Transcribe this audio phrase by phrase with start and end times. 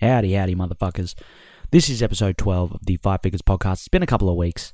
[0.00, 1.14] Howdy, howdy, motherfuckers.
[1.72, 3.74] This is episode 12 of the Fight Figures podcast.
[3.74, 4.72] It's been a couple of weeks.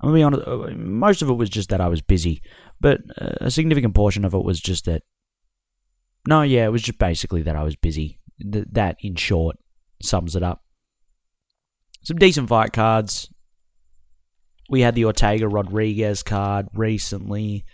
[0.00, 2.42] I'm going to be honest, uh, most of it was just that I was busy,
[2.80, 5.04] but uh, a significant portion of it was just that.
[6.26, 8.18] No, yeah, it was just basically that I was busy.
[8.40, 9.58] Th- that, in short,
[10.02, 10.64] sums it up.
[12.02, 13.32] Some decent fight cards.
[14.68, 17.64] We had the Ortega Rodriguez card recently.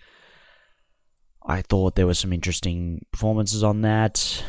[1.46, 4.44] I thought there were some interesting performances on that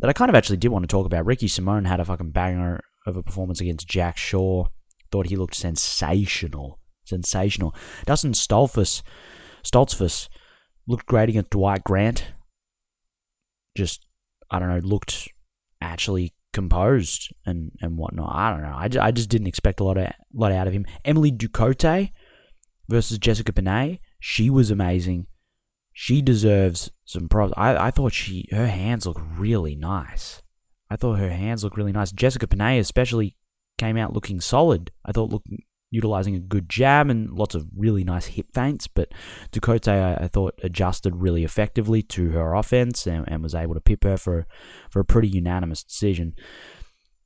[0.00, 1.26] that I kind of actually did want to talk about.
[1.26, 4.68] Ricky Simón had a fucking banger of a performance against Jack Shore.
[5.10, 6.78] Thought he looked sensational.
[7.04, 7.74] Sensational.
[8.04, 9.02] Dustin Stoltzfus,
[9.64, 10.28] Stoltzfus
[10.86, 12.32] looked great against Dwight Grant.
[13.76, 14.06] Just,
[14.50, 15.28] I don't know, looked
[15.80, 18.34] actually composed and, and whatnot.
[18.34, 18.74] I don't know.
[18.76, 20.86] I just, I just didn't expect a lot, of, lot out of him.
[21.04, 22.12] Emily Ducote
[22.88, 23.98] versus Jessica Penne.
[24.20, 25.26] She was amazing
[26.00, 27.52] she deserves some props.
[27.56, 30.40] I, I thought she her hands look really nice.
[30.88, 32.12] I thought her hands look really nice.
[32.12, 33.36] Jessica Penne especially
[33.78, 34.92] came out looking solid.
[35.04, 38.86] I thought looking utilizing a good jab and lots of really nice hip feints.
[38.86, 39.12] But
[39.50, 43.80] Ducote, I, I, thought, adjusted really effectively to her offense and, and, was able to
[43.80, 44.46] pip her for,
[44.90, 46.34] for a pretty unanimous decision.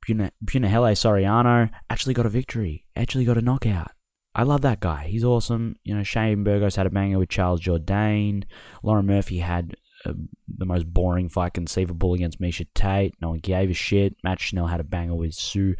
[0.03, 3.91] Punahele Soriano actually got a victory, actually got a knockout.
[4.35, 5.05] I love that guy.
[5.07, 5.75] He's awesome.
[5.83, 8.45] You know, Shane Burgos had a banger with Charles Jourdain.
[8.81, 10.13] Lauren Murphy had uh,
[10.47, 13.13] the most boring fight conceivable against Miesha Tate.
[13.21, 14.15] No one gave a shit.
[14.23, 15.75] Matt Schnell had a banger with Su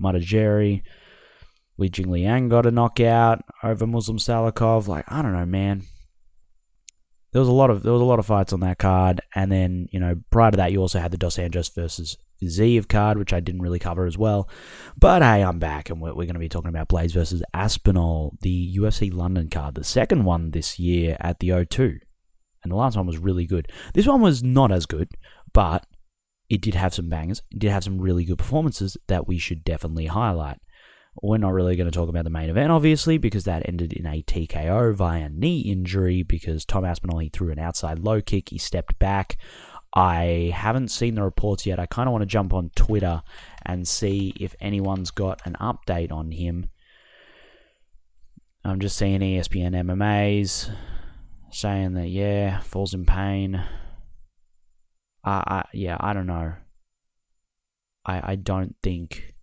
[0.00, 0.82] Mudaerji.
[1.76, 4.88] Li Jingliang got a knockout over Muslim Salikhov.
[4.88, 5.82] Like, I don't know, man.
[7.32, 9.52] There was a lot of there was a lot of fights on that card, and
[9.52, 12.16] then you know prior to that you also had the Dos Anjos versus
[12.46, 14.48] Ziev card, which I didn't really cover as well.
[14.96, 18.36] But hey, I'm back, and we're, we're going to be talking about Blaydes versus Aspinall,
[18.42, 21.98] the UFC London card, the second one this year at the O2.
[22.62, 23.70] And the last one was really good.
[23.94, 25.08] This one was not as good,
[25.52, 25.86] but
[26.48, 27.42] it did have some bangers.
[27.50, 30.58] It did have some really good performances that we should definitely highlight.
[31.22, 34.06] We're not really going to talk about the main event, obviously, because that ended in
[34.06, 38.50] a TKO via knee injury because Tom Aspinall he threw an outside low kick.
[38.50, 39.36] He stepped back.
[39.94, 41.80] I haven't seen the reports yet.
[41.80, 43.22] I kind of want to jump on Twitter
[43.64, 46.68] and see if anyone's got an update on him.
[48.64, 50.70] I'm just seeing ESPN MMA's
[51.50, 53.54] saying that yeah, falls in pain.
[55.24, 56.54] Uh, I, yeah, I don't know.
[58.04, 59.34] I I don't think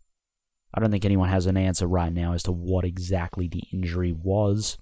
[0.73, 4.11] I don't think anyone has an answer right now as to what exactly the injury
[4.11, 4.77] was.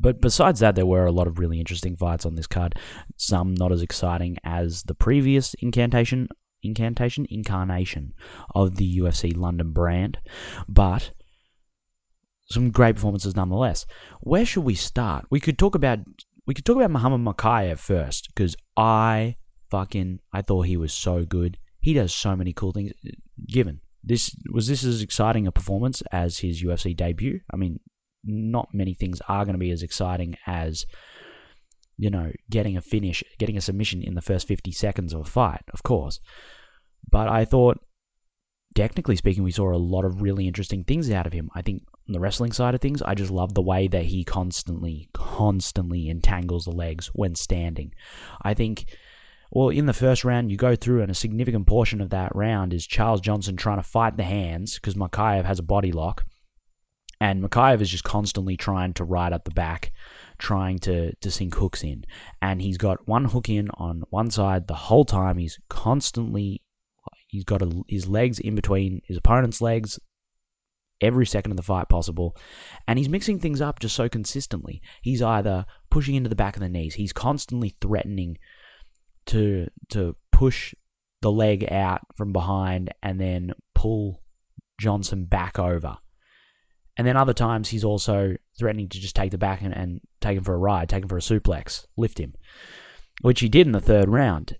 [0.00, 2.74] But besides that, there were a lot of really interesting fights on this card.
[3.16, 6.28] Some not as exciting as the previous incantation,
[6.62, 8.14] incantation, incarnation
[8.54, 10.18] of the UFC London brand,
[10.66, 11.12] but
[12.50, 13.86] some great performances nonetheless.
[14.20, 15.26] Where should we start?
[15.30, 16.00] We could talk about
[16.46, 19.36] we could talk about Muhammad Mokaev first because I
[19.70, 21.58] fucking I thought he was so good.
[21.80, 22.92] He does so many cool things.
[23.46, 27.40] Given this was this as exciting a performance as his UFC debut.
[27.52, 27.80] I mean,
[28.24, 30.84] not many things are going to be as exciting as
[31.96, 35.24] you know getting a finish, getting a submission in the first 50 seconds of a
[35.24, 36.20] fight, of course.
[37.10, 37.78] But I thought
[38.74, 41.50] technically speaking, we saw a lot of really interesting things out of him.
[41.54, 44.24] I think on the wrestling side of things, I just love the way that he
[44.24, 47.92] constantly, constantly entangles the legs when standing.
[48.42, 48.84] I think,
[49.50, 52.72] well, in the first round, you go through, and a significant portion of that round
[52.72, 56.24] is Charles Johnson trying to fight the hands because Mokaev has a body lock.
[57.20, 59.92] And Mokaev is just constantly trying to ride up the back,
[60.38, 62.04] trying to, to sink hooks in.
[62.40, 65.36] And he's got one hook in on one side the whole time.
[65.36, 66.62] He's constantly,
[67.26, 69.98] he's got a, his legs in between his opponent's legs
[71.00, 72.36] every second of the fight possible.
[72.86, 74.80] And he's mixing things up just so consistently.
[75.02, 78.38] He's either pushing into the back of the knees, he's constantly threatening
[79.26, 80.74] to to push
[81.20, 84.22] the leg out from behind and then pull
[84.80, 85.98] Johnson back over.
[87.00, 90.36] And then other times he's also threatening to just take the back and, and take
[90.36, 92.34] him for a ride, take him for a suplex, lift him,
[93.22, 94.58] which he did in the third round.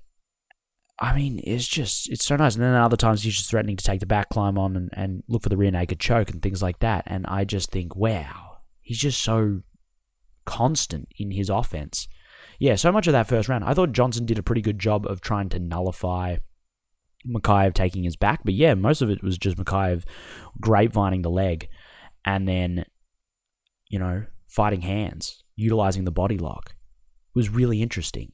[0.99, 2.55] I mean, it's just, it's so nice.
[2.55, 5.23] And then other times he's just threatening to take the back climb on and, and
[5.29, 7.05] look for the rear naked choke and things like that.
[7.07, 9.61] And I just think, wow, he's just so
[10.47, 12.09] constant in his offense.
[12.59, 13.65] Yeah, so much of that first round.
[13.65, 16.39] I thought Johnson did a pretty good job of trying to nullify
[17.29, 18.41] Mokaev taking his back.
[18.47, 20.05] But yeah, most of it was just Mokaev
[20.59, 21.69] grapevining the leg
[22.25, 22.85] and then,
[23.89, 26.75] you know, fighting hands, utilizing the body lock.
[27.35, 28.33] It was really interesting.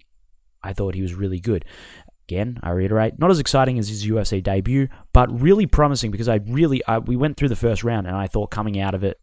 [0.63, 1.65] I thought he was really good.
[2.29, 6.41] Again, I reiterate, not as exciting as his UFC debut, but really promising because I
[6.47, 9.21] really, I, we went through the first round and I thought coming out of it,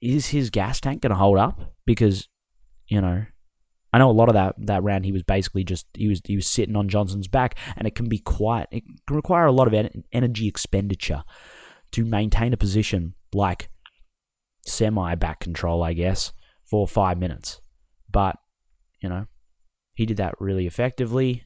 [0.00, 1.74] is his gas tank going to hold up?
[1.84, 2.28] Because,
[2.88, 3.24] you know,
[3.92, 6.36] I know a lot of that that round he was basically just he was he
[6.36, 9.66] was sitting on Johnson's back, and it can be quite it can require a lot
[9.66, 11.22] of en- energy expenditure
[11.92, 13.68] to maintain a position like
[14.66, 16.32] semi back control, I guess,
[16.64, 17.60] for five minutes.
[18.10, 18.36] But
[19.00, 19.26] you know,
[19.94, 21.44] he did that really effectively.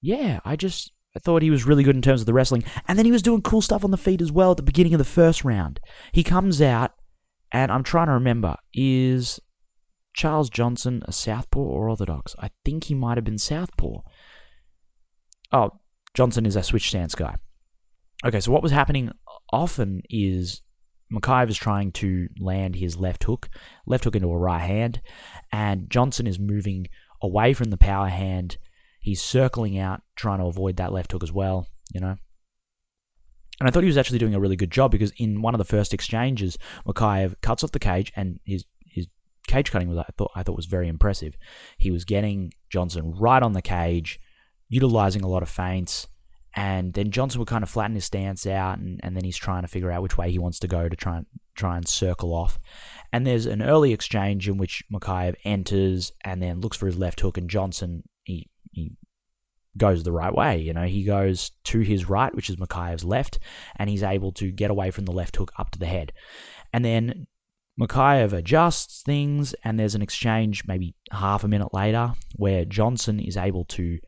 [0.00, 2.98] Yeah, I just I thought he was really good in terms of the wrestling, and
[2.98, 4.98] then he was doing cool stuff on the feet as well at the beginning of
[4.98, 5.80] the first round.
[6.12, 6.92] He comes out,
[7.52, 9.40] and I'm trying to remember is
[10.14, 12.34] Charles Johnson a southpaw or orthodox?
[12.38, 14.00] I think he might have been southpaw.
[15.52, 15.70] Oh,
[16.14, 17.36] Johnson is a switch stance guy.
[18.24, 19.10] Okay, so what was happening
[19.52, 20.62] often is
[21.12, 23.48] Mokaev is trying to land his left hook,
[23.86, 25.00] left hook into a right hand,
[25.52, 26.86] and Johnson is moving
[27.22, 28.58] away from the power hand.
[29.00, 32.16] He's circling out, trying to avoid that left hook as well, you know.
[33.58, 35.58] And I thought he was actually doing a really good job because in one of
[35.58, 39.06] the first exchanges, Mokaev cuts off the cage and his his
[39.46, 41.36] cage cutting was I thought I thought was very impressive.
[41.76, 44.18] He was getting Johnson right on the cage,
[44.68, 46.06] utilizing a lot of feints,
[46.54, 49.62] and then Johnson would kind of flatten his stance out, and, and then he's trying
[49.62, 52.34] to figure out which way he wants to go to try and try and circle
[52.34, 52.58] off.
[53.12, 57.20] And there's an early exchange in which Mokaev enters and then looks for his left
[57.20, 58.92] hook, and Johnson he he
[59.76, 60.58] goes the right way.
[60.58, 63.38] You know, he goes to his right, which is Mokaev's left,
[63.76, 66.12] and he's able to get away from the left hook up to the head.
[66.72, 67.26] And then
[67.80, 73.36] Mokaev adjusts things, and there's an exchange maybe half a minute later where Johnson is
[73.36, 73.98] able to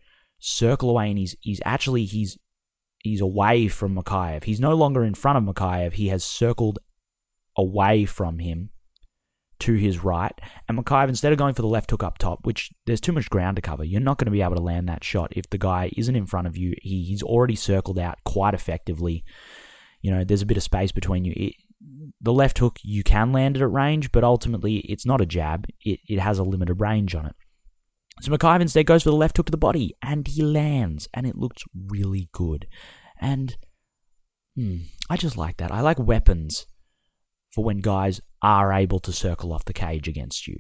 [0.42, 2.36] circle away, and he's he's actually he's
[2.98, 4.44] he's away from Mokaev.
[4.44, 5.94] He's no longer in front of Mokaev.
[5.94, 6.78] He has circled
[7.56, 8.70] away from him
[9.60, 10.38] to his right.
[10.68, 13.30] And Mokaev, instead of going for the left hook up top, which there's too much
[13.30, 15.58] ground to cover, you're not going to be able to land that shot if the
[15.58, 16.74] guy isn't in front of you.
[16.82, 19.24] He, he's already circled out quite effectively.
[20.00, 21.32] You know, there's a bit of space between you.
[21.36, 21.54] It,
[22.20, 25.66] the left hook, you can land it at range, but ultimately it's not a jab.
[25.84, 27.36] It, it has a limited range on it.
[28.22, 31.26] So Mokaev instead goes for the left hook to the body, and he lands, and
[31.26, 32.68] it looks really good.
[33.20, 33.56] And
[34.54, 34.76] hmm,
[35.10, 35.72] I just like that.
[35.72, 36.66] I like weapons
[37.52, 40.56] for when guys are able to circle off the cage against you.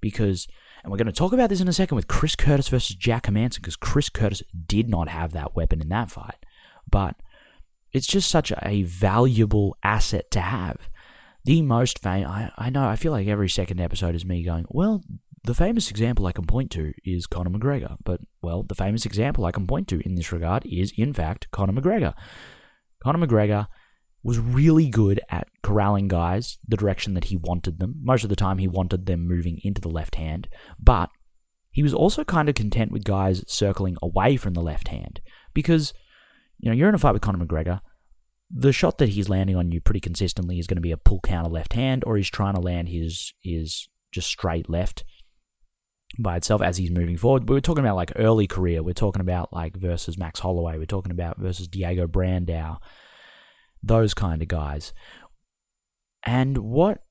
[0.00, 0.46] Because,
[0.84, 3.26] and we're going to talk about this in a second with Chris Curtis versus Jack
[3.26, 6.46] Hermansson, because Chris Curtis did not have that weapon in that fight.
[6.88, 7.16] But
[7.92, 10.88] it's just such a valuable asset to have.
[11.44, 14.66] The most famous, I, I know, I feel like every second episode is me going,
[14.68, 15.02] well,
[15.44, 17.96] the famous example I can point to is Conor McGregor.
[18.04, 21.50] But, well, the famous example I can point to in this regard is, in fact,
[21.50, 22.14] Conor McGregor.
[23.02, 23.66] Conor McGregor
[24.22, 27.94] was really good at corralling guys the direction that he wanted them.
[28.02, 30.48] Most of the time, he wanted them moving into the left hand,
[30.78, 31.08] but
[31.70, 35.20] he was also kind of content with guys circling away from the left hand
[35.54, 35.94] because,
[36.58, 37.80] you know, you're in a fight with Conor McGregor.
[38.50, 41.20] The shot that he's landing on you pretty consistently is going to be a pull
[41.20, 45.04] counter left hand, or he's trying to land his his just straight left
[46.18, 47.46] by itself as he's moving forward.
[47.46, 48.82] But we're talking about like early career.
[48.82, 50.78] We're talking about like versus Max Holloway.
[50.78, 52.78] We're talking about versus Diego Brandao
[53.82, 54.92] those kind of guys.
[56.24, 57.02] And what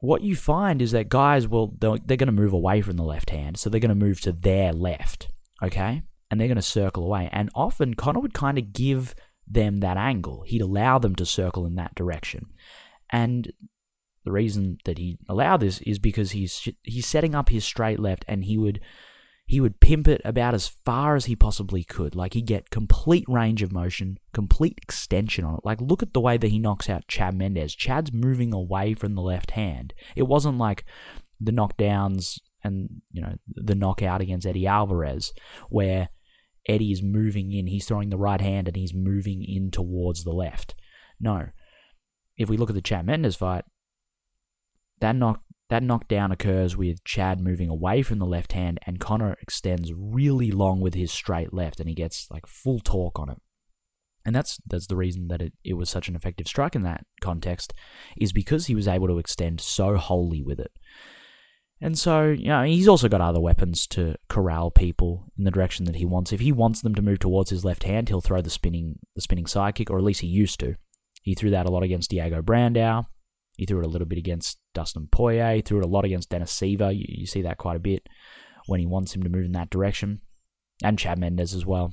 [0.00, 3.04] what you find is that guys will they're, they're going to move away from the
[3.04, 5.28] left hand, so they're going to move to their left,
[5.62, 7.28] okay, and they're going to circle away.
[7.32, 9.14] And often Conor would kind of give
[9.46, 10.42] them that angle.
[10.46, 12.46] He'd allow them to circle in that direction,
[13.10, 13.52] and
[14.28, 18.26] the reason that he allowed this is because he's he's setting up his straight left,
[18.28, 18.78] and he would
[19.46, 22.14] he would pimp it about as far as he possibly could.
[22.14, 25.60] Like he'd get complete range of motion, complete extension on it.
[25.64, 27.74] Like look at the way that he knocks out Chad Mendes.
[27.74, 29.94] Chad's moving away from the left hand.
[30.14, 30.84] It wasn't like
[31.40, 35.32] the knockdowns and you know the knockout against Eddie Alvarez
[35.70, 36.10] where
[36.68, 37.68] Eddie is moving in.
[37.68, 40.74] He's throwing the right hand and he's moving in towards the left.
[41.18, 41.46] No.
[42.36, 43.64] If we look at the Chad Mendes fight,
[45.00, 49.36] that knock that knockdown occurs with Chad moving away from the left hand, and Conor
[49.42, 53.38] extends really long with his straight left, and he gets like full torque on it.
[54.24, 57.04] And that's that's the reason that it, it was such an effective strike in that
[57.20, 57.74] context,
[58.16, 60.72] is because he was able to extend so wholly with it.
[61.80, 65.84] And so, you know, he's also got other weapons to corral people in the direction
[65.84, 66.32] that he wants.
[66.32, 69.22] If he wants them to move towards his left hand, he'll throw the spinning the
[69.22, 70.76] spinning sidekick, or at least he used to.
[71.22, 73.06] He threw that a lot against Diego Brandao.
[73.58, 75.60] He threw it a little bit against Dustin Poirier.
[75.60, 76.96] Threw it a lot against Dennis Siver.
[76.96, 78.08] You, you see that quite a bit
[78.66, 80.20] when he wants him to move in that direction.
[80.82, 81.92] And Chad Mendes as well.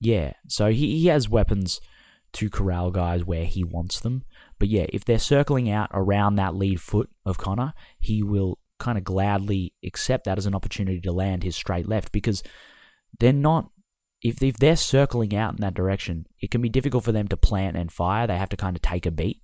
[0.00, 1.80] Yeah, so he, he has weapons
[2.34, 4.22] to corral guys where he wants them.
[4.60, 8.96] But yeah, if they're circling out around that lead foot of Conor, he will kind
[8.96, 12.42] of gladly accept that as an opportunity to land his straight left because
[13.18, 13.70] they're not
[14.24, 17.36] if, if they're circling out in that direction, it can be difficult for them to
[17.36, 18.26] plant and fire.
[18.26, 19.42] They have to kind of take a beat.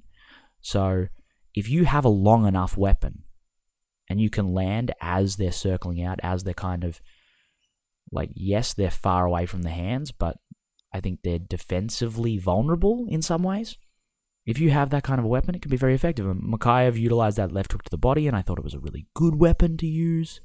[0.61, 1.07] So
[1.55, 3.25] if you have a long enough weapon
[4.09, 7.00] and you can land as they're circling out, as they're kind of
[8.12, 10.37] like, yes, they're far away from the hands, but
[10.93, 13.76] I think they're defensively vulnerable in some ways.
[14.47, 16.26] If you have that kind of a weapon, it can be very effective.
[16.26, 16.43] And
[16.97, 19.37] utilized that left hook to the body, and I thought it was a really good
[19.37, 20.40] weapon to use.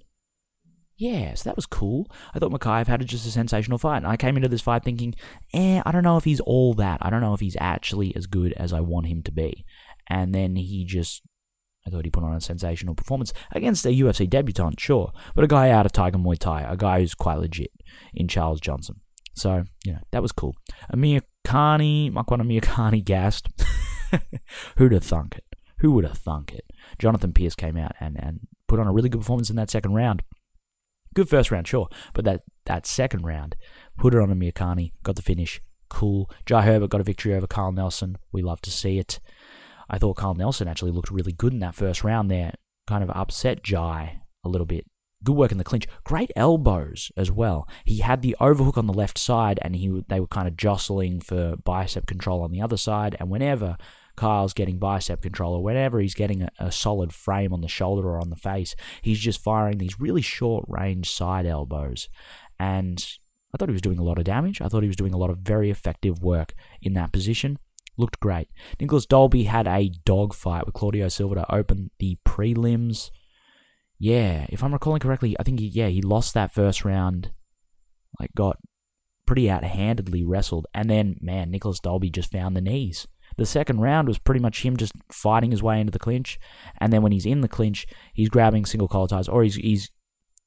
[0.97, 2.09] Yeah, so that was cool.
[2.33, 3.97] I thought Mokaev had just a sensational fight.
[3.97, 5.15] And I came into this fight thinking,
[5.53, 6.99] eh, I don't know if he's all that.
[7.01, 9.65] I don't know if he's actually as good as I want him to be.
[10.09, 11.21] And then he just,
[11.85, 15.47] I thought he put on a sensational performance against a UFC debutant, sure, but a
[15.47, 17.71] guy out of Tiger Muay Thai, a guy who's quite legit
[18.13, 19.01] in Charles Johnson.
[19.33, 20.55] So, you know, that was cool.
[20.89, 23.47] Amir Khani, Makwan Amirkhani gassed.
[24.77, 25.43] Who'd have thunk it?
[25.79, 26.65] Who would have thunk it?
[26.99, 29.93] Jonathan Pearce came out and, and put on a really good performance in that second
[29.93, 30.23] round.
[31.13, 33.55] Good first round, sure, but that, that second round,
[33.97, 36.29] put it on Amirkhani, got the finish, cool.
[36.45, 38.17] Jai Herbert got a victory over Carl Nelson.
[38.31, 39.19] We love to see it.
[39.89, 42.53] I thought Carl Nelson actually looked really good in that first round there,
[42.87, 44.85] kind of upset Jai a little bit.
[45.23, 45.87] Good work in the clinch.
[46.03, 47.67] Great elbows as well.
[47.83, 51.19] He had the overhook on the left side, and he they were kind of jostling
[51.19, 53.15] for bicep control on the other side.
[53.19, 53.77] And whenever
[54.15, 58.07] Kyle's getting bicep control or whenever he's getting a, a, solid frame on the shoulder
[58.07, 62.07] or on the face, he's just firing these really short range side elbows.
[62.59, 63.05] And
[63.53, 64.61] I thought he was doing a lot of damage.
[64.61, 67.57] I thought he was doing a lot of very effective work in that position.
[67.97, 68.49] Looked great.
[68.79, 73.09] Nicolas Dalby had a dogfight with Claudio Silva to open the prelims.
[73.97, 77.31] Yeah, if I'm recalling correctly, I think he, yeah, he lost that first round.
[78.19, 78.57] Like got
[79.25, 83.07] pretty out-handedly wrestled, and then man, Nicolas Dalby just found the knees.
[83.37, 86.39] The second round was pretty much him just fighting his way into the clinch,
[86.79, 89.91] and then when he's in the clinch, he's grabbing single collar ties or he's he's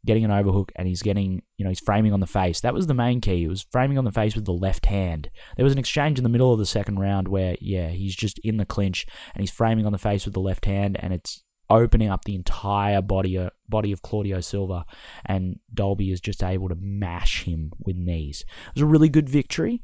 [0.09, 2.61] getting an overhook and he's getting, you know, he's framing on the face.
[2.62, 3.45] That was the main key.
[3.45, 5.29] It was framing on the face with the left hand.
[5.57, 8.38] There was an exchange in the middle of the second round where, yeah, he's just
[8.38, 11.45] in the clinch and he's framing on the face with the left hand and it's
[11.69, 14.87] opening up the entire body uh, body of Claudio Silva
[15.27, 18.47] and Dalby is just able to mash him with knees.
[18.69, 19.83] It was a really good victory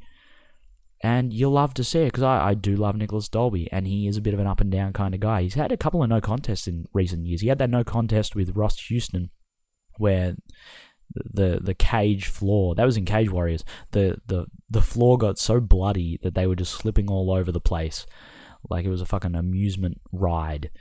[1.01, 4.07] and you'll love to see it because I, I do love Nicolas Dalby, and he
[4.07, 5.43] is a bit of an up and down kind of guy.
[5.43, 7.41] He's had a couple of no contests in recent years.
[7.41, 9.29] He had that no contest with Ross Houston,
[9.97, 10.35] where
[11.13, 13.63] the the cage floor that was in Cage Warriors.
[13.91, 17.61] The the the floor got so bloody that they were just slipping all over the
[17.61, 18.05] place,
[18.69, 20.71] like it was a fucking amusement ride.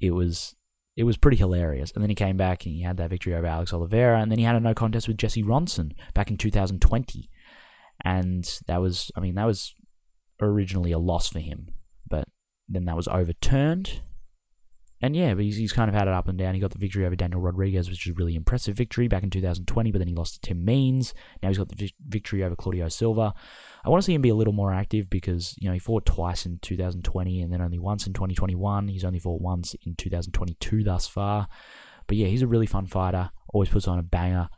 [0.00, 0.54] It was
[0.96, 1.92] it was pretty hilarious.
[1.92, 4.38] And then he came back and he had that victory over Alex Oliveira, and then
[4.38, 7.30] he had a no contest with Jesse Ronson back in 2020
[8.04, 9.74] and that was I mean that was
[10.40, 11.68] originally a loss for him,
[12.08, 12.24] but
[12.68, 14.00] then that was overturned.
[15.02, 16.54] And yeah, he's, he's kind of had it up and down.
[16.54, 19.30] He got the victory over Daniel Rodriguez, which was a really impressive victory back in
[19.30, 21.14] 2020, but then he lost to Tim Means.
[21.42, 23.32] Now he's got the vi- victory over Claudio Silva.
[23.82, 26.04] I want to see him be a little more active because, you know, he fought
[26.04, 28.88] twice in 2020 and then only once in 2021.
[28.88, 31.48] He's only fought once in 2022 thus far.
[32.06, 34.48] But yeah, he's a really fun fighter, always puts on a banger.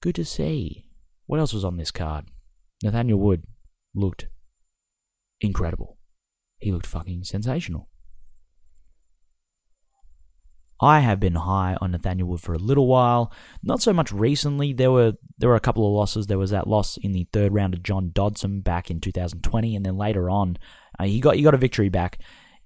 [0.00, 0.86] Good to see.
[1.26, 2.26] What else was on this card?
[2.82, 3.44] Nathaniel Wood
[3.94, 4.28] looked
[5.40, 5.98] incredible.
[6.58, 7.88] He looked fucking sensational.
[10.82, 13.32] I have been high on Nathaniel Wood for a little while.
[13.62, 14.72] Not so much recently.
[14.72, 16.26] There were there were a couple of losses.
[16.26, 19.86] There was that loss in the third round of John Dodson back in 2020, and
[19.86, 20.58] then later on,
[20.98, 22.18] uh, he got he got a victory back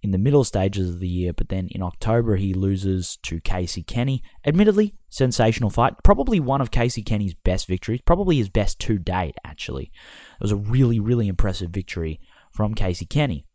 [0.02, 3.82] in the middle stages of the year, but then in October he loses to Casey
[3.82, 4.22] Kenny.
[4.46, 5.94] Admittedly, sensational fight.
[6.02, 9.84] Probably one of Casey Kenny's best victories, probably his best to date, actually.
[9.84, 12.20] It was a really, really impressive victory
[12.52, 13.46] from Casey Kenny.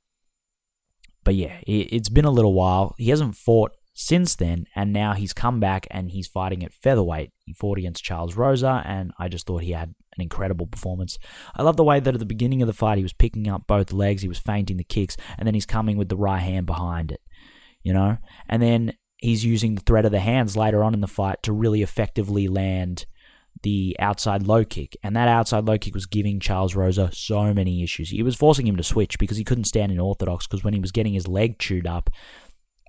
[1.24, 2.96] But yeah, it's been a little while.
[2.98, 7.32] He hasn't fought since then, and now he's come back and he's fighting at featherweight.
[7.46, 11.20] He fought against Charles Rosa, and I just thought he had an incredible performance.
[11.56, 13.68] I love the way that at the beginning of the fight he was picking up
[13.68, 16.66] both legs, he was feinting the kicks, and then he's coming with the right hand
[16.66, 17.22] behind it,
[17.84, 18.18] you know?
[18.48, 21.54] And then he's using the threat of the hands later on in the fight to
[21.54, 23.06] really effectively land
[23.64, 24.98] the outside low kick.
[25.04, 28.12] And that outside low kick was giving Charles Rosa so many issues.
[28.12, 30.80] It was forcing him to switch because he couldn't stand in orthodox because when he
[30.80, 32.10] was getting his leg chewed up,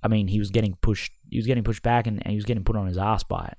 [0.03, 2.45] I mean, he was getting pushed he was getting pushed back and, and he was
[2.45, 3.57] getting put on his ass by it.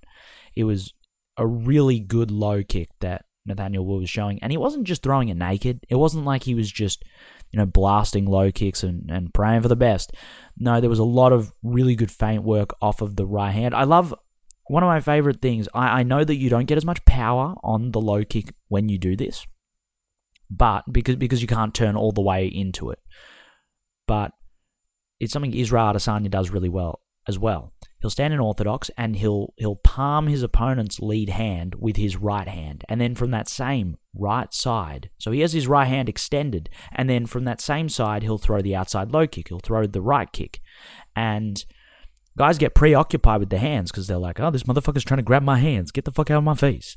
[0.55, 0.93] It was
[1.37, 4.39] a really good low kick that Nathaniel Wood was showing.
[4.43, 5.85] And he wasn't just throwing it naked.
[5.89, 7.03] It wasn't like he was just,
[7.51, 10.13] you know, blasting low kicks and, and praying for the best.
[10.57, 13.75] No, there was a lot of really good feint work off of the right hand.
[13.75, 14.15] I love
[14.69, 15.69] one of my favorite things.
[15.75, 18.89] I, I know that you don't get as much power on the low kick when
[18.89, 19.47] you do this,
[20.49, 22.99] but because because you can't turn all the way into it.
[24.07, 24.33] But
[25.21, 27.73] it's something Israel Adesanya does really well as well.
[28.01, 32.49] He'll stand in orthodox and he'll he'll palm his opponent's lead hand with his right
[32.49, 36.69] hand, and then from that same right side, so he has his right hand extended,
[36.93, 39.49] and then from that same side he'll throw the outside low kick.
[39.49, 40.61] He'll throw the right kick,
[41.17, 41.65] and
[42.37, 45.45] Guys get preoccupied with their hands because they're like, oh, this motherfucker's trying to grab
[45.45, 45.93] my hands.
[45.93, 46.97] Get the fuck out of my face.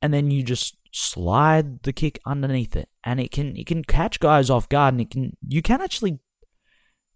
[0.00, 2.88] And then you just slide the kick underneath it.
[3.04, 6.20] And it can it can catch guys off guard and it can you can actually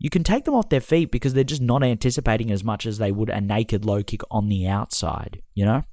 [0.03, 2.99] you can take them off their feet because they're just not anticipating as much as
[2.99, 5.85] they would a naked low kick on the outside, you know?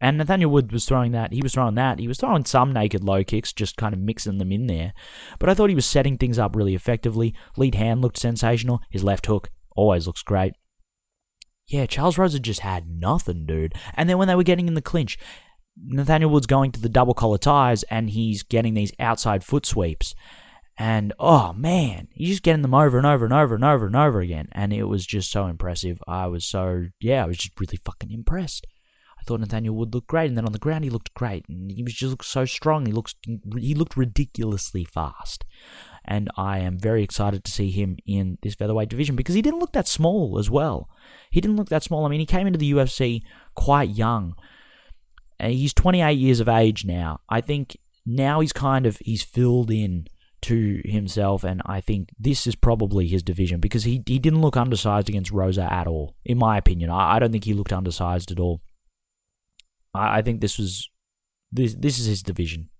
[0.00, 1.34] And Nathaniel Wood was throwing that.
[1.34, 1.98] He was throwing that.
[1.98, 4.94] He was throwing some naked low kicks, just kind of mixing them in there.
[5.38, 7.34] But I thought he was setting things up really effectively.
[7.58, 8.80] Lead hand looked sensational.
[8.88, 10.54] His left hook always looks great.
[11.66, 13.74] Yeah, Charles Rosa just had nothing, dude.
[13.92, 15.18] And then when they were getting in the clinch,
[15.76, 20.14] Nathaniel Wood's going to the double collar ties and he's getting these outside foot sweeps.
[20.78, 23.96] And oh man, he's just getting them over and over and over and over and
[23.96, 24.48] over again.
[24.52, 26.00] And it was just so impressive.
[26.06, 28.66] I was so, yeah, I was just really fucking impressed
[29.18, 31.70] I thought Nathaniel Wood looked great, and then on the ground he looked great, and
[31.70, 32.86] he was just looked so strong.
[32.86, 33.14] He looks
[33.58, 35.44] he looked ridiculously fast,
[36.04, 39.60] and I am very excited to see him in this featherweight division because he didn't
[39.60, 40.88] look that small as well.
[41.30, 42.06] He didn't look that small.
[42.06, 43.22] I mean, he came into the UFC
[43.54, 44.34] quite young.
[45.40, 47.20] And he's 28 years of age now.
[47.28, 50.08] I think now he's kind of he's filled in
[50.42, 54.56] to himself, and I think this is probably his division because he he didn't look
[54.56, 56.90] undersized against Rosa at all, in my opinion.
[56.90, 58.60] I, I don't think he looked undersized at all.
[59.94, 60.88] I, I think this was
[61.50, 62.70] this this is his division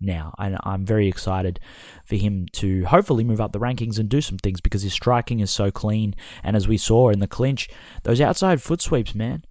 [0.00, 1.60] now, and I'm very excited
[2.04, 5.40] for him to hopefully move up the rankings and do some things because his striking
[5.40, 6.14] is so clean.
[6.42, 7.68] And as we saw in the clinch,
[8.04, 9.44] those outside foot sweeps, man,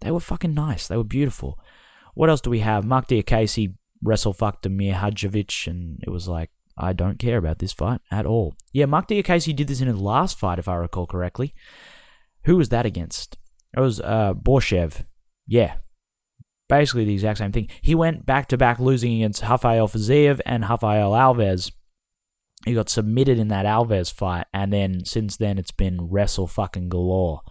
[0.00, 0.88] they were fucking nice.
[0.88, 1.58] They were beautiful.
[2.14, 2.84] What else do we have?
[2.84, 7.72] Marc Diakiese wrestle fucked Amir Hadzovic, and it was like, I don't care about this
[7.72, 8.54] fight at all.
[8.72, 11.54] Yeah, Marc Diakiese did this in his last fight, if I recall correctly.
[12.44, 13.36] Who was that against?
[13.76, 15.04] It was uh, Borshchev.
[15.46, 15.76] Yeah,
[16.68, 17.68] basically the exact same thing.
[17.82, 21.70] He went back to back losing against Rafael Fiziev and Rafael Alves.
[22.64, 26.88] He got submitted in that Alves fight, and then since then it's been wrestle fucking
[26.88, 27.42] galore.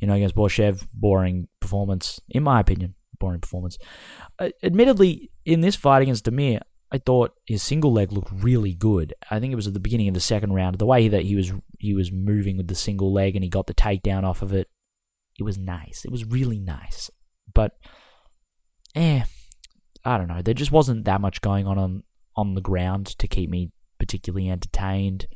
[0.00, 3.78] You know, against Borshchev, boring performance, in my opinion, boring performance.
[4.38, 6.60] Uh, admittedly, in this fight against Damir,
[6.94, 9.14] I thought his single leg looked really good.
[9.28, 10.78] I think it was at the beginning of the second round.
[10.78, 13.66] The way that he was he was moving with the single leg and he got
[13.66, 14.68] the takedown off of it,
[15.36, 16.04] it was nice.
[16.04, 17.10] It was really nice.
[17.52, 17.72] But
[18.94, 19.24] eh,
[20.04, 20.40] I don't know.
[20.40, 22.04] There just wasn't that much going on on,
[22.36, 25.26] on the ground to keep me particularly entertained.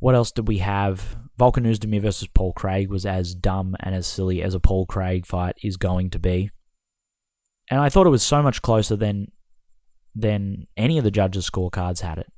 [0.00, 1.18] What else did we have?
[1.38, 5.24] Volkan Oezdemir versus Paul Craig was as dumb and as silly as a Paul Craig
[5.24, 6.50] fight is going to be.
[7.70, 9.30] And I thought it was so much closer than
[10.14, 12.30] than any of the judges' scorecards had it.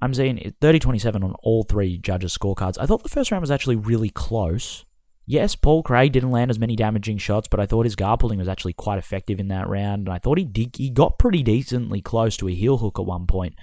[0.00, 2.78] I'm seeing 30 27 on all three judges' scorecards.
[2.80, 4.84] I thought the first round was actually really close.
[5.26, 8.38] Yes, Paul Craig didn't land as many damaging shots, but I thought his guard pulling
[8.38, 11.42] was actually quite effective in that round, and I thought he did, he got pretty
[11.42, 13.54] decently close to a heel hook at one point.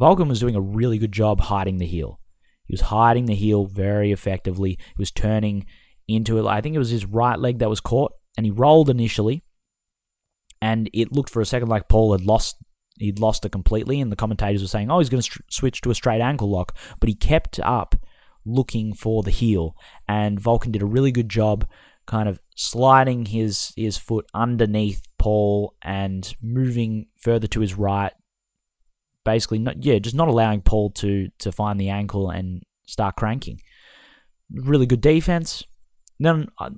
[0.00, 2.20] Volkan was doing a really good job hiding the heel.
[2.64, 4.70] He was hiding the heel very effectively.
[4.70, 5.66] He was turning
[6.08, 6.48] into it.
[6.48, 9.42] I think it was his right leg that was caught, and he rolled initially,
[10.64, 12.56] and it looked for a second like Paul had lost
[12.98, 15.90] he'd lost it completely, and the commentators were saying, "Oh, he's going to switch to
[15.90, 17.94] a straight ankle lock," but he kept up
[18.46, 19.76] looking for the heel.
[20.08, 21.66] And Volkan did a really good job
[22.06, 28.12] kind of sliding his, his foot underneath Paul and moving further to his right.
[29.24, 33.60] Basically, not, yeah, just not allowing Paul to, to find the ankle and start cranking.
[34.50, 35.62] Really good defense.
[36.20, 36.70] Then uh,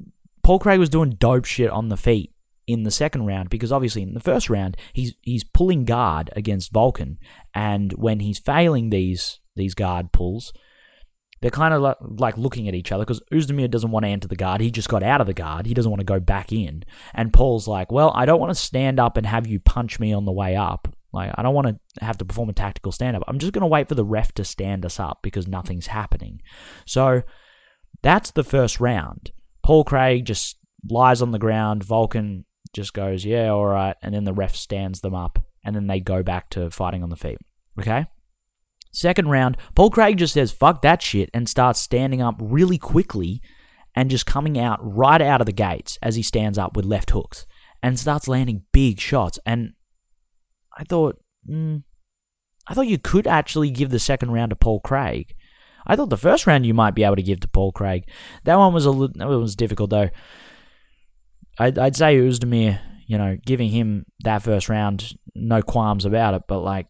[0.44, 2.33] Paul Craig was doing dope shit on the feet
[2.66, 6.72] in the second round because obviously in the first round he's he's pulling guard against
[6.72, 7.16] Volkan,
[7.55, 10.52] and when he's failing these these guard pulls
[11.40, 14.37] they're kind of like, looking at each other because Oezdemir doesn't want to enter the
[14.37, 14.61] guard.
[14.61, 15.66] He just got out of the guard.
[15.66, 16.85] He doesn't want to go back in.
[17.12, 20.12] And Paul's like, well, I don't want to stand up and have you punch me
[20.14, 20.88] on the way up.
[21.12, 23.22] Like, I don't want to have to perform a tactical stand up.
[23.29, 26.40] I'm just going to wait for the ref to stand us up because nothing's happening.
[26.87, 27.22] So
[28.02, 29.31] that's the first round.
[29.62, 31.85] Paul Craig just lies on the ground.
[31.85, 32.44] Volkan
[32.76, 33.96] just goes, yeah, all right.
[34.02, 35.38] And then the ref stands them up.
[35.64, 37.38] And then they go back to fighting on the feet.
[37.80, 38.06] Okay?
[38.92, 43.42] Second round, Paul Craig just says, fuck that shit, and starts standing up really quickly
[43.94, 47.10] and just coming out right out of the gates as he stands up with left
[47.10, 47.46] hooks
[47.82, 49.38] and starts landing big shots.
[49.44, 49.72] And
[50.78, 51.18] I thought,
[51.50, 51.82] mm,
[52.68, 55.34] I thought you could actually give the second round to Paul Craig.
[55.86, 58.08] I thought the first round you might be able to give to Paul Craig.
[58.44, 60.10] That one was a little, that was difficult though.
[61.59, 66.42] I'd, I'd say Oezdemir, you know, giving him that first round, no qualms about it.
[66.49, 66.87] But like,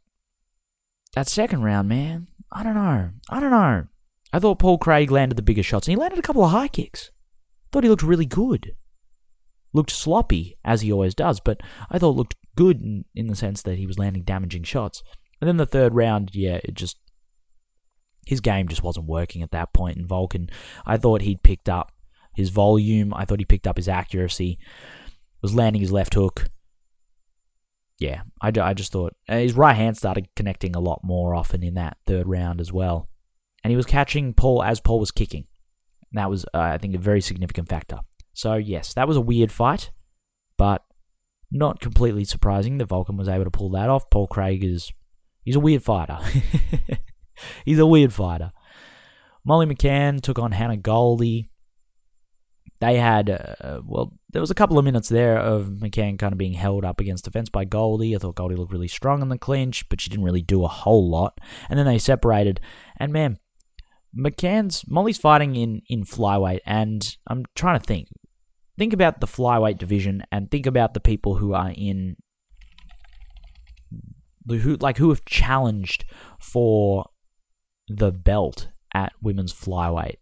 [1.14, 3.10] that second round, man, I don't know.
[3.30, 3.86] I don't know.
[4.32, 6.68] I thought Paul Craig landed the bigger shots, and he landed a couple of high
[6.68, 7.10] kicks.
[7.72, 8.72] Thought he looked really good.
[9.72, 13.62] Looked sloppy, as he always does, but I thought looked good in, in the sense
[13.62, 15.02] that he was landing damaging shots.
[15.40, 16.98] And then the third round, yeah, it just
[18.26, 20.50] his game just wasn't working at that point in Volkan.
[20.84, 21.92] I thought he'd picked up
[22.36, 23.12] his volume.
[23.14, 24.58] I thought he picked up his accuracy.
[25.42, 26.48] Was landing his left hook.
[27.98, 31.62] Yeah, I, I just thought uh, his right hand started connecting a lot more often
[31.62, 33.08] in that third round as well.
[33.64, 35.46] And he was catching Paul as Paul was kicking.
[36.12, 38.00] And that was, uh, I think, a very significant factor.
[38.34, 39.90] So, yes, that was a weird fight,
[40.58, 40.84] but
[41.50, 44.10] not completely surprising that Volkan was able to pull that off.
[44.10, 44.92] Paul Craig is
[45.42, 46.18] he's a weird fighter.
[47.64, 48.52] he's a weird fighter.
[49.44, 51.50] Molly McCann took on Hannah Goldy.
[52.80, 56.38] They had, uh, well, there was a couple of minutes there of McCann kind of
[56.38, 58.14] being held up against the fence by Goldy.
[58.14, 60.68] I thought Goldy looked really strong in the clinch, but she didn't really do a
[60.68, 61.40] whole lot.
[61.70, 62.60] And then they separated.
[62.98, 63.38] And man,
[64.16, 68.08] McCann's Molly's fighting in in flyweight, and I'm trying to think.
[68.78, 72.16] Think about the flyweight division, and think about the people who are in
[74.48, 76.04] who like who have challenged
[76.40, 77.06] for
[77.88, 80.16] the belt at women's flyweight.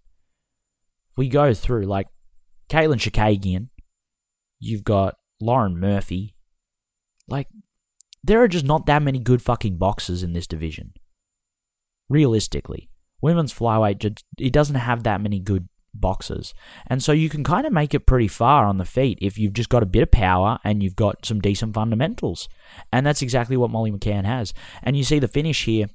[1.16, 2.08] We go through like
[2.74, 3.68] Katlyn Chookagian,
[4.58, 6.34] you've got Lauren Murphy.
[7.28, 7.46] Like
[8.24, 10.92] there are just not that many good fucking boxers in this division.
[12.08, 16.52] Realistically, women's flyweight it doesn't have that many good boxers.
[16.88, 19.52] And so you can kind of make it pretty far on the feet if you've
[19.52, 22.48] just got a bit of power and you've got some decent fundamentals.
[22.92, 24.52] And that's exactly what Molly McCann has.
[24.82, 25.86] And you see the finish here.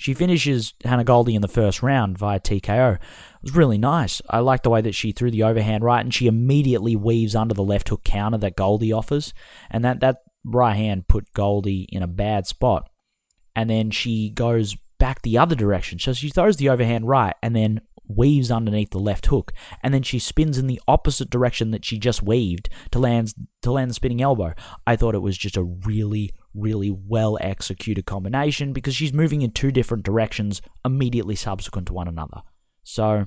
[0.00, 2.94] She finishes Hannah Goldy in the first round via TKO.
[2.94, 3.00] It
[3.42, 4.22] was really nice.
[4.30, 7.52] I like the way that she threw the overhand right and she immediately weaves under
[7.52, 9.34] the left hook counter that Goldy offers.
[9.70, 12.88] And that, that right hand put Goldy in a bad spot.
[13.54, 15.98] And then she goes back the other direction.
[15.98, 20.02] So she throws the overhand right and then weaves underneath the left hook, and then
[20.02, 23.94] she spins in the opposite direction that she just weaved to land to land the
[23.94, 24.54] spinning elbow.
[24.86, 29.50] I thought it was just a really, really well executed combination because she's moving in
[29.50, 32.42] two different directions immediately subsequent to one another.
[32.82, 33.26] So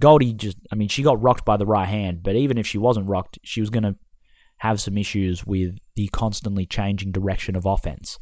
[0.00, 2.78] Goldy just I mean, she got rocked by the right hand, but even if she
[2.78, 3.96] wasn't rocked, she was gonna
[4.58, 8.18] have some issues with the constantly changing direction of offense.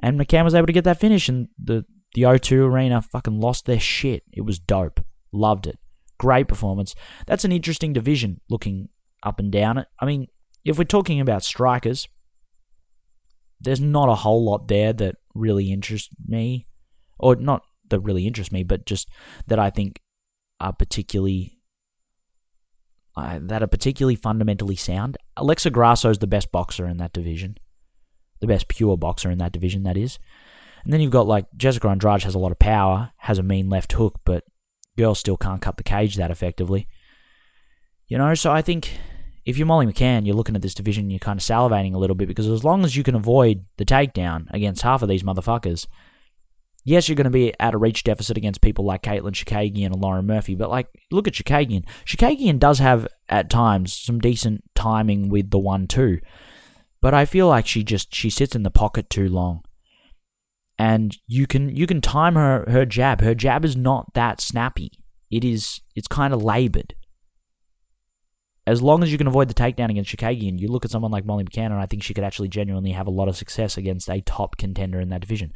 [0.00, 3.66] And McCann was able to get that finish, and the the O2 Arena fucking lost
[3.66, 4.22] their shit.
[4.32, 5.00] It was dope.
[5.32, 5.78] Loved it.
[6.18, 6.94] Great performance.
[7.26, 8.88] That's an interesting division looking
[9.22, 9.86] up and down it.
[10.00, 10.28] I mean,
[10.64, 12.08] if we're talking about strikers,
[13.60, 16.66] there's not a whole lot there that really interests me.
[17.18, 19.08] Or not that really interests me, but just
[19.46, 20.00] that I think
[20.60, 21.58] are particularly
[23.16, 25.16] uh, that are particularly fundamentally sound.
[25.36, 27.56] Alexa Grasso is the best boxer in that division,
[28.40, 29.84] the best pure boxer in that division.
[29.84, 30.18] That is,
[30.84, 33.70] and then you've got like Jessica Andrade has a lot of power, has a mean
[33.70, 34.44] left hook, but
[34.98, 36.86] girls still can't cut the cage that effectively.
[38.08, 38.98] You know, so I think
[39.46, 42.16] if you're Molly McCann, you're looking at this division, you're kind of salivating a little
[42.16, 45.86] bit because as long as you can avoid the takedown against half of these motherfuckers,
[46.84, 50.00] yes, you're going to be at a reach deficit against people like Katlyn Chookagian and
[50.00, 51.86] Lauren Murphy, but like, look at Chookagian.
[52.04, 56.20] Chookagian does have, at times, some decent timing with the 1-2,
[57.00, 59.62] but I feel like she just, she sits in the pocket too long
[60.78, 63.20] and you can you can time her her jab.
[63.20, 64.90] Her jab is not that snappy.
[65.30, 66.94] It is it's kind of labored.
[68.66, 71.24] As long as you can avoid the takedown against Chookagian, you look at someone like
[71.24, 74.10] Molly McCann, and I think she could actually genuinely have a lot of success against
[74.10, 75.52] a top contender in that division.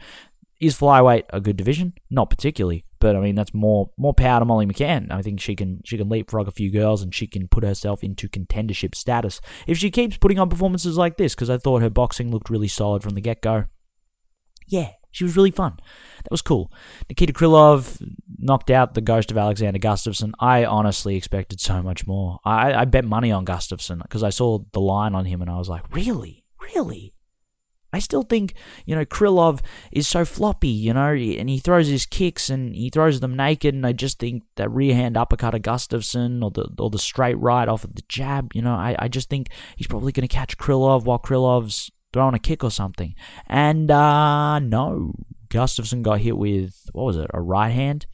[0.61, 1.95] Is flyweight a good division?
[2.11, 5.11] Not particularly, but I mean that's more more power to Molly McCann.
[5.11, 8.05] I think she can she can leapfrog a few girls and she can put herself
[8.05, 11.35] into contendership status if she keeps putting on performances like this.
[11.35, 13.65] Because I thought her boxing looked really solid from the get go.
[14.69, 15.81] Yeah, she was really fun.
[16.23, 16.73] That was cool.
[17.09, 18.01] Nikita Krylov
[18.39, 20.33] knocked out the ghost of Alexander Gustafsson.
[20.41, 22.39] I honestly expected so much more.
[22.45, 25.59] I, I bet money on Gustafsson because I saw the line on him and I
[25.59, 26.45] was like, really?
[26.75, 27.15] Really?
[27.93, 28.55] I still think,
[28.87, 32.89] you know, Krylov is so floppy, you know, and he throws his kicks and he
[32.89, 36.69] throws them naked, and I just think that rear hand uppercut of Gustafsson or the
[36.79, 39.89] or the straight right off of the jab, you know, I, I just think he's
[39.89, 43.15] probably going to catch Krylov while Krylov's throwing a kick or something.
[43.47, 45.15] And uh no,
[45.51, 47.31] Gustafsson got hit with what was it?
[47.33, 48.07] A right hand.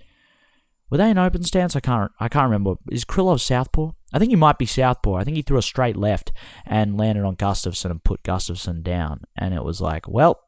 [0.90, 1.74] Were they in open stance?
[1.74, 2.12] I can't.
[2.20, 2.74] I can't remember.
[2.90, 3.92] Is Krylov southpaw?
[4.12, 5.14] I think he might be southpaw.
[5.14, 6.32] I think he threw a straight left
[6.64, 9.24] and landed on Gustafsson and put Gustafsson down.
[9.36, 10.40] And it was like, well,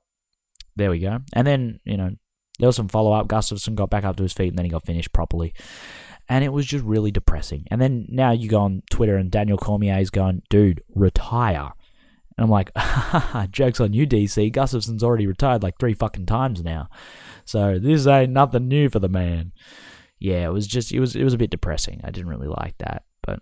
[0.76, 1.18] there we go.
[1.32, 2.10] And then you know
[2.58, 3.28] there was some follow up.
[3.28, 5.54] Gustafsson got back up to his feet and then he got finished properly.
[6.28, 7.64] And it was just really depressing.
[7.70, 11.72] And then now you go on Twitter and Daniel Cormier is going, dude, retire.
[12.38, 12.70] And I'm like,
[13.50, 14.52] joke's on you, DC.
[14.52, 16.88] Gustafsson's already retired like three fucking times now.
[17.44, 19.50] So this ain't nothing new for the man.
[20.20, 22.00] Yeah, it was just it was it was a bit depressing.
[22.04, 23.02] I didn't really like that.
[23.22, 23.40] But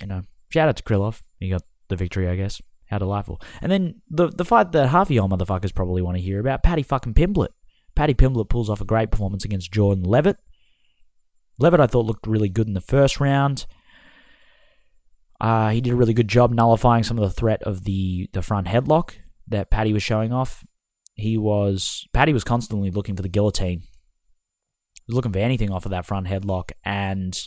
[0.00, 1.20] you know, shout out to Krylov.
[1.40, 2.62] He got the victory, I guess.
[2.86, 3.38] How delightful.
[3.60, 6.62] And then the the fight that half of y'all motherfuckers probably want to hear about,
[6.62, 7.50] Paddy fucking Pimblett.
[7.94, 10.38] Paddy Pimblett pulls off a great performance against Jordan Leavitt.
[11.58, 13.66] Leavitt, I thought, looked really good in the first round.
[15.40, 18.42] Uh, he did a really good job nullifying some of the threat of the, the
[18.42, 19.14] front headlock
[19.48, 20.64] that Paddy was showing off.
[21.14, 23.82] He was Paddy was constantly looking for the guillotine.
[25.08, 27.38] Looking for anything off of that front headlock and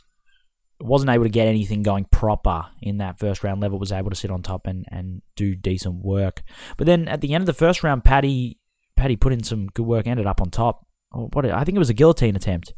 [0.79, 3.61] wasn't able to get anything going proper in that first round.
[3.61, 6.43] Leavitt was able to sit on top and, and do decent work.
[6.77, 8.59] But then at the end of the first round, Paddy
[8.95, 10.85] Paddy put in some good work, ended up on top.
[11.13, 12.73] Oh, what I think it was a guillotine attempt.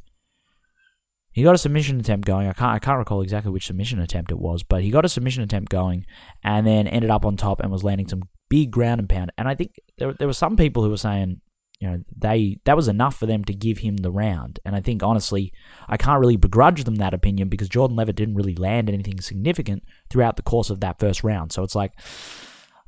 [1.35, 2.47] He got a submission attempt going.
[2.47, 5.09] I can't I can't recall exactly which submission attempt it was, but he got a
[5.09, 6.05] submission attempt going
[6.45, 9.33] and then ended up on top and was landing some big ground and pound.
[9.37, 11.41] And I think there there were some people who were saying,
[11.81, 14.61] you know, they that was enough for them to give him the round.
[14.63, 15.51] And I think honestly,
[15.89, 19.83] I can't really begrudge them that opinion because Jordan Leavitt didn't really land anything significant
[20.09, 21.51] throughout the course of that first round.
[21.51, 21.91] So it's like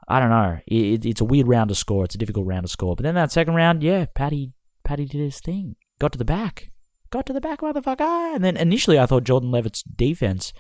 [0.08, 0.60] I don't know.
[0.66, 2.06] It, it's a weird round to score.
[2.06, 2.96] It's a difficult round to score.
[2.96, 4.54] But then that second round, yeah, Paddy
[4.86, 5.76] Paddy did his thing.
[6.00, 6.72] Got to the back
[7.10, 8.36] got to the back, motherfucker.
[8.36, 10.54] And then initially, I thought Jordan Leavitt's defense,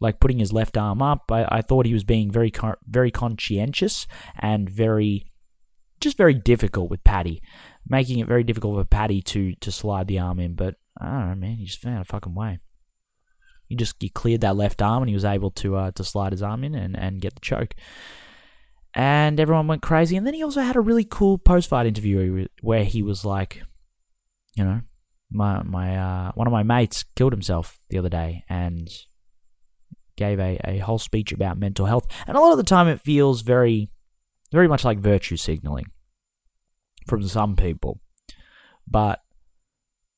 [0.00, 2.52] like putting his left arm up, I, I thought he was being very,
[2.86, 4.06] very conscientious
[4.38, 5.26] and very,
[6.00, 7.42] just very difficult with Paddy,
[7.88, 10.54] making it very difficult for Paddy to to slide the arm in.
[10.54, 11.56] But I don't know, man.
[11.56, 12.60] He just found a fucking way.
[13.68, 16.32] He just he cleared that left arm and he was able to uh, to slide
[16.32, 17.74] his arm in and, and get the choke.
[18.94, 20.16] And everyone went crazy.
[20.16, 23.62] And then he also had a really cool post fight interview where he was like,
[24.54, 24.80] you know,
[25.30, 28.88] my my uh, one of my mates killed himself the other day and
[30.16, 32.06] gave a, a whole speech about mental health.
[32.26, 33.90] And a lot of the time it feels very
[34.52, 35.86] very much like virtue signaling
[37.06, 38.00] from some people.
[38.86, 39.20] But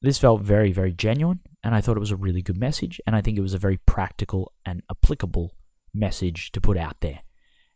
[0.03, 3.17] this felt very, very genuine, and I thought it was a really good message, and
[3.17, 5.55] I think it was a very practical and applicable
[5.93, 7.21] message to put out there.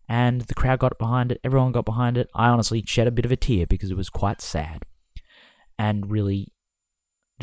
[0.08, 2.28] And the crowd got behind it, everyone got behind it.
[2.34, 4.84] I honestly shed a bit of a tear because it was quite sad
[5.78, 6.51] and really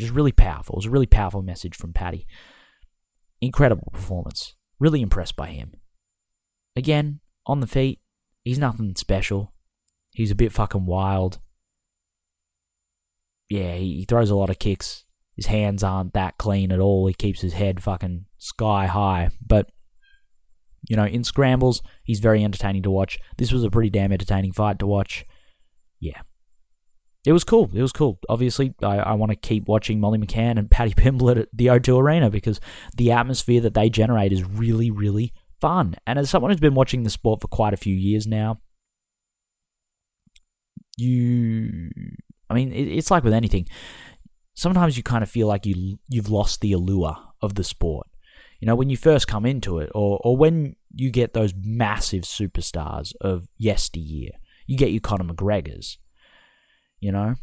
[0.00, 0.74] just really powerful.
[0.74, 2.26] It was a really powerful message from Paddy.
[3.40, 4.54] Incredible performance.
[4.78, 5.72] Really impressed by him.
[6.76, 8.00] Again, on the feet,
[8.42, 9.52] he's nothing special.
[10.12, 11.38] He's a bit fucking wild.
[13.48, 15.04] Yeah, he, he throws a lot of kicks.
[15.36, 17.06] His hands aren't that clean at all.
[17.06, 19.30] He keeps his head fucking sky high.
[19.44, 19.70] But,
[20.88, 23.18] you know, in scrambles, he's very entertaining to watch.
[23.38, 25.24] This was a pretty damn entertaining fight to watch.
[25.98, 26.20] Yeah,
[27.26, 27.70] it was cool.
[27.74, 28.18] It was cool.
[28.28, 32.00] Obviously, I, I want to keep watching Molly McCann and Paddy Pimblett at the O2
[32.00, 32.60] Arena because
[32.96, 35.96] the atmosphere that they generate is really, really fun.
[36.06, 38.60] And as someone who's been watching the sport for quite a few years now,
[40.96, 41.90] you,
[42.48, 43.68] I mean, it, it's like with anything.
[44.54, 48.06] Sometimes you kind of feel like you you've lost the allure of the sport.
[48.60, 52.24] You know, when you first come into it, or or when you get those massive
[52.24, 54.32] superstars of yesteryear,
[54.66, 55.96] you get your Conor McGregor's
[57.00, 57.34] you know,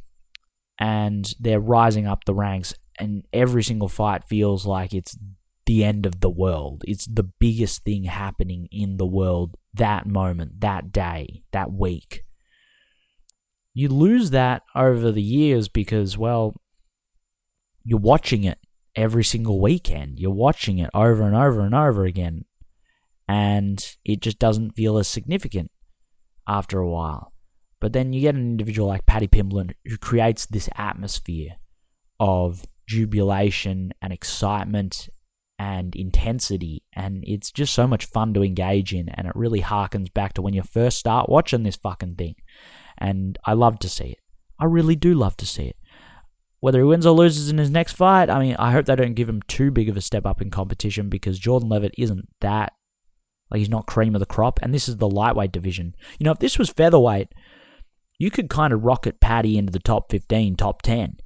[0.79, 5.17] and they're rising up the ranks, and every single fight feels like it's
[5.65, 6.83] the end of the world.
[6.87, 12.23] It's the biggest thing happening in the world that moment, that day, that week.
[13.73, 16.55] You lose that over the years because, well,
[17.83, 18.57] you're watching it
[18.95, 20.19] every single weekend.
[20.19, 22.45] You're watching it over and over and over again.
[23.27, 25.69] And it just doesn't feel as significant
[26.47, 27.33] after a while.
[27.79, 31.57] But then you get an individual like Paddy Pimblett who creates this atmosphere
[32.19, 35.09] of jubilation and excitement
[35.59, 36.83] and intensity.
[36.93, 39.09] And it's just so much fun to engage in.
[39.09, 42.35] And it really harkens back to when you first start watching this fucking thing.
[42.97, 44.19] And I love to see it.
[44.59, 45.75] I really do love to see it.
[46.59, 49.13] Whether he wins or loses in his next fight, I mean, I hope they don't
[49.13, 52.73] give him too big of a step up in competition because Jordan Leavitt isn't that.
[53.51, 54.59] Like, he's not cream of the crop.
[54.63, 55.95] And this is the lightweight division.
[56.17, 57.29] You know, if this was featherweight,
[58.17, 61.17] you could kind of rocket Paddy into the top 15, top 10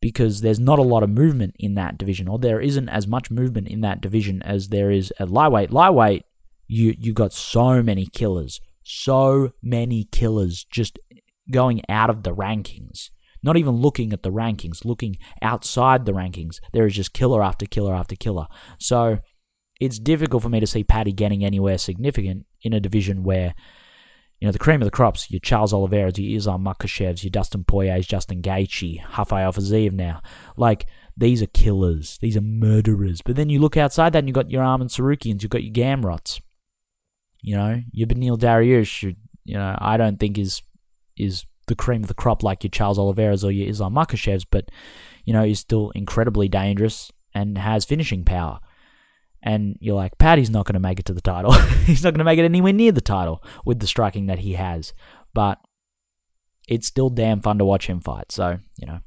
[0.00, 3.30] because there's not a lot of movement in that division, or there isn't as much
[3.30, 5.70] movement in that division as there is at lightweight.
[5.70, 6.24] Lightweight,
[6.66, 10.98] you you got so many killers, so many killers just
[11.50, 13.10] going out of the rankings.
[13.42, 16.60] Not even looking at the rankings, looking outside the rankings.
[16.72, 18.46] There is just killer after killer after killer.
[18.78, 19.18] So
[19.80, 23.54] it's difficult for me to see Paddy getting anywhere significant in a division where
[24.40, 27.62] you know, the cream of the crops, your Charles Oliveira, your Islam Makhachevs, your Dustin
[27.62, 30.22] Poiriers, Justin Gaethje, Rafael Fiziev now.
[30.56, 32.16] Like, these are killers.
[32.22, 33.20] These are murderers.
[33.20, 35.74] But then you look outside that and you've got your Arman Tsarukyan's, you've got your
[35.74, 36.40] Gamrots.
[37.42, 40.62] You know, your Beneil Dariush, you know, I don't think is
[41.16, 44.70] is the cream of the crop like your Charles Oliveira's or your Islam Makhachevs, but,
[45.24, 48.58] you know, is still incredibly dangerous and has finishing power
[49.42, 51.52] and you're like, Paddy's not going to make it to the title.
[51.86, 54.54] He's not going to make it anywhere near the title with the striking that he
[54.54, 54.92] has.
[55.32, 55.58] But
[56.68, 58.30] it's still damn fun to watch him fight.
[58.30, 59.00] So, you know,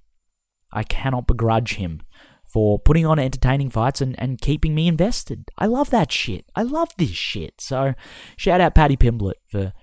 [0.71, 2.01] I cannot begrudge him
[2.47, 5.49] for putting on entertaining fights and, and keeping me invested.
[5.57, 6.45] I love that shit.
[6.55, 7.59] I love this shit.
[7.59, 7.93] So,
[8.37, 9.73] shout out Paddy Pimblett for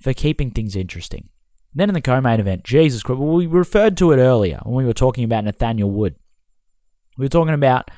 [0.00, 1.28] for keeping things interesting.
[1.74, 4.84] Then in the co-main event, Jesus Christ, well, we referred to it earlier when we
[4.84, 6.14] were talking about Nathaniel Wood.
[7.16, 7.90] We were talking about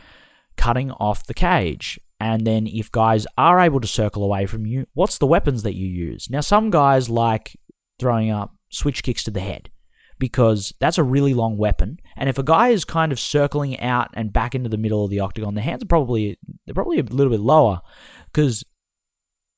[0.57, 1.99] cutting off the cage.
[2.19, 5.75] And then if guys are able to circle away from you, what's the weapons that
[5.75, 6.29] you use?
[6.29, 7.57] Now, some guys like
[7.99, 9.71] throwing up switch kicks to the head
[10.19, 11.99] because that's a really long weapon.
[12.17, 15.11] And if a guy is kind of circling out and back into the middle of
[15.11, 17.81] the octagon, the hands are probably they're probably a little bit lower
[18.27, 18.63] because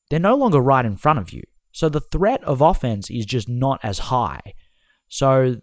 [0.09, 1.43] they're no longer right in front of you.
[1.73, 4.55] So the threat of offense is just not as high.
[5.09, 5.57] So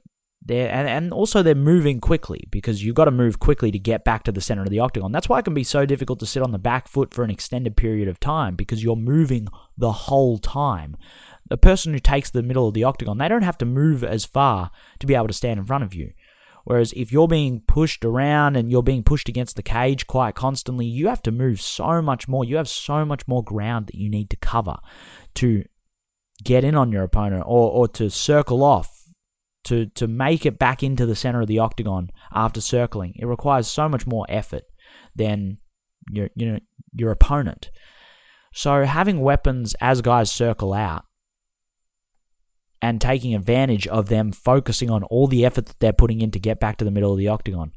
[0.49, 4.03] they're and, and also they're moving quickly because you've got to move quickly to get
[4.03, 5.11] back to the center of the octagon.
[5.11, 7.29] That's why it can be so difficult to sit on the back foot for an
[7.29, 10.97] extended period of time because you're moving the whole time.
[11.47, 14.25] The person who takes the middle of the octagon, they don't have to move as
[14.25, 16.13] far to be able to stand in front of you.
[16.63, 20.85] Whereas if you're being pushed around and you're being pushed against the cage quite constantly,
[20.87, 22.43] you have to move so much more.
[22.43, 24.77] You have so much more ground that you need to cover
[25.35, 25.63] to
[26.43, 28.98] get in on your opponent or, or to circle off
[29.65, 33.13] to to make it back into the center of the octagon after circling.
[33.15, 34.63] It requires so much more effort
[35.15, 35.57] than
[36.11, 36.59] your you know
[36.93, 37.69] your opponent.
[38.53, 41.05] So having weapons as guys circle out
[42.81, 46.39] and taking advantage of them focusing on all the effort that they're putting in to
[46.39, 47.71] get back to the middle of the octagon.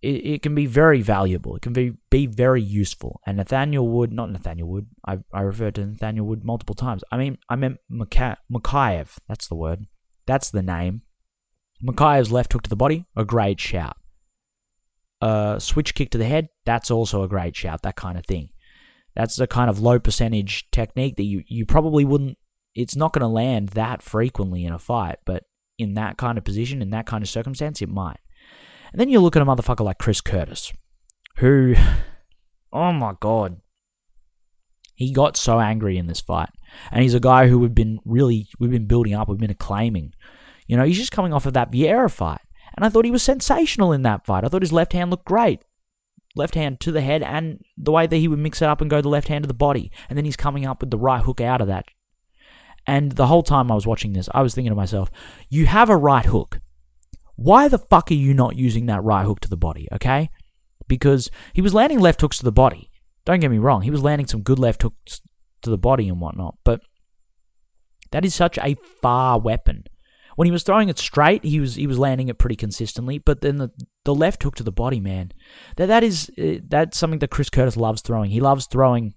[0.00, 1.56] It, it can be very valuable.
[1.56, 3.20] It can be, be very useful.
[3.26, 7.02] And Nathaniel Wood, not Nathaniel Wood, I, I referred to Nathaniel Wood multiple times.
[7.10, 9.16] I mean, I meant Mokaev.
[9.28, 9.86] That's the word.
[10.26, 11.02] That's the name.
[11.82, 13.96] Mokaev's left hook to the body, a great shout.
[15.20, 18.50] A switch kick to the head, that's also a great shout, that kind of thing.
[19.14, 22.38] That's a kind of low percentage technique that you, you probably wouldn't,
[22.74, 25.44] it's not going to land that frequently in a fight, but
[25.78, 28.18] in that kind of position, in that kind of circumstance, it might.
[28.92, 30.72] And then you look at a motherfucker like Chris Curtis,
[31.36, 31.74] who,
[32.72, 33.60] oh my god,
[34.94, 36.50] he got so angry in this fight.
[36.90, 40.14] And he's a guy who we've been really, we've been building up, we've been acclaiming.
[40.66, 42.40] You know, he's just coming off of that Vieira fight.
[42.76, 44.44] And I thought he was sensational in that fight.
[44.44, 45.62] I thought his left hand looked great.
[46.34, 48.90] Left hand to the head and the way that he would mix it up and
[48.90, 49.92] go the left hand to the body.
[50.08, 51.84] And then he's coming up with the right hook out of that.
[52.86, 55.10] And the whole time I was watching this, I was thinking to myself,
[55.48, 56.60] you have a right hook.
[57.36, 60.30] Why the fuck are you not using that right hook to the body, okay?
[60.86, 62.90] Because he was landing left hooks to the body.
[63.24, 65.22] Don't get me wrong, he was landing some good left hooks
[65.64, 66.80] to the body and whatnot, but
[68.12, 69.84] that is such a far weapon.
[70.36, 73.40] When he was throwing it straight, he was he was landing it pretty consistently, but
[73.40, 73.70] then the,
[74.04, 75.32] the left hook to the body, man,
[75.76, 78.30] that that is uh, that's something that Chris Curtis loves throwing.
[78.30, 79.14] He loves throwing,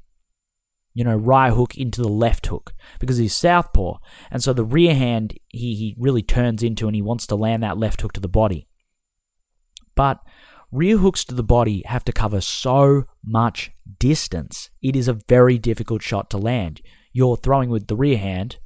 [0.93, 3.97] you know, right hook into the left hook because he's southpaw,
[4.29, 7.63] and so the rear hand he he really turns into, and he wants to land
[7.63, 8.67] that left hook to the body.
[9.95, 10.19] But
[10.71, 14.69] rear hooks to the body have to cover so much distance.
[14.81, 16.81] It is a very difficult shot to land.
[17.13, 18.57] You're throwing with the rear hand,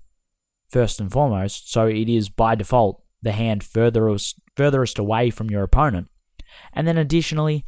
[0.69, 5.63] first and foremost, so it is by default the hand furthest, furthest away from your
[5.63, 6.09] opponent.
[6.73, 7.63] And then additionally,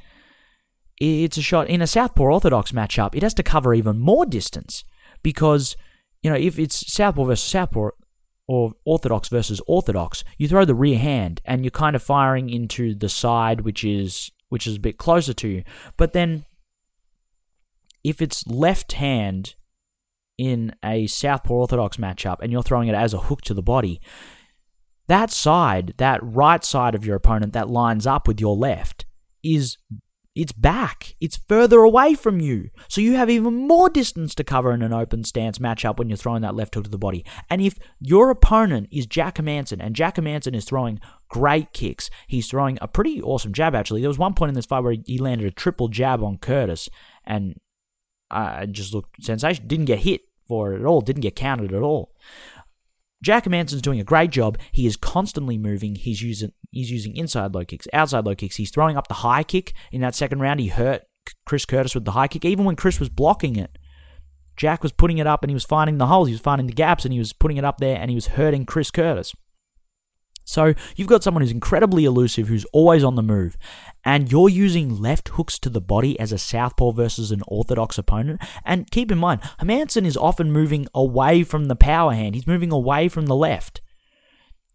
[0.98, 4.84] it's a shot in a Southpaw Orthodox matchup, it has to cover even more distance
[5.22, 5.76] because,
[6.22, 7.90] you know, if it's Southpaw versus Southpaw,
[8.54, 12.94] or orthodox versus orthodox, you throw the rear hand and you're kind of firing into
[12.94, 15.64] the side which is which is a bit closer to you.
[15.98, 16.46] But then
[18.04, 19.56] if it's left hand
[20.38, 24.00] in a southpaw orthodox matchup and you're throwing it as a hook to the body,
[25.08, 29.08] that side, that right side of your opponent that lines up with your left
[29.44, 29.78] is
[30.36, 31.16] it's back.
[31.22, 32.70] It's further away from you.
[32.88, 36.18] So you have even more distance to cover in an open stance matchup when you're
[36.18, 37.24] throwing that left hook to the body.
[37.50, 42.48] And if your opponent is Jack Hermansson, and Jack Hermansson is throwing great kicks, he's
[42.48, 44.02] throwing a pretty awesome jab, actually.
[44.02, 46.90] There was one point in this fight where he landed a triple jab on Curtis,
[47.26, 47.60] and
[48.32, 49.68] I just looked sensational.
[49.68, 52.12] Didn't get hit for it at all, didn't get counted at all.
[53.24, 54.58] Jack Hermansson's doing a great job.
[54.74, 55.96] He is constantly moving.
[55.96, 58.58] He's using he's using inside low kicks, outside low kicks.
[58.58, 60.60] He's throwing up the high kick in that second round.
[60.60, 61.04] He hurt
[61.46, 63.78] Chris Curtis with the high kick, even when Chris was blocking it.
[64.58, 66.74] Jack was putting it up and he was finding the holes, he was finding the
[66.74, 69.34] gaps, and he was putting it up there and he was hurting Chris Curtis.
[70.46, 73.58] So you've got someone who's incredibly elusive, who's always on the move,
[74.04, 78.42] and you're using left hooks to the body as a southpaw versus an orthodox opponent.
[78.66, 82.36] And keep in mind, Hermansson is often moving away from the power hand.
[82.36, 83.82] He's moving away from the left.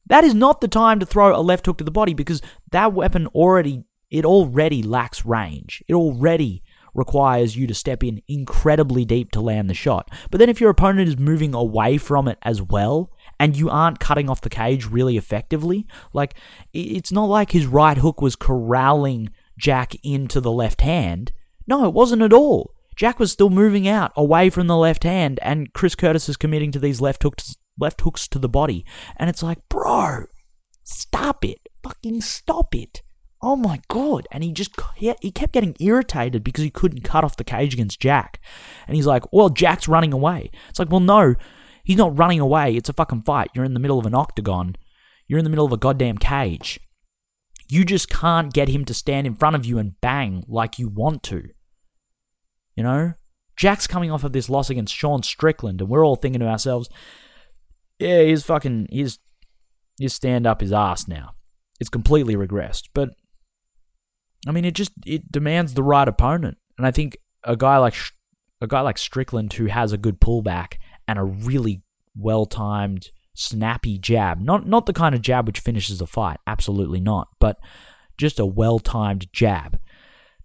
[0.07, 2.41] That is not the time to throw a left hook to the body because
[2.73, 5.83] that weapon already it already lacks range.
[5.87, 6.62] It already
[6.95, 10.11] requires you to step in incredibly deep to land the shot.
[10.31, 14.01] But then if your opponent is moving away from it as well, and you aren't
[14.01, 16.34] cutting off the cage really effectively, like
[16.72, 21.32] it's not like his right hook was corralling Jack into the left hand.
[21.66, 22.74] No, it wasn't at all.
[22.97, 26.72] Jack was still moving out away from the left hand, and Chris Curtis is committing
[26.72, 28.84] to these left hooks, left hooks to the body,
[29.16, 30.24] and it's like, bro,
[30.82, 33.03] stop it, fucking stop it.
[33.41, 34.26] Oh my god!
[34.32, 38.01] And he just he kept getting irritated because he couldn't cut off the cage against
[38.01, 38.41] Jack,
[38.89, 41.36] and he's like, "Well, Jack's running away." It's like, well, no,
[41.89, 42.76] he's not running away.
[42.76, 43.51] It's a fucking fight.
[43.55, 44.76] You're in the middle of an octagon.
[45.26, 46.78] You're in the middle of a goddamn cage.
[47.66, 50.89] You just can't get him to stand in front of you and bang like you
[50.89, 51.49] want to.
[52.76, 53.14] You know?
[53.57, 56.91] Jack's coming off of this loss against Sean Strickland, and we're all thinking to ourselves,
[57.99, 59.18] yeah, he's fucking, his,
[59.99, 61.30] his stand up is ass now.
[61.80, 62.89] It's completely regressed.
[62.93, 63.11] But,
[64.47, 66.59] I mean, it just, it demands the right opponent.
[66.76, 67.95] And I think a guy like,
[68.61, 70.74] a guy like Strickland who has a good pullback
[71.09, 71.83] and a really
[72.17, 74.41] well timed snappy jab.
[74.41, 77.59] Not not the kind of jab which finishes a fight, absolutely not, but
[78.19, 79.79] just a well-timed jab.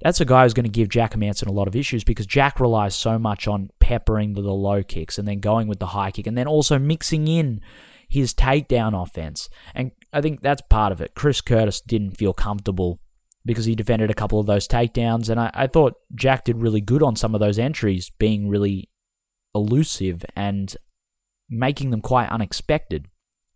[0.02, 2.60] That's a guy who's going to give Jack Hermansson a lot of issues because Jack
[2.60, 6.12] relies so much on peppering the, the low kicks and then going with the high
[6.12, 7.62] kick and then also mixing in
[8.08, 9.50] his takedown offense.
[9.74, 11.16] And I think that's part of it.
[11.16, 13.00] Chris Curtis didn't feel comfortable
[13.46, 15.30] because he defended a couple of those takedowns.
[15.30, 18.90] And I, I thought Jack did really good on some of those entries, being really
[19.56, 20.76] elusive and
[21.50, 23.08] making them quite unexpected.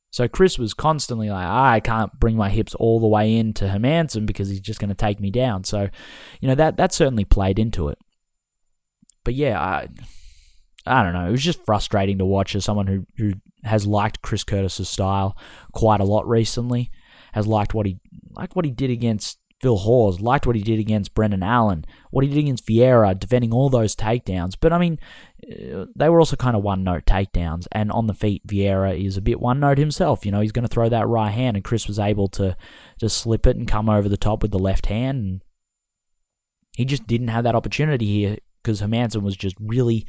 [0.09, 3.47] So Chris was constantly like, ah, I can't bring my hips all the way in
[3.47, 5.63] into Hermansson because he's just going to take me down.
[5.63, 5.89] So,
[6.39, 7.97] you know, that that certainly played into it.
[9.23, 9.87] But yeah, I,
[10.85, 11.27] I don't know.
[11.27, 13.33] It was just frustrating to watch as someone who, who
[13.63, 15.37] has liked Chris Curtis's style
[15.73, 16.91] quite a lot recently,
[17.33, 17.99] has liked what he
[18.31, 22.23] liked what he did against Phil Hawes, liked what he did against Brendan Allen, what
[22.23, 24.53] he did against Vieira, defending all those takedowns.
[24.59, 24.99] But I mean,
[25.43, 27.65] uh, they were also kind of one note takedowns.
[27.71, 30.25] And on the feet, Vieira is a bit one note himself.
[30.25, 32.55] You know, he's going to throw that right hand, and Chris was able to
[32.99, 35.17] just slip it and come over the top with the left hand.
[35.17, 35.41] And
[36.75, 40.05] he just didn't have that opportunity here because Hermansson was just really,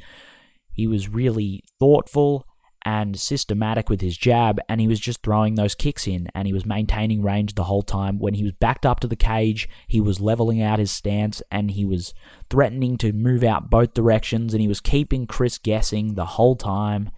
[0.71, 2.45] he was really thoughtful
[2.89, 6.53] and systematic with his jab, and he was just throwing those kicks in, and he
[6.53, 8.17] was maintaining range the whole time.
[8.17, 11.69] When he was backed up to the cage, he was leveling out his stance, and
[11.69, 12.15] he was
[12.49, 17.11] threatening to move out both directions, and he was keeping Chris guessing the whole time.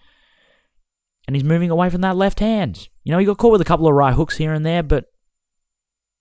[1.25, 2.89] And he's moving away from that left hand.
[3.05, 5.05] You know, he got caught with a couple of right hooks here and there, but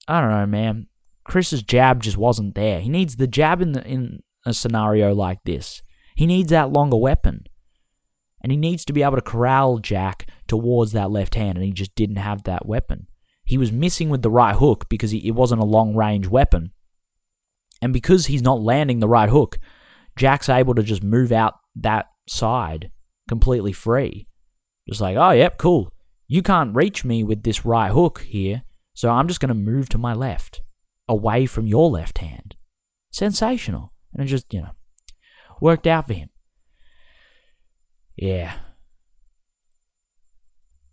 [0.06, 0.86] I don't know, man.
[1.24, 2.78] Chris's jab just wasn't there.
[2.78, 5.82] He needs the jab in the, in a scenario like this.
[6.14, 7.46] He needs that longer weapon
[8.42, 11.72] and he needs to be able to corral Jack towards that left hand, and he
[11.72, 13.06] just didn't have that weapon.
[13.44, 16.72] He was missing with the right hook because it wasn't a long range weapon.
[17.82, 19.58] And because he's not landing the right hook,
[20.16, 22.90] Jack's able to just move out that side
[23.28, 24.26] completely free.
[24.88, 25.92] Just like, oh, yep, cool.
[26.26, 28.62] You can't reach me with this right hook here,
[28.94, 30.62] so I'm just going to move to my left,
[31.08, 32.56] away from your left hand.
[33.12, 33.92] Sensational.
[34.12, 34.70] And it just, you know,
[35.60, 36.29] worked out for him.
[38.20, 38.52] Yeah.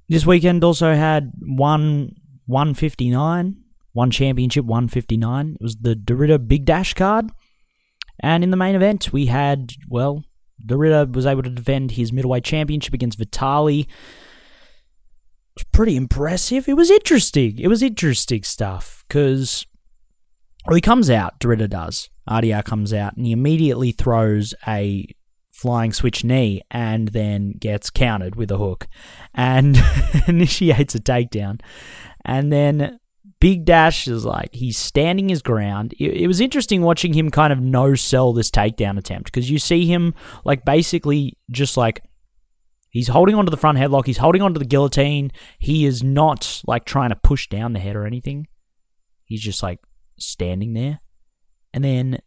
[0.07, 2.15] This weekend also had one
[2.45, 3.57] 159,
[3.91, 5.57] one championship 159.
[5.59, 7.30] It was the De Ridder Big Dash card.
[8.21, 10.23] And in the main event, we had, well,
[10.65, 13.82] De Ridder was able to defend his middleweight championship against Vitaly.
[13.82, 13.88] It
[15.57, 16.69] was pretty impressive.
[16.69, 17.59] It was interesting.
[17.59, 19.65] It was interesting stuff because
[20.65, 22.09] well, he comes out, De Ridder does.
[22.30, 25.07] RDR comes out and he immediately throws a
[25.57, 28.87] flying switch knee and then gets countered with a hook
[29.33, 29.75] and
[30.27, 31.59] initiates a takedown.
[32.23, 32.99] And then
[33.41, 35.93] Bigdash is like, he's standing his ground.
[35.99, 39.57] It, it was interesting watching him kind of no sell this takedown attempt because you
[39.57, 40.13] see him
[40.45, 42.03] like basically just like
[42.89, 44.07] He's holding onto the front headlock.
[44.07, 45.31] He's holding onto the guillotine.
[45.59, 48.47] He is not like trying to push down the head or anything.
[49.25, 49.79] He's just like
[50.17, 50.99] standing there.
[51.75, 52.17] And then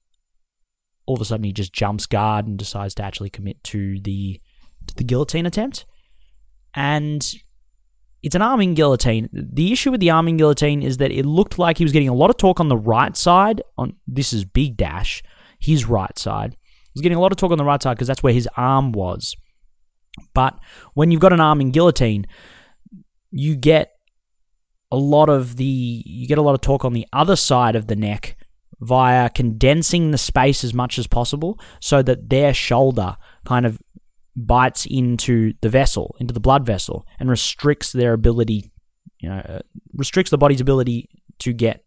[1.10, 4.40] all of a sudden he just jumps guard and decides to actually commit to the
[4.86, 5.84] to the guillotine attempt.
[6.72, 7.34] And
[8.22, 9.28] it's an arming guillotine.
[9.32, 12.14] The issue with the arming guillotine is that it looked like he was getting a
[12.14, 13.60] lot of torque on the right side.
[13.76, 15.22] On this is Bigdash,
[15.58, 16.56] his right side.
[16.62, 18.48] He was getting a lot of torque on the right side because that's where his
[18.56, 19.34] arm was.
[20.32, 20.60] But
[20.94, 22.26] when you've got an arming guillotine,
[23.32, 23.90] you get
[24.92, 25.64] a lot of the
[26.06, 28.36] you get a lot of torque on the other side of the neck
[28.80, 33.78] via condensing the space as much as possible so that their shoulder kind of
[34.36, 38.70] bites into the vessel, into the blood vessel, and restricts their ability,
[39.18, 39.60] you know, uh,
[39.94, 41.08] restricts the body's ability
[41.40, 41.84] to get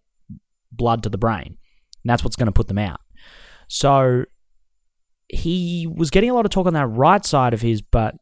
[0.71, 1.57] blood to the brain.
[2.03, 2.99] And that's what's going to put them out.
[3.67, 4.25] So
[5.29, 8.15] he was getting a lot of talk on that right side of his, but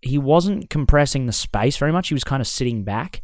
[0.00, 2.08] he wasn't compressing the space very much.
[2.08, 3.22] He was kind of sitting back.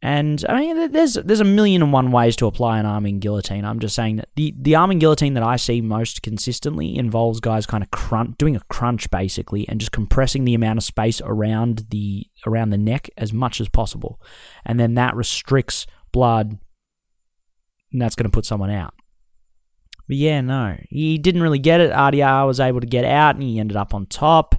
[0.00, 3.64] And I mean, there's there's a million and one ways to apply an arming guillotine.
[3.64, 7.66] I'm just saying that the, the arming guillotine that I see most consistently involves guys
[7.66, 11.86] kind of crunch, doing a crunch basically, and just compressing the amount of space around
[11.90, 14.20] the around the neck as much as possible,
[14.64, 16.58] and then that restricts blood,
[17.92, 18.94] and that's going to put someone out.
[20.06, 21.90] But yeah, no, he didn't really get it.
[21.90, 24.54] RDR was able to get out, and he ended up on top.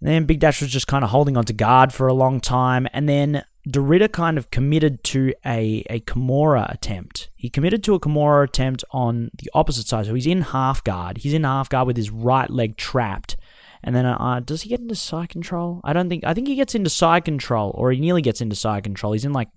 [0.00, 2.86] And then Bigdash was just kind of holding on to guard for a long time,
[2.92, 7.30] and then De Ridder kind of committed to a, a Kimura attempt.
[7.36, 10.06] He committed to a Kimura attempt on the opposite side.
[10.06, 11.18] So he's in half guard.
[11.18, 13.36] He's in half guard with his right leg trapped.
[13.82, 15.80] And then, uh, does he get into side control?
[15.84, 16.24] I don't think.
[16.24, 19.14] I think he gets into side control, or he nearly gets into side control.
[19.14, 19.48] He's in like,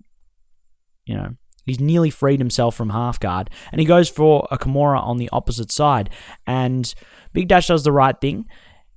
[1.05, 1.35] you know,
[1.65, 5.29] he's nearly freed himself from half guard, and he goes for a Kimura on the
[5.33, 6.09] opposite side.
[6.47, 6.93] And
[7.35, 8.45] Bigdash does the right thing,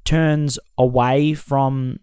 [0.04, 1.98] turns away from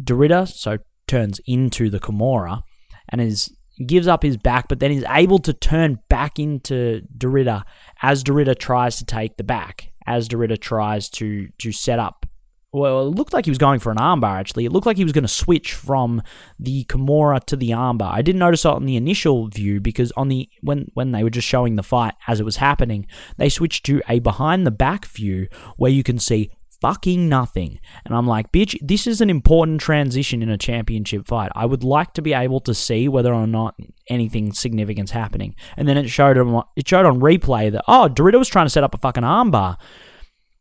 [0.00, 2.62] De Ridder, so turns into the Kimura
[3.08, 3.50] and is
[3.84, 7.62] gives up his back, but then is able to turn back into De Ridder
[8.02, 11.98] as De Ridder tries to take the back, as De Ridder tries to to set
[11.98, 12.26] up.
[12.72, 14.38] Well, it looked like he was going for an armbar.
[14.38, 16.20] Actually, it looked like he was going to switch from
[16.58, 18.12] the Kimura to the armbar.
[18.12, 21.30] I didn't notice it on the initial view because on the when when they were
[21.30, 23.06] just showing the fight as it was happening,
[23.38, 26.50] they switched to a behind the back view where you can see
[26.80, 27.78] fucking nothing.
[28.04, 31.52] And I'm like, bitch, this is an important transition in a championship fight.
[31.54, 33.74] I would like to be able to see whether or not
[34.08, 35.54] anything significant's happening.
[35.76, 38.66] And then it showed on it showed on replay that oh, De Ridder was trying
[38.66, 39.76] to set up a fucking armbar,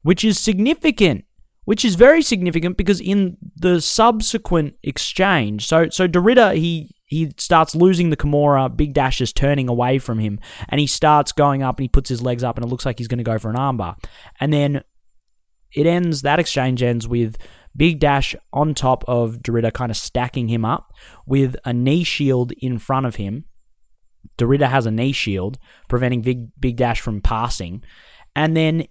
[0.01, 1.25] which is significant.
[1.65, 7.31] Which is very significant because in the subsequent exchange, so so De Ridder he he
[7.37, 8.69] starts losing the Kimura.
[8.69, 10.39] Bigdash is turning away from him,
[10.69, 12.99] and he starts going up and he puts his legs up, and it looks like
[12.99, 13.95] he's going to go for an armbar.
[14.39, 14.83] And then
[15.75, 17.37] it ends, that exchange ends with
[17.77, 20.93] Bigdash on top of De Ridder kind of stacking him up
[21.25, 23.45] with a knee shield in front of him.
[24.37, 25.57] De Ridder has a knee shield,
[25.89, 27.83] preventing Big, Bigdash from passing.
[28.35, 28.87] And then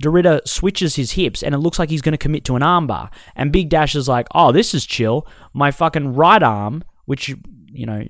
[0.00, 2.62] De Ridder switches his hips and it looks like he's going to commit to an
[2.62, 3.10] armbar.
[3.34, 5.26] And Bigdash is like, oh, this is chill.
[5.54, 7.34] My fucking right arm, which,
[7.72, 8.04] you know,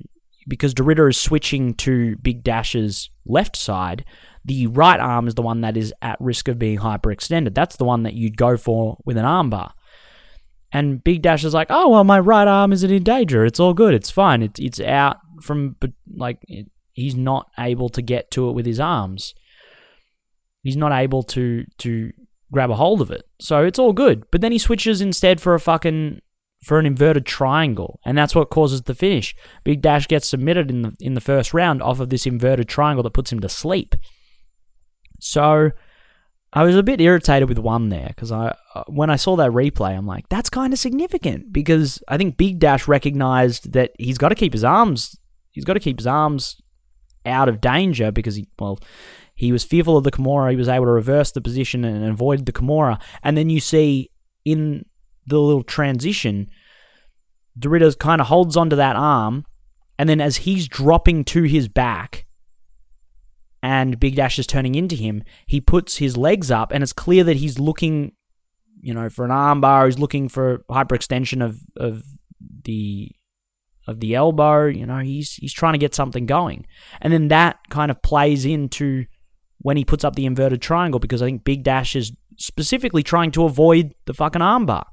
[0.48, 4.04] because De Ridder is switching to Bigdash's left side,
[4.45, 7.55] the right arm is the one that is at risk of being hyperextended.
[7.55, 9.72] That's the one that you'd go for with an armbar.
[10.72, 13.45] And Bigdash is like, oh well, my right arm isn't in danger.
[13.45, 13.95] It's all good.
[13.95, 14.43] It's fine.
[14.43, 18.66] It's it's out from, but like it, he's not able to get to it with
[18.66, 19.34] his arms.
[20.62, 22.12] He's not able to to
[22.53, 23.22] grab a hold of it.
[23.41, 24.24] So it's all good.
[24.30, 26.20] But then he switches instead for a fucking
[26.64, 29.34] for an inverted triangle, and that's what causes the finish.
[29.64, 33.12] Bigdash gets submitted in the in the first round off of this inverted triangle that
[33.14, 33.95] puts him to sleep.
[35.20, 35.70] So
[36.52, 39.50] I was a bit irritated with one there because I uh, when I saw that
[39.50, 44.30] replay, I'm like, that's kind of significant because I think Bigdash recognized that he's got
[44.30, 45.16] to keep his arms,
[45.50, 46.60] he's got to keep his arms
[47.26, 48.78] out of danger because he well.
[49.34, 50.50] He was fearful of the Kimura.
[50.50, 53.00] He was able to reverse the position and avoid the Kimura.
[53.22, 54.10] And then you see
[54.44, 54.84] in
[55.28, 56.48] the little transition,
[57.56, 59.44] De Ridder's kind of holds onto that arm.
[59.96, 62.26] And then as he's dropping to his back,
[63.68, 67.36] and Bigdash is turning into him, he puts his legs up, and it's clear that
[67.36, 68.12] he's looking,
[68.80, 69.84] you know, for an armbar.
[69.84, 72.02] He's looking for hyperextension of of
[72.64, 73.10] the
[73.86, 74.64] of the elbow.
[74.64, 76.64] You know, he's he's trying to get something going,
[77.02, 79.04] and then that kind of plays into
[79.58, 83.44] when he puts up the inverted triangle because I think Bigdash is specifically trying to
[83.44, 84.84] avoid the fucking armbar.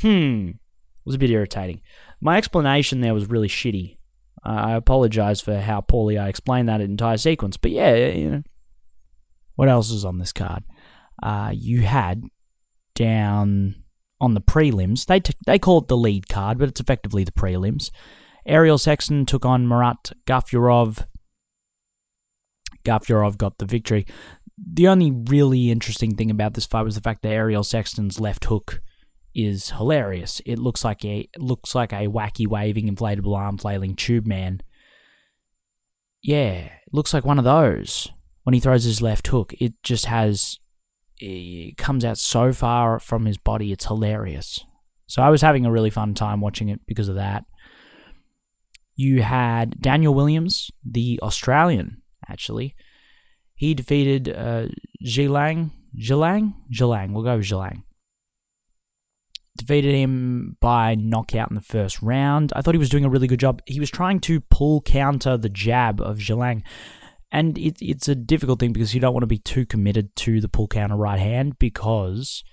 [0.00, 1.82] Hmm, it was a bit irritating.
[2.22, 3.98] My explanation there was really shitty.
[4.44, 7.56] I apologize for how poorly I explained that entire sequence.
[7.56, 8.42] But yeah, you know.
[9.54, 10.64] What else is on this card?
[11.22, 12.24] Uh, you had
[12.94, 13.76] down
[14.20, 17.32] on the prelims, they, t- they call it the lead card, but it's effectively the
[17.32, 17.90] prelims.
[18.46, 21.06] Ariel Sexton took on Murat Gafurov.
[22.84, 24.06] Gafurov got the victory.
[24.56, 28.44] The only really interesting thing about this fight was the fact that Ariel Sexton's left
[28.46, 28.80] hook
[29.34, 30.40] is hilarious.
[30.44, 34.60] It looks like a looks like a wacky waving inflatable arm flailing tube man.
[36.22, 38.10] Yeah, looks like one of those.
[38.44, 40.58] When he throws his left hook, it just has
[41.18, 44.64] it comes out so far from his body, it's hilarious.
[45.06, 47.44] So I was having a really fun time watching it because of that.
[48.96, 52.74] You had Daniel Williams, the Australian, actually.
[53.54, 54.66] He defeated uh,
[55.04, 55.70] Zhilang.
[55.96, 56.54] Zhilang?
[56.72, 57.12] Zhilang.
[57.12, 57.82] We'll go with Zhilang
[59.56, 62.52] defeated him by knockout in the first round.
[62.56, 63.60] I thought he was doing a really good job.
[63.66, 66.62] He was trying to pull counter the jab of Zhilang.
[67.30, 70.40] And it, it's a difficult thing because you don't want to be too committed to
[70.40, 72.44] the pull counter right hand because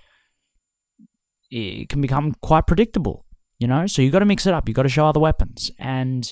[1.51, 3.25] it can become quite predictable,
[3.57, 3.87] you know?
[3.87, 4.67] So you've got to mix it up.
[4.67, 5.71] You've got to show other weapons.
[5.79, 6.31] And,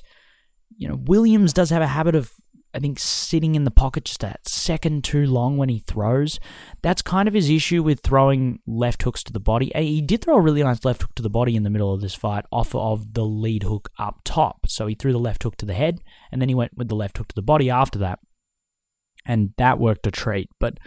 [0.78, 2.32] you know, Williams does have a habit of,
[2.78, 6.40] I think, sitting in the pocket just a second too long when he throws.
[6.84, 9.72] That's kind of his issue with throwing left hooks to the body.
[9.76, 12.02] He did throw a really nice left hook to the body in the middle of
[12.02, 14.68] this fight off of the lead hook up top.
[14.68, 16.02] So he threw the left hook to the head,
[16.32, 18.20] and then he went with the left hook to the body after that.
[19.26, 20.50] And that worked a treat.
[20.60, 20.78] But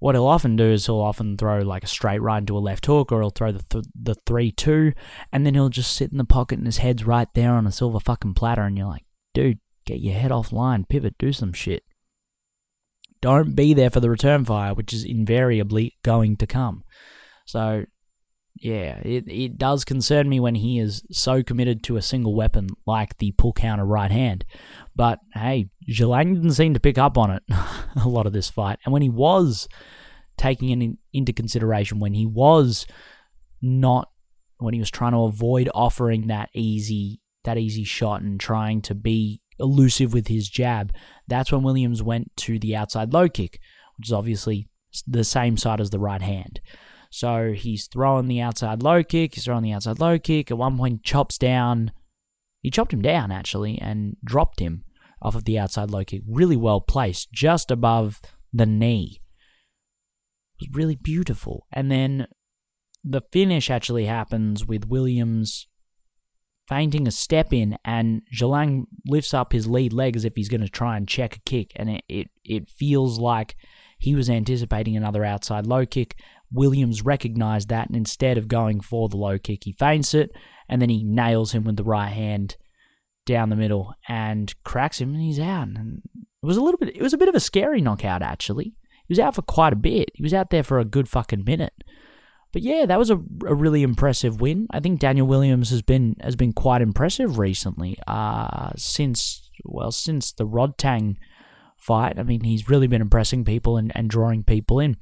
[0.00, 2.86] what he'll often do is he'll often throw like a straight right into a left
[2.86, 4.94] hook, or he'll throw the th- the three two,
[5.32, 7.72] and then he'll just sit in the pocket and his head's right there on a
[7.72, 9.60] silver fucking platter, and you're like, dude,
[9.90, 11.82] get your head offline, pivot, do some shit.
[13.20, 16.84] Don't be there for the return fire, which is invariably going to come.
[17.44, 17.84] So,
[18.56, 22.68] yeah, it, it does concern me when he is so committed to a single weapon
[22.86, 24.44] like the pull counter right hand.
[24.94, 28.78] But hey, Zhelang didn't seem to pick up on it a lot of this fight.
[28.84, 29.68] And when he was
[30.38, 32.86] taking it in, into consideration, when he was
[33.60, 34.08] not,
[34.58, 38.94] when he was trying to avoid offering that easy, that easy shot and trying to
[38.94, 40.92] be elusive with his jab,
[41.28, 43.60] that's when Williams went to the outside low kick,
[43.96, 44.68] which is obviously
[45.06, 46.60] the same side as the right hand.
[47.10, 50.50] So he's throwing the outside low kick, he's throwing the outside low kick.
[50.50, 51.92] At one point, chops down.
[52.60, 54.84] He chopped him down, actually, and dropped him
[55.22, 56.22] off of the outside low kick.
[56.28, 58.20] Really well placed, just above
[58.52, 59.20] the knee.
[60.60, 61.66] It was really beautiful.
[61.72, 62.26] And then
[63.02, 65.66] the finish actually happens with Williams
[66.70, 70.60] feinting a step in, and Zhelang lifts up his lead leg as if he's going
[70.60, 73.56] to try and check a kick, and it, it, it feels like
[73.98, 76.14] he was anticipating another outside low kick.
[76.52, 80.30] Williams recognized that, and instead of going for the low kick, he feints it,
[80.68, 82.56] and then he nails him with the right hand
[83.26, 85.66] down the middle and cracks him, and he's out.
[85.66, 88.76] And it was a little bit, it was a bit of a scary knockout actually.
[89.08, 90.10] He was out for quite a bit.
[90.14, 91.74] He was out there for a good fucking minute.
[92.52, 94.66] But yeah, that was a, a really impressive win.
[94.70, 97.96] I think Daniel Williams has been has been quite impressive recently.
[98.06, 101.16] Uh, since well, since the Rodtang
[101.76, 104.96] fight, I mean, he's really been impressing people and, and drawing people in.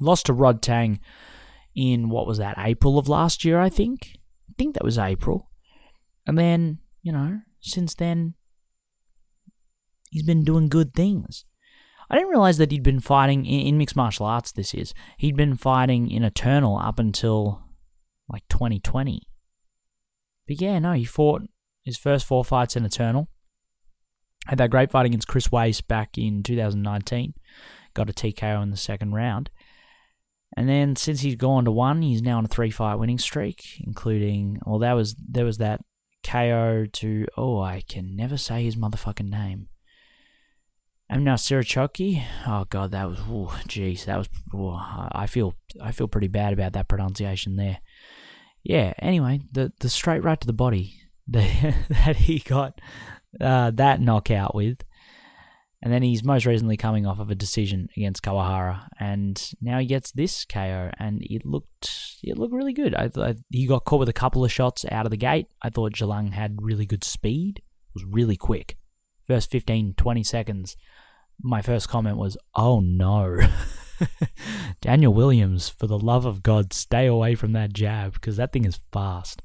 [0.00, 0.98] Lost to Rodtang
[1.74, 4.18] in what was that April of last year, I think.
[4.50, 5.50] I think that was April,
[6.26, 8.34] and then you know since then
[10.10, 11.44] he's been doing good things.
[12.10, 14.52] I didn't realize that he'd been fighting in, in mixed martial arts.
[14.52, 17.62] This is he'd been fighting in Eternal up until
[18.28, 19.22] like 2020.
[20.46, 21.42] But yeah, no, he fought
[21.84, 23.28] his first four fights in Eternal.
[24.46, 27.34] Had that great fight against Chris Wace back in 2019.
[27.92, 29.50] Got a TKO in the second round.
[30.56, 33.64] And then since he's gone to one, he's now on a three fight winning streak,
[33.80, 35.82] including well, that was there was that
[36.24, 39.68] KO to oh I can never say his motherfucking name.
[41.10, 42.22] I'm now Sirachoki.
[42.46, 43.18] Oh god, that was
[43.66, 44.78] jeez, that was oh,
[45.12, 47.78] I feel I feel pretty bad about that pronunciation there.
[48.62, 48.92] Yeah.
[48.98, 52.80] Anyway, the the straight right to the body that that he got
[53.40, 54.84] uh, that knockout with,
[55.82, 59.86] and then he's most recently coming off of a decision against Kawahara, and now he
[59.86, 62.94] gets this KO, and it looked it looked really good.
[62.94, 65.46] I thought he got caught with a couple of shots out of the gate.
[65.62, 67.58] I thought Zhelang had really good speed.
[67.58, 68.76] It was really quick.
[69.28, 70.76] First 15, 20 seconds
[71.42, 73.38] my first comment was, oh no.
[74.80, 78.64] Daniel Williams, for the love of God, stay away from that jab because that thing
[78.64, 79.42] is fast.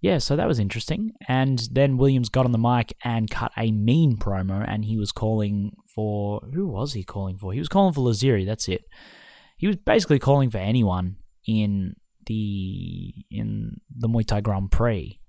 [0.00, 1.12] Yeah, so that was interesting.
[1.28, 5.12] And then Williams got on the mic and cut a mean promo, and he was
[5.12, 7.52] calling for who was he calling for?
[7.52, 8.46] He was calling for Lazzeri.
[8.46, 8.84] That's it.
[9.58, 11.96] He was basically calling for anyone in
[12.26, 15.20] the in the Muay Thai Grand Prix,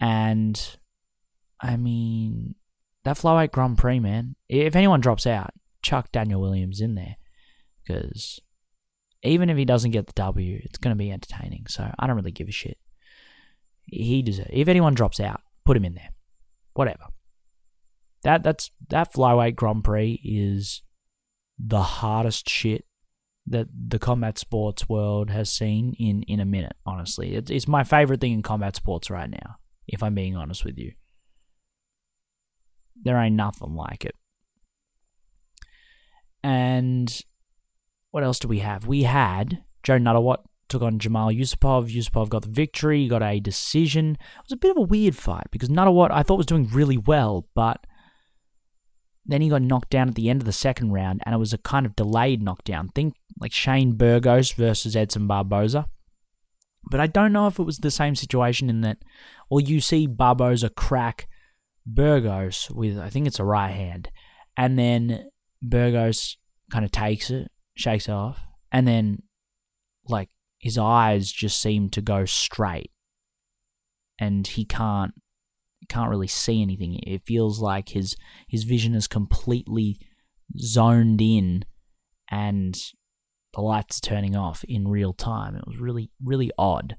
[0.00, 0.78] and
[1.64, 2.54] I mean,
[3.04, 4.36] that flyweight Grand Prix, man.
[4.48, 5.50] If anyone drops out,
[5.82, 7.16] chuck Daniel Williams in there
[7.82, 8.40] because
[9.22, 11.66] even if he doesn't get the W, it's going to be entertaining.
[11.68, 12.78] So I don't really give a shit.
[13.86, 14.50] He deserves.
[14.52, 16.10] If anyone drops out, put him in there.
[16.74, 17.04] Whatever.
[18.22, 20.82] That that's that flyweight Grand Prix is
[21.58, 22.84] the hardest shit
[23.46, 26.76] that the combat sports world has seen in in a minute.
[26.86, 29.56] Honestly, it's it's my favorite thing in combat sports right now.
[29.86, 30.92] If I'm being honest with you.
[33.02, 34.14] There ain't nothing like it.
[36.42, 37.22] And
[38.10, 38.86] what else do we have?
[38.86, 40.38] We had Jo Nattawut
[40.68, 41.90] took on Jamal Yusupov.
[41.90, 44.12] Yusupov got the victory, got a decision.
[44.12, 46.98] It was a bit of a weird fight because Nuttawat I thought was doing really
[46.98, 47.86] well, but
[49.26, 51.52] then he got knocked down at the end of the second round, and it was
[51.52, 52.90] a kind of delayed knockdown.
[52.94, 55.86] Think like Shane Burgos versus Edson Barboza.
[56.90, 58.98] But I don't know if it was the same situation in that,
[59.50, 61.26] well, you see Barboza crack
[61.86, 64.10] Burgos with I think it's a right hand,
[64.56, 65.28] and then
[65.62, 66.36] Burgos
[66.70, 68.40] kind of takes it, shakes it off,
[68.72, 69.22] and then
[70.06, 72.90] like his eyes just seem to go straight
[74.18, 75.12] and he can't
[75.88, 76.98] can't really see anything.
[77.02, 78.16] It feels like his
[78.48, 79.98] his vision is completely
[80.58, 81.64] zoned in
[82.30, 82.78] and
[83.52, 85.56] the lights turning off in real time.
[85.56, 86.96] It was really really odd.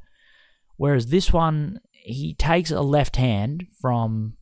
[0.77, 4.33] Whereas this one, he takes a left hand from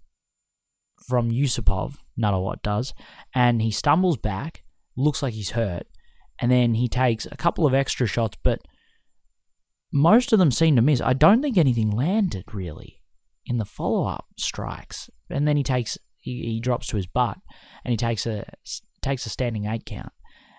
[1.08, 2.94] from Yusupov, Nattawut does,
[3.34, 4.64] and he stumbles back,
[4.96, 5.88] looks like he's hurt,
[6.40, 8.60] and then he takes a couple of extra shots, but
[9.92, 11.02] most of them seem to miss.
[11.02, 13.02] I don't think anything landed really
[13.46, 17.38] in the follow up strikes, and then he takes he, he drops to his butt
[17.84, 18.46] and he takes a
[19.02, 20.12] takes a standing eight count,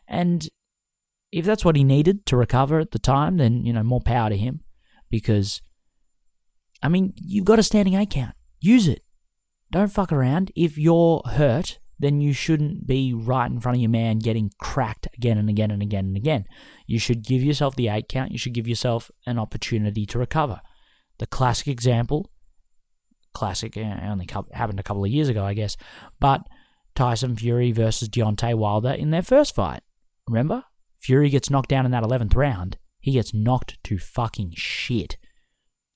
[0.06, 0.48] and
[1.32, 4.30] if that's what he needed to recover at the time, then you know more power
[4.30, 4.60] to him,
[5.10, 5.62] because
[6.82, 9.03] I mean you've got a standing eight count, use it.
[9.74, 10.52] Don't fuck around.
[10.54, 15.08] If you're hurt, then you shouldn't be right in front of your man getting cracked
[15.14, 16.44] again and again and again and again.
[16.86, 18.30] You should give yourself the eight count.
[18.30, 20.60] You should give yourself an opportunity to recover.
[21.18, 22.30] The classic example,
[23.32, 25.76] classic, eh, only happened a couple of years ago, I guess,
[26.20, 26.42] but
[26.94, 29.80] Tyson Fury versus Deontay Wilder in their first fight.
[30.28, 30.62] Remember?
[31.00, 32.78] Fury gets knocked down in that 11th round.
[33.00, 35.16] He gets knocked to fucking shit.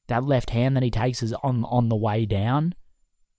[0.09, 2.75] That left hand that he takes is on on the way down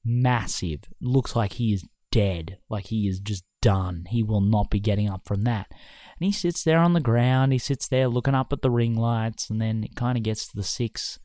[0.09, 0.81] massive.
[1.01, 2.57] Looks like he is dead.
[2.69, 4.05] Like he is just done.
[4.09, 5.67] He will not be getting up from that.
[5.69, 7.53] And he sits there on the ground.
[7.53, 9.49] He sits there looking up at the ring lights.
[9.49, 11.19] And then it kind of gets to the six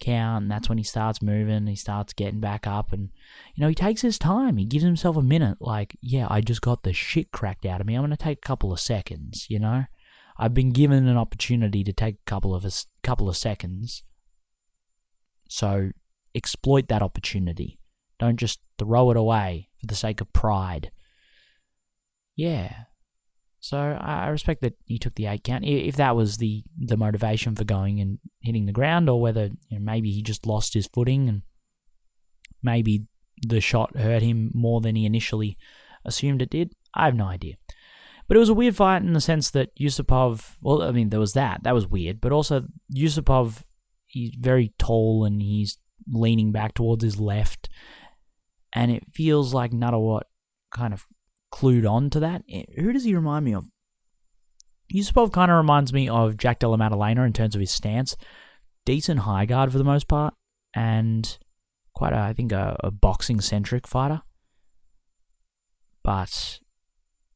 [0.00, 0.44] count.
[0.44, 1.66] And that's when he starts moving.
[1.66, 2.92] He starts getting back up.
[2.92, 3.10] And,
[3.54, 4.56] you know, he takes his time.
[4.56, 5.58] He gives himself a minute.
[5.60, 7.94] Like, yeah, I just got the shit cracked out of me.
[7.94, 9.84] I'm going to take a couple of seconds, you know?
[10.38, 12.70] I've been given an opportunity to take a couple of a
[13.02, 14.02] couple of seconds.
[15.48, 15.92] So
[16.34, 17.78] exploit that opportunity.
[18.18, 20.90] Don't just throw it away for the sake of pride.
[22.34, 22.84] Yeah.
[23.60, 25.64] So I respect that he took the eight count.
[25.64, 29.78] If that was the, the motivation for going and hitting the ground, or whether you
[29.78, 31.42] know, maybe he just lost his footing and
[32.62, 33.06] maybe
[33.42, 35.58] the shot hurt him more than he initially
[36.04, 37.56] assumed it did, I have no idea.
[38.28, 41.20] But it was a weird fight in the sense that Yusupov, well, I mean, there
[41.20, 41.62] was that.
[41.62, 42.20] That was weird.
[42.20, 42.64] But also,
[42.94, 43.62] Yusupov,
[44.06, 47.68] he's very tall and he's leaning back towards his left
[48.76, 50.24] and it feels like Nattawut
[50.70, 51.06] kind of
[51.50, 52.42] clued on to that.
[52.48, 53.66] Eh, who does he remind me of?
[54.94, 58.16] Yusupov kind of reminds me of Jack Della Maddalena in terms of his stance.
[58.84, 60.34] Decent high guard for the most part,
[60.74, 61.38] and
[61.94, 64.20] quite, a, I think, a, a boxing centric fighter.
[66.04, 66.60] But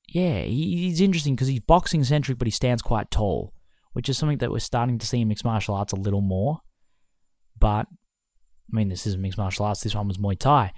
[0.06, 3.54] yeah, he, he's interesting because he's boxing centric, but he stands quite tall,
[3.94, 6.60] which is something that we're starting to see in mixed martial arts a little more.
[7.58, 9.80] But I mean, this isn't mixed martial arts.
[9.80, 10.72] This one was Muay Thai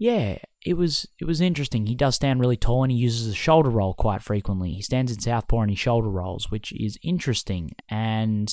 [0.00, 1.84] yeah, it was it was interesting.
[1.84, 4.72] He does stand really tall and he uses a shoulder roll quite frequently.
[4.72, 7.72] He stands in southpaw and he shoulder rolls, which is interesting.
[7.90, 8.50] And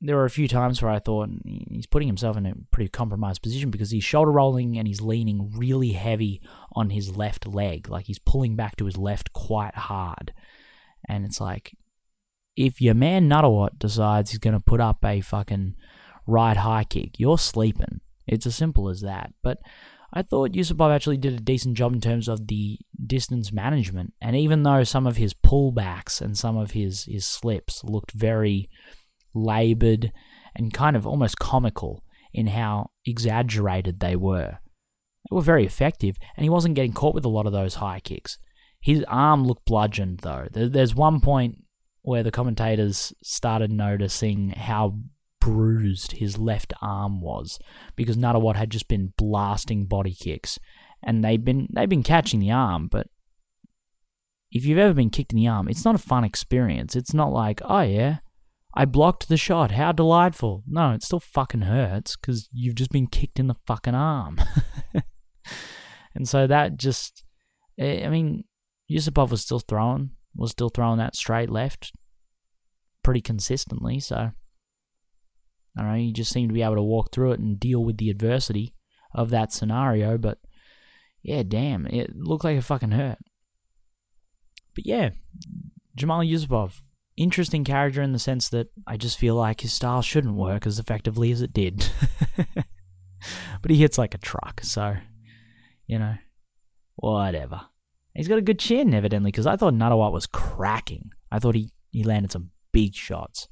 [0.00, 3.42] there were a few times where I thought he's putting himself in a pretty compromised
[3.42, 6.40] position because he's shoulder rolling and he's leaning really heavy
[6.72, 10.32] on his left leg, like he's pulling back to his left quite hard.
[11.06, 11.76] And it's like,
[12.56, 15.74] if your man Nattawut decides he's going to put up a fucking
[16.26, 18.00] right high kick, you're sleeping.
[18.26, 19.32] It's as simple as that.
[19.42, 19.58] But
[20.12, 24.12] I thought Yusupov actually did a decent job in terms of the distance management.
[24.20, 28.68] And even though some of his pullbacks and some of his, his slips looked very
[29.34, 30.12] labored
[30.56, 32.02] and kind of almost comical
[32.32, 34.58] in how exaggerated they were,
[35.30, 36.16] they were very effective.
[36.36, 38.38] And he wasn't getting caught with a lot of those high kicks.
[38.80, 40.48] His arm looked bludgeoned, though.
[40.50, 41.64] There's one point
[42.02, 44.98] where the commentators started noticing how
[45.40, 47.58] bruised his left arm was
[47.96, 50.58] because Nattawut had just been blasting body kicks,
[51.02, 52.88] and they've been they've been catching the arm.
[52.88, 53.08] But
[54.52, 56.94] if you've ever been kicked in the arm, it's not a fun experience.
[56.94, 58.18] It's not like oh yeah,
[58.74, 59.72] I blocked the shot.
[59.72, 60.62] How delightful.
[60.66, 64.40] No, it still fucking hurts because you've just been kicked in the fucking arm.
[66.14, 67.24] and so that just,
[67.78, 68.44] eh, I mean,
[68.90, 71.92] Yusupov was still throwing, was still throwing that straight left
[73.02, 73.98] pretty consistently.
[73.98, 74.30] So
[75.82, 78.10] Don't you just seem to be able to walk through it and deal with the
[78.10, 78.74] adversity
[79.14, 80.18] of that scenario.
[80.18, 80.38] But
[81.22, 83.18] yeah, damn, it looked like it fucking hurt.
[84.74, 85.10] But yeah,
[85.96, 86.80] Jamal Yusupov,
[87.16, 90.78] interesting character in the sense that I just feel like his style shouldn't work as
[90.78, 91.88] effectively as it did.
[93.62, 94.96] but he hits like a truck, so,
[95.86, 96.14] you know,
[96.96, 97.62] whatever.
[98.14, 101.10] He's got a good chin, evidently, because I thought Nattawut was cracking.
[101.30, 103.48] I thought he, he landed some big shots.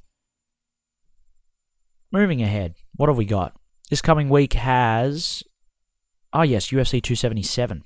[2.11, 3.55] Moving ahead, what have we got?
[3.89, 5.43] This coming week has.
[6.33, 7.83] Oh, yes, UFC 277.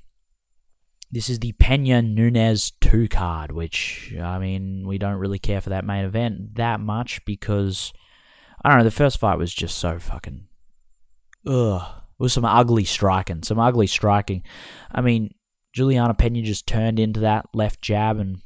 [1.13, 5.69] this is the Pena Nunes 2 card, which, I mean, we don't really care for
[5.69, 7.93] that main event that much because,
[8.65, 10.47] I don't know, the first fight was just so fucking.
[11.45, 11.82] Ugh.
[11.84, 13.43] It was some ugly striking.
[13.43, 14.41] Some ugly striking.
[14.91, 15.36] I mean,
[15.71, 18.39] Juliana Pena just turned into that left jab and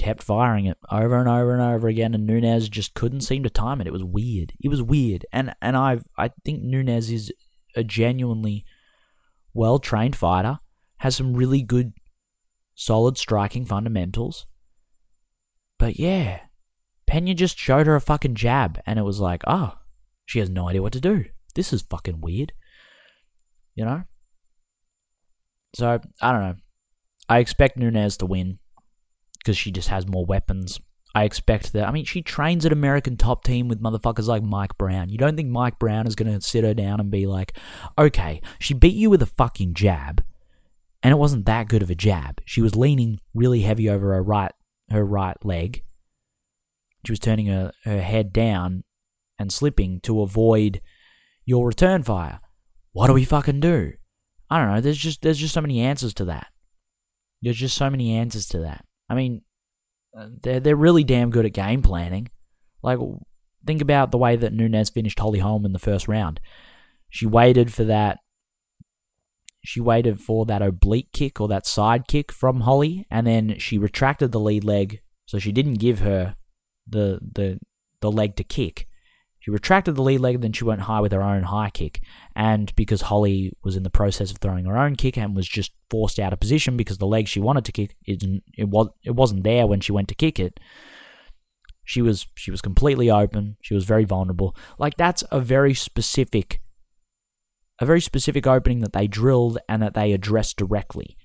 [0.00, 3.50] kept firing it over and over and over again, and Nunes just couldn't seem to
[3.50, 3.86] time it.
[3.86, 4.54] It was weird.
[4.58, 7.30] It was weird, and and I I think Nunes is
[7.76, 8.64] a genuinely
[9.52, 10.58] well trained fighter,
[10.98, 11.92] has some really good
[12.74, 14.46] solid striking fundamentals.
[15.78, 16.40] But yeah,
[17.06, 19.74] Pena just showed her a fucking jab, and it was like, oh,
[20.24, 21.26] she has no idea what to do.
[21.54, 22.52] This is fucking weird.
[23.74, 24.02] You know?
[25.74, 26.54] So, I don't know.
[27.28, 28.59] I expect Nunes to win
[29.40, 30.80] because she just has more weapons.
[31.14, 31.88] I expect that.
[31.88, 35.08] I mean, she trains at American top team with motherfuckers like Mike Brown.
[35.08, 37.56] You don't think Mike Brown is going to sit her down and be like,
[37.98, 40.22] okay, she beat you with a fucking jab
[41.02, 42.40] and it wasn't that good of a jab.
[42.44, 44.52] She was leaning really heavy over her right
[44.90, 45.82] her right leg.
[47.06, 48.84] She was turning her, her head down
[49.38, 50.80] and slipping to avoid
[51.44, 52.40] your return fire.
[52.92, 53.92] What do we fucking do?
[54.50, 54.80] I don't know.
[54.80, 56.48] There's just there's just so many answers to that.
[57.40, 58.84] There's just so many answers to that.
[59.10, 59.42] I mean,
[60.16, 62.30] uh, they're they're really damn good at game planning.
[62.82, 62.98] Like
[63.66, 66.40] think about the way that Nunes finished Holly Holm in the first round.
[67.10, 68.20] She waited for that
[69.62, 73.76] she waited for that oblique kick or that side kick from Holly, and then she
[73.76, 76.36] retracted the lead leg, so she didn't give her
[76.88, 77.58] the the
[78.00, 78.88] the leg to kick.
[79.40, 82.02] She retracted the lead leg, then she went high with her own high kick.
[82.36, 85.72] And because Holly was in the process of throwing her own kick and was just
[85.88, 88.22] forced out of position because the leg she wanted to kick it,
[88.56, 90.60] it was it wasn't there when she went to kick it.
[91.84, 93.56] She was she was completely open.
[93.62, 94.54] She was very vulnerable.
[94.78, 96.60] Like that's a very specific
[97.80, 101.16] a very specific opening that they drilled and that they addressed directly.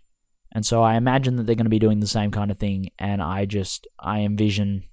[0.54, 2.90] And so I imagine that they're going to be doing the same kind of thing.
[2.98, 4.86] And I just, I envision,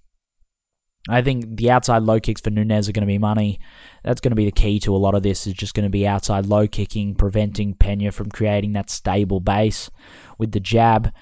[1.08, 3.58] I think the outside low kicks for Nunes are going to be money.
[4.04, 5.90] That's going to be the key to a lot of this, is just going to
[5.90, 9.90] be outside low kicking, preventing Pena from creating that stable base
[10.38, 11.12] with the jab.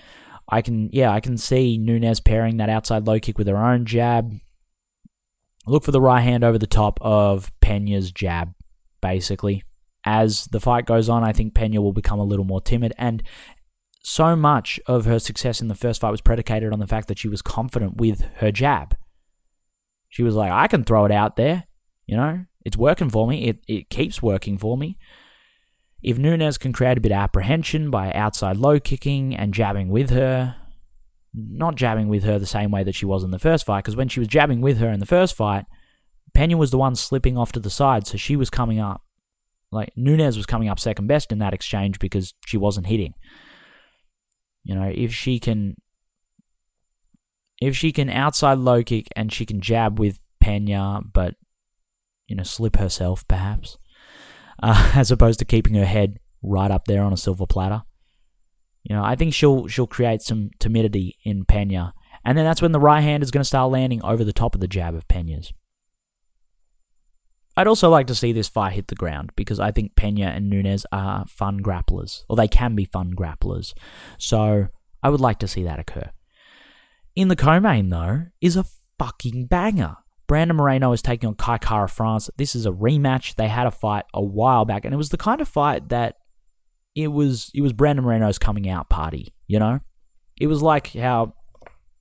[0.49, 3.87] I can, yeah, I can see Nunes pairing that outside low kick with her own
[3.87, 4.35] jab.
[5.67, 8.53] Look for the right hand over the top of Pena's jab,
[9.01, 9.63] basically
[10.05, 12.93] as the fight goes on, I think Pena will become a little more timid.
[12.97, 13.23] And
[14.03, 17.19] so much of her success in the first fight was predicated on the fact that
[17.19, 18.97] she was confident with her jab.
[20.11, 21.65] She was like, I can throw it out there.
[22.07, 23.49] You know, it's working for me.
[23.49, 24.99] It, it keeps working for me.
[26.03, 30.11] If Nunes can create a bit of apprehension by outside low kicking and jabbing with
[30.11, 30.57] her,
[31.35, 33.97] not jabbing with her the same way that she was in the first fight, because
[33.97, 35.65] when she was jabbing with her in the first fight,
[36.35, 39.03] Pena was the one slipping off to the side, so she was coming up
[39.73, 43.15] like Nunes was coming up second best in that exchange because she wasn't hitting.
[44.65, 45.77] You know, if she can
[47.61, 51.35] if she can outside low kick and she can jab with Pena, but
[52.27, 53.77] you know, slip herself perhaps,
[54.63, 57.83] uh, as opposed to keeping her head right up there on a silver platter.
[58.83, 61.93] You know, I think she'll she'll create some timidity in Pena,
[62.25, 64.55] and then that's when the right hand is going to start landing over the top
[64.55, 65.53] of the jab of Pena's.
[67.57, 70.49] I'd also like to see this fight hit the ground because I think Pena and
[70.49, 73.75] Nunes are fun grapplers, or they can be fun grapplers.
[74.17, 74.69] So
[75.03, 76.11] I would like to see that occur.
[77.17, 78.65] In the co-main, though, is a
[78.99, 79.97] fucking banger.
[80.27, 82.31] Brandon Moreno is taking on Kai Kara France.
[82.37, 83.35] This is a rematch.
[83.35, 86.17] They had a fight a while back, and it was the kind of fight that
[86.95, 89.81] it was it was Brandon Moreno's coming out party, you know?
[90.41, 91.35] It was like how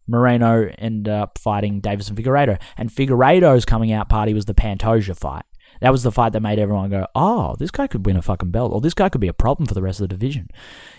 [0.08, 2.60] Moreno ended up fighting Deiveson Figueiredo.
[2.78, 5.44] And Figueiredo's coming out party was the Pantoja fight.
[5.82, 8.52] That was the fight that made everyone go, oh, this guy could win a fucking
[8.52, 10.50] belt, or this guy could be a problem for the rest of the division.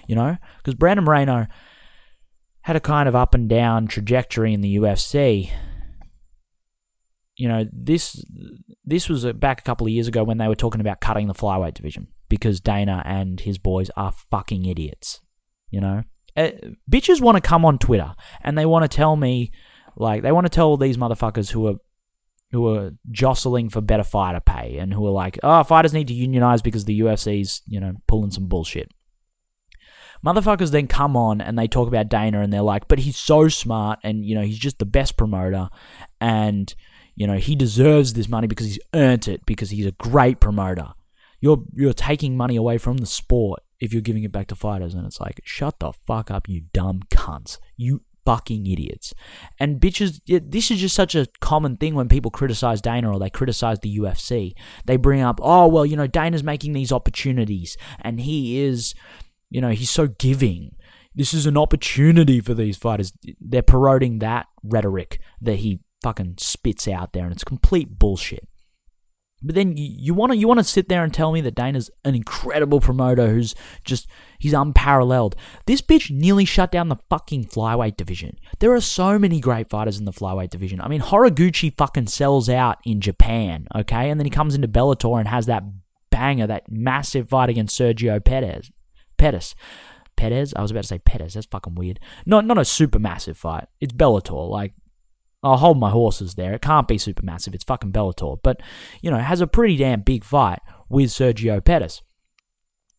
[0.07, 0.37] You know?
[0.59, 1.47] Because Brandon Moreno
[2.63, 5.51] had a kind of up and down trajectory in the UFC.
[7.37, 8.23] You know, this
[8.85, 11.35] this was back a couple of years ago when they were talking about cutting the
[11.35, 15.21] flyweight division because Dana and his boys are fucking idiots.
[15.71, 16.03] You know,
[16.37, 16.51] uh,
[16.91, 19.53] bitches want to come on Twitter and they want to tell me,
[19.97, 21.75] like, they want to tell these motherfuckers who are
[22.53, 26.15] who are jostling for better fighter pay and who are like, oh, fighters need to
[26.15, 28.91] unionize because the UFC's, you know, pulling some bullshit.
[30.25, 33.49] Motherfuckers then come on and they talk about Dana and they're like, but he's so
[33.49, 35.69] smart and, you know, he's just the best promoter
[36.21, 36.75] and,
[37.15, 40.89] you know, he deserves this money because he's earned it because he's a great promoter.
[41.41, 44.95] You're you're taking money away from the sport if you're giving it back to fighters.
[44.95, 47.59] And it's like, shut the fuck up, you dumb cunts.
[47.77, 49.15] You fucking idiots.
[49.59, 53.31] And bitches, this is just such a common thing when people criticize Dana or they
[53.31, 54.53] criticize the UFC.
[54.85, 58.95] They bring up, oh, well, you know, Dana's making these opportunities and he is,
[59.51, 60.77] you know, he's so giving.
[61.15, 63.13] this is an opportunity for these fighters.
[63.41, 68.47] They're parroting that rhetoric that he fucking spits out there, and it's complete bullshit.
[69.43, 71.91] But then you want to you want to sit there and tell me that Dana's
[72.05, 74.07] an incredible promoter who's just
[74.39, 75.35] he's unparalleled.
[75.65, 78.37] This bitch nearly shut down the fucking flyweight division.
[78.59, 80.81] There are so many great fighters in the flyweight division.
[80.83, 85.19] I mean, Horiguchi fucking sells out in Japan, okay, and then he comes into Bellator
[85.19, 85.65] and has that
[86.11, 88.71] banger, that massive fight against Sergio Pettis.
[89.21, 89.55] Pettis.
[90.17, 90.53] Perez?
[90.57, 91.35] I was about to say Pettis.
[91.35, 92.01] That's fucking weird.
[92.27, 93.69] Not not a super massive fight.
[93.81, 94.49] It's Bellator.
[94.49, 94.75] Like
[95.43, 96.55] I'll hold my horses there.
[96.55, 97.55] It can't be super massive.
[97.55, 98.39] It's fucking Bellator.
[98.43, 98.61] But,
[99.01, 102.03] you know, has a pretty damn big fight with Sergio Pettis.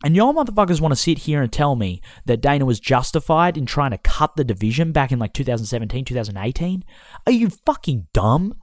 [0.03, 3.67] And y'all motherfuckers want to sit here and tell me that Dana was justified in
[3.67, 6.83] trying to cut the division back in like 2017, 2018?
[7.27, 8.55] Are you fucking dumb?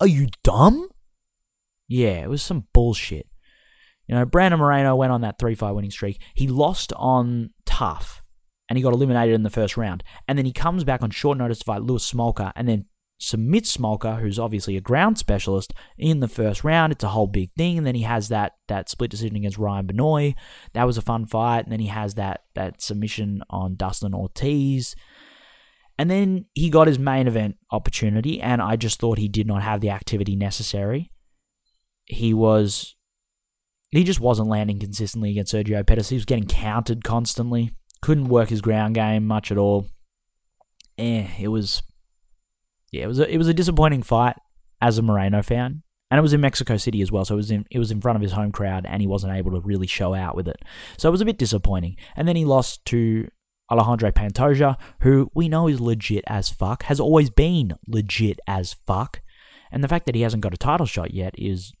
[0.00, 0.88] Are you dumb?
[1.88, 3.26] Yeah, it was some bullshit.
[4.12, 6.20] You know, Brandon Moreno went on that three fight winning streak.
[6.34, 8.22] He lost on TUF
[8.68, 10.04] and he got eliminated in the first round.
[10.28, 12.84] And then he comes back on short notice to fight Louis Smolka and then
[13.16, 16.92] submits Smolka, who's obviously a ground specialist, in the first round.
[16.92, 17.78] It's a whole big thing.
[17.78, 20.34] And then he has that that split decision against Ryan Benoit.
[20.74, 21.60] That was a fun fight.
[21.60, 24.94] And then he has that that submission on Dustin Ortiz.
[25.96, 29.62] And then he got his main event opportunity, and I just thought he did not
[29.62, 31.10] have the activity necessary.
[32.04, 32.94] He was
[33.92, 36.08] he just wasn't landing consistently against Sergio Pettis.
[36.08, 37.72] He was getting countered constantly.
[38.00, 39.86] Couldn't work his ground game much at all.
[40.98, 41.82] Eh, it was
[42.92, 44.36] yeah, it was a, it was a disappointing fight
[44.80, 47.24] as a Moreno fan, and it was in Mexico City as well.
[47.24, 49.34] So it was in it was in front of his home crowd, and he wasn't
[49.34, 50.62] able to really show out with it.
[50.98, 51.96] So it was a bit disappointing.
[52.16, 53.28] And then he lost to
[53.70, 59.20] Alejandro Pantoja, who we know is legit as fuck, has always been legit as fuck,
[59.70, 61.72] and the fact that he hasn't got a title shot yet is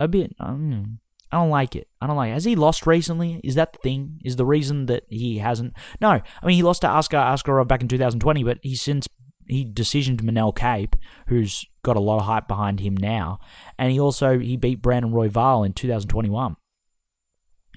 [0.00, 0.34] a bit.
[0.40, 1.00] Um,
[1.32, 1.88] I don't like it.
[2.00, 2.34] I don't like it.
[2.34, 3.40] Has he lost recently?
[3.42, 4.20] Is that the thing?
[4.24, 5.74] Is the reason that he hasn't?
[6.00, 6.08] No.
[6.08, 9.08] I mean, he lost to Askar Askarov back in 2020, but he's since
[9.48, 10.96] he decisioned Manel Kape,
[11.28, 13.38] who's got a lot of hype behind him now,
[13.78, 16.56] and he also he beat Brandon Royval in 2021.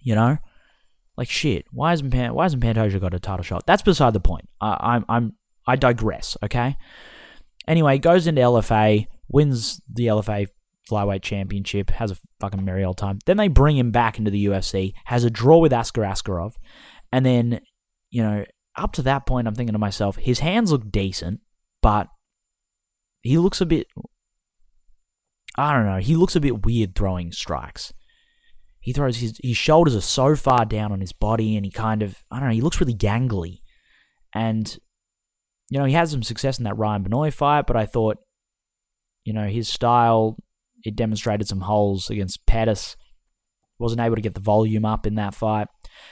[0.02, 0.38] You know,
[1.18, 1.66] like shit.
[1.72, 3.66] Why hasn't Pan, why hasn't Pantoja got a title shot?
[3.66, 4.48] That's beside the point.
[4.62, 5.34] I, I'm I'm
[5.68, 6.38] I digress.
[6.44, 6.76] Okay.
[7.68, 10.48] Anyway, goes into LFA, wins the LFA
[10.90, 13.20] flyweight championship, has a fucking merry old time.
[13.26, 16.56] Then they bring him back into the UFC, has a draw with Askar Askarov,
[17.12, 17.62] and then
[18.10, 21.42] you know up to that point, I'm thinking to myself, his hands look decent
[21.82, 22.08] but
[23.22, 23.88] he looks a bit.
[25.58, 25.98] I don't know.
[25.98, 27.94] He looks a bit weird throwing strikes.
[28.80, 32.02] He throws his his shoulders are so far down on his body, and he kind
[32.02, 32.56] of I don't know.
[32.56, 33.62] He looks really gangly,
[34.34, 34.78] and
[35.70, 38.18] you know he had some success in that Ryan Benoit fight, but I thought,
[39.26, 40.38] you know, his style
[40.84, 42.96] it demonstrated some holes against Pettis.
[43.78, 45.68] Wasn't able to get the volume up in that fight.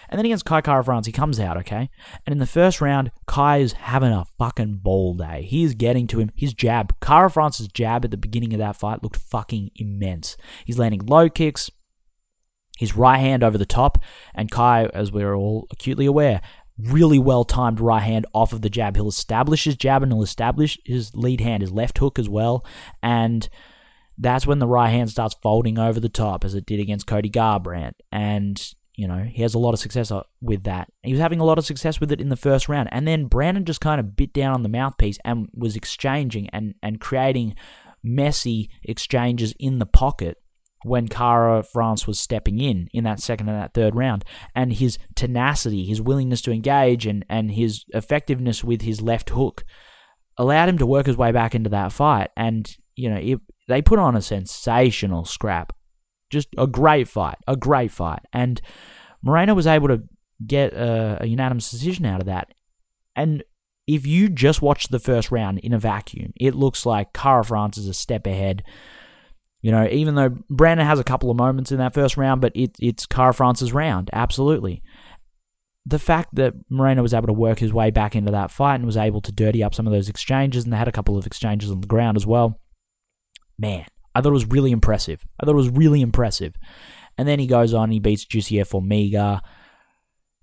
[0.10, 1.90] And then against Kai Kara France, he comes out, okay?
[2.26, 5.44] And in the first round, Kai is having a fucking ball day.
[5.44, 6.32] He is getting to him.
[6.36, 10.38] His jab, Kara France's jab at the beginning of that fight looked fucking immense.
[10.66, 11.70] He's landing low kicks,
[12.78, 13.98] his right hand over the top,
[14.34, 16.42] and Kai, as we're all acutely aware,
[16.78, 18.96] really well timed right hand off of the jab.
[18.96, 22.66] He'll establish his jab and he'll establish his lead hand, his left hook as well.
[23.02, 23.50] And
[24.18, 27.30] that's when the right hand starts folding over the top, as it did against Cody
[27.30, 27.94] Garbrandt.
[28.12, 28.62] And
[28.98, 30.92] you know, he has a lot of success uh, with that.
[31.04, 32.90] He was having a lot of success with it in the first round.
[32.92, 36.74] And then Brandon just kind of bit down on the mouthpiece and was exchanging and,
[36.82, 37.54] and creating
[38.04, 40.38] messy exchanges in the pocket
[40.84, 44.26] when Kara France was stepping in in that second and that third round.
[44.56, 49.64] And his tenacity, his willingness to engage, and, and his effectiveness with his left hook
[50.38, 52.32] allowed him to work his way back into that fight.
[52.36, 55.74] And, you know, it, they put on a sensational scrap.
[56.30, 58.20] Just a great fight, a great fight.
[58.34, 58.62] And
[59.22, 60.04] Moreno was able to
[60.46, 62.54] get a, a unanimous decision out of that.
[63.16, 63.44] And
[63.88, 67.78] if you just watch the first round in a vacuum, it looks like Kara France
[67.78, 68.64] is a step ahead.
[69.62, 72.52] You know, even though Brandon has a couple of moments in that first round, but
[72.56, 74.84] it, it's Kara France's round, absolutely.
[75.86, 78.86] The fact that Moreno was able to work his way back into that fight and
[78.86, 81.26] was able to dirty up some of those exchanges, and they had a couple of
[81.26, 82.60] exchanges on the ground as well,
[83.58, 85.26] man, I thought it was really impressive.
[85.40, 86.56] I thought it was really impressive.
[87.18, 89.42] And then he goes on, he beats Jussier Formiga.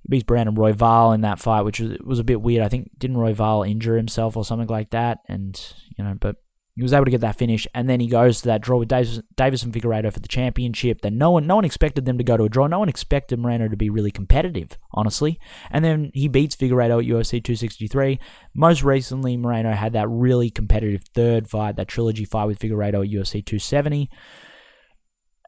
[0.03, 2.65] He beats Brandon Royval in that fight, which was, was a bit weird.
[2.65, 5.19] I think didn't Royval injure himself or something like that?
[5.29, 5.61] And
[5.97, 6.37] you know, but
[6.77, 8.89] he was able to get that finish, and then he goes to that draw with
[8.89, 11.03] Davis, Deiveson Figueiredo for the championship.
[11.03, 12.67] Then no one, no one expected them to go to a draw.
[12.67, 15.39] No one expected Moreno to be really competitive, honestly.
[15.71, 18.19] And then he beats Figueiredo at UFC 263.
[18.55, 23.11] Most recently, Moreno had that really competitive third fight, that trilogy fight with Figueiredo at
[23.11, 24.11] UFC 270.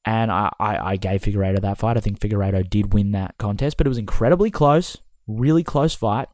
[0.04, 1.96] And I, I, I gave Figueiredo that fight.
[1.96, 4.96] I think Figueiredo did win that contest, but it was incredibly close,
[5.26, 6.28] really close fight.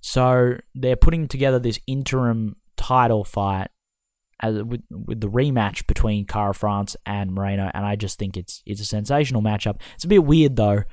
[0.00, 3.68] So they're putting together this interim title fight
[4.40, 8.62] as with, with the rematch between Kara France and Moreno, and I just think it's
[8.64, 9.80] it's a sensational matchup.
[9.96, 10.84] It's a bit weird though.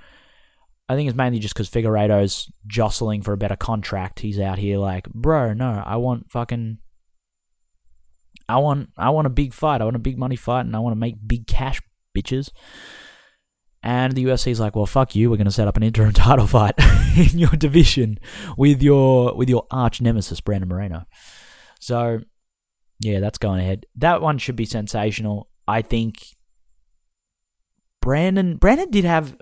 [0.88, 4.20] I think it's mainly just because Figueiredo's jostling for a better contract.
[4.20, 6.78] He's out here like, bro, no, I want fucking,
[8.48, 9.82] I want, I want a big fight.
[9.82, 11.82] I want a big money fight, and I want to make big cash,
[12.16, 12.52] bitches.
[13.82, 15.30] And the UFC's like, well, fuck you.
[15.30, 16.76] We're to set up an interim title fight
[17.18, 18.20] in your division
[18.56, 21.06] with your with your arch nemesis, Brandon Moreno.
[21.80, 22.22] So,
[23.00, 23.86] yeah, that's going ahead.
[23.96, 25.50] That one should be sensational.
[25.68, 26.26] I think
[28.02, 29.36] Brandon Brandon did have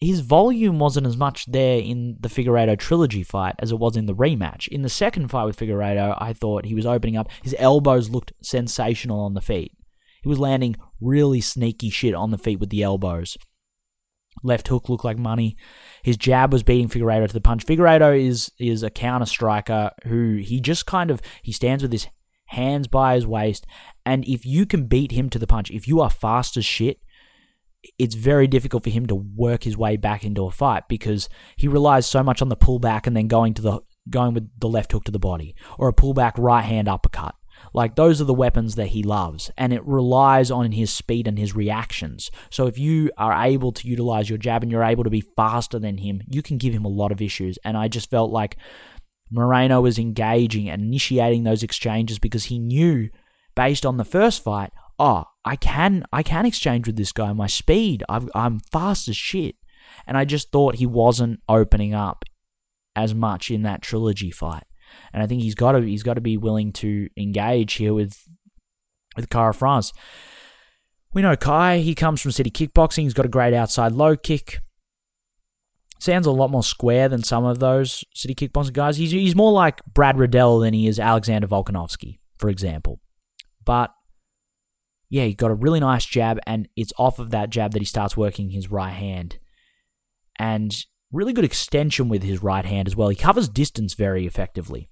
[0.00, 4.06] his volume wasn't as much there in the Figueiredo trilogy fight as it was in
[4.06, 4.66] the rematch.
[4.68, 7.30] In the second fight with Figueiredo, I thought he was opening up.
[7.42, 9.72] His elbows looked sensational on the feet.
[10.22, 13.36] He was landing really sneaky shit on the feet with the elbows.
[14.42, 15.56] Left hook looked like money.
[16.02, 17.66] His jab was beating Figueiredo to the punch.
[17.66, 22.08] Figueiredo is is a counter striker who he just kind of he stands with his
[22.46, 23.66] hands by his waist,
[24.04, 27.00] and if you can beat him to the punch, if you are fast as shit,
[27.98, 31.68] it's very difficult for him to work his way back into a fight because he
[31.68, 34.92] relies so much on the pullback and then going to the going with the left
[34.92, 37.34] hook to the body or a pullback right hand uppercut.
[37.72, 41.38] Like those are the weapons that he loves and it relies on his speed and
[41.38, 42.30] his reactions.
[42.50, 45.78] So if you are able to utilize your jab and you're able to be faster
[45.78, 48.56] than him, you can give him a lot of issues and I just felt like
[49.30, 53.08] Moreno was engaging and initiating those exchanges because he knew
[53.54, 57.32] based on the first fight, oh, I can I can exchange with this guy.
[57.32, 59.56] My speed, i am fast as shit,
[60.06, 62.24] and I just thought he wasn't opening up
[62.96, 64.64] as much in that trilogy fight.
[65.12, 68.16] And I think he's got to he's got to be willing to engage here with
[69.16, 69.92] with Kara France.
[71.12, 71.78] We know Kai.
[71.78, 73.02] He comes from City Kickboxing.
[73.02, 74.60] He's got a great outside low kick.
[75.98, 78.96] Sounds a lot more square than some of those City Kickboxing guys.
[78.96, 83.00] He's he's more like Brad Riddell than he is Alexander Volkanovski, for example.
[83.64, 83.90] But
[85.10, 87.86] yeah, he got a really nice jab, and it's off of that jab that he
[87.86, 89.38] starts working his right hand.
[90.38, 90.74] And
[91.12, 93.08] really good extension with his right hand as well.
[93.08, 94.88] He covers distance very effectively.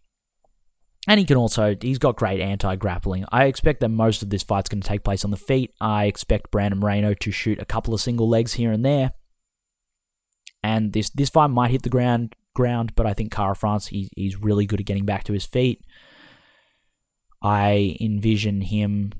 [1.06, 3.24] And he can also, he's got great anti grappling.
[3.30, 5.72] I expect that most of this fight's going to take place on the feet.
[5.80, 9.12] I expect Brandon Moreno to shoot a couple of single legs here and there.
[10.62, 14.10] And this this fight might hit the ground, ground but I think Kara France, he,
[14.16, 15.82] he's really good at getting back to his feet.
[17.40, 19.12] I envision him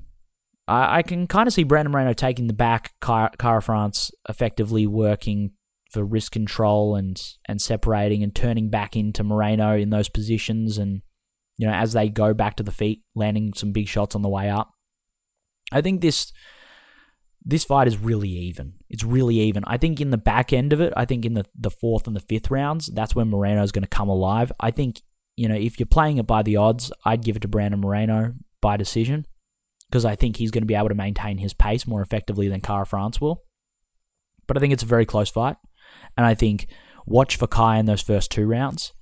[0.69, 5.51] I, I can kind of see Brandon Moreno taking the back, Kara France effectively working
[5.89, 11.01] for risk control and and separating and turning back into Moreno in those positions and
[11.57, 14.29] you know as they go back to the feet landing some big shots on the
[14.29, 14.71] way up.
[15.71, 16.31] I think this
[17.45, 18.73] this fight is really even.
[18.89, 19.63] It's really even.
[19.65, 22.15] I think in the back end of it, I think in the, the fourth and
[22.15, 24.51] the fifth rounds, that's when Moreno is going to come alive.
[24.59, 25.01] I think,
[25.35, 28.33] you know, if you're playing it by the odds, I'd give it to Brandon Moreno
[28.61, 29.25] by decision
[29.89, 32.61] because I think he's going to be able to maintain his pace more effectively than
[32.61, 33.43] Kara France will.
[34.45, 35.55] But I think it's a very close fight.
[36.17, 36.67] And I think
[37.05, 38.93] watch for Kai in those first two rounds.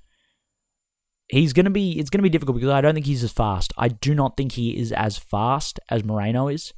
[1.30, 3.74] He's to be, it's to be difficult because I don't think he's as fast.
[3.78, 6.74] I do not think he is as fast as Moreno is,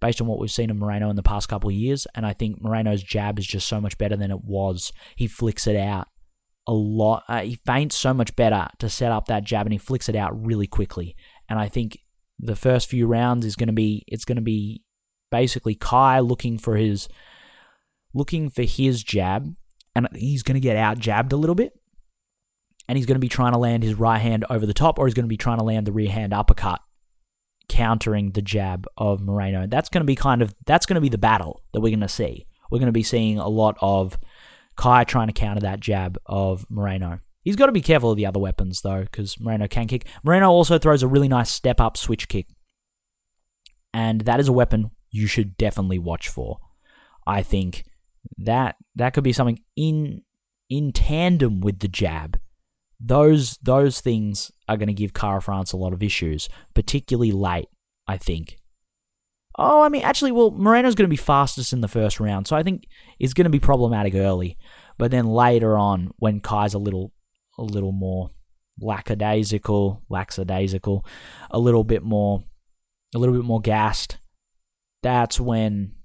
[0.00, 2.06] based on what we've seen of Moreno in the past couple of years.
[2.14, 4.92] And I think Moreno's jab is just so much better than it was.
[5.16, 6.06] He flicks it out
[6.66, 7.24] a lot.
[7.28, 10.16] Uh, he feints so much better to set up that jab and he flicks it
[10.16, 11.16] out really quickly.
[11.48, 11.98] And I think
[12.38, 14.82] the first few rounds is to be it's to be
[15.30, 17.08] basically Kai looking for his
[18.14, 19.54] looking for his jab
[19.94, 21.72] and he's going to get out jabbed a little bit
[22.88, 25.06] and he's going to be trying to land his right hand over the top or
[25.06, 26.80] he's going to be trying to land the rear hand uppercut
[27.68, 29.66] countering the jab of Moreno.
[29.66, 32.00] That's going to be kind of that's going to be the battle that we're going
[32.00, 32.46] to see.
[32.70, 34.18] We're going to be seeing a lot of
[34.76, 37.20] Kai trying to counter that jab of Moreno.
[37.42, 40.06] He's got to be careful of the other weapons, though, because Moreno can kick.
[40.22, 42.46] Moreno also throws a really nice step up switch kick.
[43.92, 46.58] And that is a weapon you should definitely watch for.
[47.26, 47.84] I think
[48.38, 50.22] that that could be something in
[50.68, 52.38] in tandem with the jab.
[52.98, 57.68] Those those things are going to give Kara France a lot of issues, particularly late,
[58.06, 58.58] I think.
[59.58, 62.56] Oh, I mean, actually, well, Moreno's going to be fastest in the first round, so
[62.56, 62.84] I think
[63.18, 64.56] it's going to be problematic early.
[64.96, 67.12] But then later on, when Kai's a little
[67.58, 68.30] a little more
[68.80, 71.04] lackadaisical, lackadaisical,
[71.50, 72.44] a little bit more,
[73.14, 74.18] a little bit more gassed,
[75.02, 75.96] that's when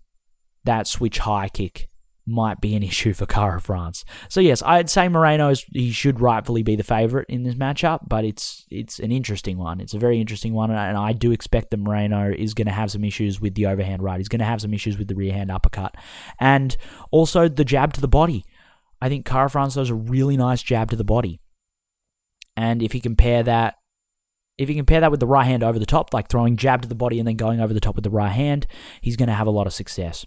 [0.65, 1.87] that switch high kick
[2.27, 4.03] might be an issue for Kara France.
[4.29, 8.01] So yes, I'd say Moreno is, he should rightfully be the favorite in this matchup,
[8.07, 9.79] but it's it's an interesting one.
[9.79, 12.91] It's a very interesting one, and I do expect that Moreno is going to have
[12.91, 14.17] some issues with the overhand right.
[14.17, 15.95] He's going to have some issues with the rear hand uppercut,
[16.39, 16.75] and
[17.11, 18.43] also the jab to the body.
[19.01, 21.39] I think Kara France does a really nice jab to the body.
[22.55, 23.75] And if you compare that,
[24.57, 26.87] if you compare that with the right hand over the top, like throwing jab to
[26.87, 28.65] the body and then going over the top with the right hand,
[29.01, 30.25] he's going to have a lot of success.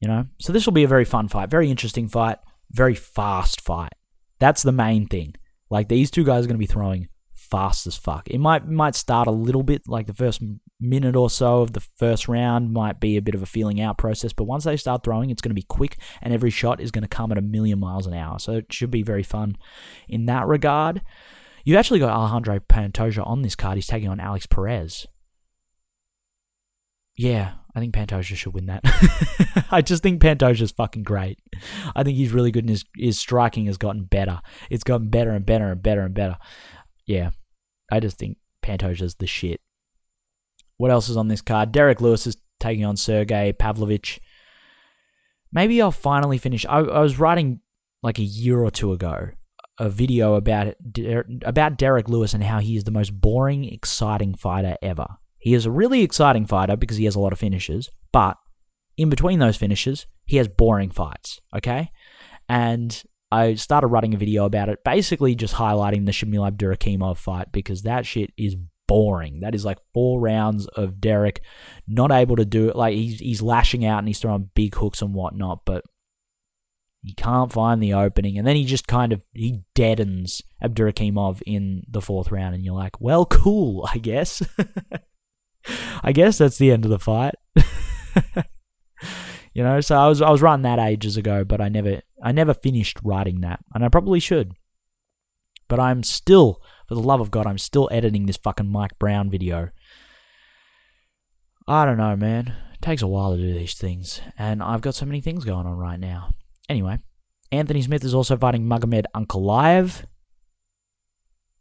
[0.00, 0.26] You know?
[0.38, 2.38] So this will be a very fun fight, very interesting fight,
[2.70, 3.92] very fast fight.
[4.38, 5.34] That's the main thing.
[5.70, 8.28] Like these two guys are going to be throwing fast as fuck.
[8.28, 10.42] It might might start a little bit like the first
[10.78, 13.98] minute or so of the first round might be a bit of a feeling out
[13.98, 16.90] process, but once they start throwing, it's going to be quick and every shot is
[16.90, 18.38] going to come at a million miles an hour.
[18.38, 19.56] So it should be very fun
[20.08, 21.02] in that regard.
[21.64, 23.76] You've actually got Alejandro Pantoja on this card.
[23.76, 25.06] He's taking on Alex Perez.
[27.16, 28.80] Yeah, I think Pantoja should win that.
[29.70, 31.38] I just think Pantoja's fucking great.
[31.94, 34.40] I think he's really good and his, his striking has gotten better.
[34.70, 36.38] It's gotten better and better and better and better.
[37.04, 37.32] Yeah,
[37.92, 39.60] I just think Pantoja's the shit.
[40.78, 41.70] What else is on this card?
[41.70, 44.20] Derrick Lewis is taking on Sergey Pavlovich.
[45.52, 46.64] Maybe I'll finally finish.
[46.64, 47.60] I, I was writing
[48.02, 49.32] like a year or two ago
[49.78, 50.74] a video about
[51.44, 55.06] about Derrick Lewis and how he is the most boring, exciting fighter ever.
[55.46, 58.36] He is a really exciting fighter because he has a lot of finishes, but
[58.96, 61.40] in between those finishes, he has boring fights.
[61.54, 61.92] Okay,
[62.48, 63.00] and
[63.30, 67.82] I started writing a video about it, basically just highlighting the Shamil Abdurakhimov fight because
[67.82, 68.56] that shit is
[68.88, 69.38] boring.
[69.38, 71.40] That is like four rounds of Derrick
[71.86, 72.74] not able to do it.
[72.74, 75.84] Like he's he's lashing out and he's throwing big hooks and whatnot, but
[77.02, 78.36] he can't find the opening.
[78.36, 82.74] And then he just kind of he deadens Abdurakhimov in the fourth round, and you're
[82.74, 84.42] like, well, cool, I guess.
[86.02, 87.34] I guess that's the end of the fight.
[89.54, 92.32] you know, so I was I was writing that ages ago, but I never I
[92.32, 94.52] never finished writing that, and I probably should.
[95.68, 99.30] But I'm still for the love of God, I'm still editing this fucking Mike Brown
[99.30, 99.70] video.
[101.66, 102.54] I don't know, man.
[102.74, 105.66] It takes a while to do these things, and I've got so many things going
[105.66, 106.30] on right now.
[106.68, 106.98] Anyway,
[107.50, 110.04] Anthony Smith is also fighting Magomed Ankalaev.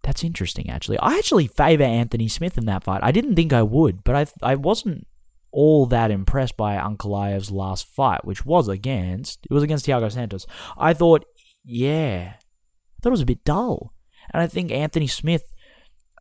[0.06, 1.00] That's interesting, actually.
[1.00, 3.00] I actually favor Anthony Smith in that fight.
[3.02, 5.08] I didn't think I would, but I I wasn't
[5.52, 10.46] all that impressed by Ankalaev's last fight, which was against it was against Thiago Santos.
[10.78, 11.26] I thought,
[11.64, 13.94] yeah, I thought it was a bit dull.
[14.32, 15.52] And I think Anthony Smith,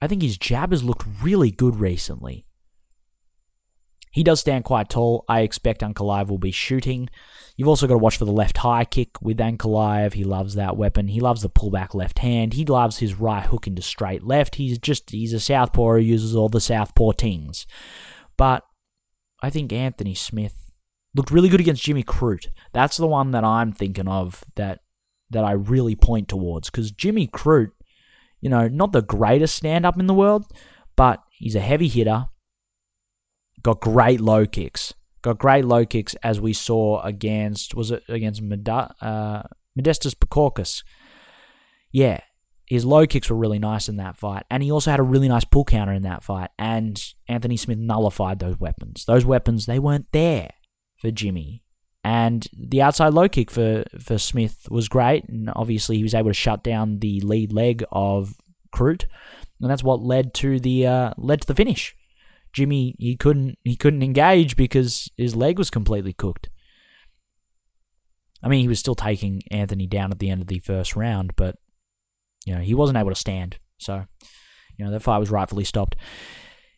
[0.01, 2.47] I think his jab has looked really good recently.
[4.15, 5.25] He does stand quite tall.
[5.29, 7.11] I expect Ankalaev will be shooting.
[7.57, 10.15] You've also got to watch for the left high kick with Ankalaev.
[10.15, 11.09] He loves that weapon.
[11.09, 12.55] He loves the pullback left hand.
[12.55, 14.55] He loves his right hook into straight left.
[14.55, 17.67] He's just he's a southpaw who uses all the southpaw tings.
[18.37, 18.65] But
[19.43, 20.55] I think Anthony Smith
[21.15, 22.49] looked really good against Jimmy Crute.
[22.73, 24.81] That's the one that I'm thinking of that
[25.31, 27.71] that I really point towards because Jimmy Crute
[28.45, 30.45] you know, not the greatest stand up in the world,
[30.97, 32.27] but he's a heavy hitter.
[33.65, 34.95] Got great low kicks.
[35.23, 39.43] Got great low kicks as we saw against was it against Meda, uh,
[39.77, 40.85] Modestas Bukauskas.
[41.91, 42.21] Yeah,
[42.67, 45.29] his low kicks were really nice in that fight, and he also had a really
[45.29, 46.51] nice pull counter in that fight.
[46.59, 49.07] And Anthony Smith nullified those weapons.
[49.07, 50.51] Those weapons they weren't there
[50.99, 51.63] for Jimmy.
[52.07, 55.27] And the outside low kick for, for Smith was great.
[55.27, 58.35] And obviously, he was able to shut down the lead leg of
[58.75, 59.07] Crute.
[59.59, 61.97] And that's what led to the uh, led to the finish.
[62.55, 66.49] Jimmy he couldn't he couldn't engage because his leg was completely cooked.
[68.43, 71.35] I mean, he was still taking Anthony down at the end of the first round,
[71.37, 71.57] but
[72.47, 73.59] you know he wasn't able to stand.
[73.79, 74.05] So
[74.77, 75.97] you know that fight was rightfully stopped.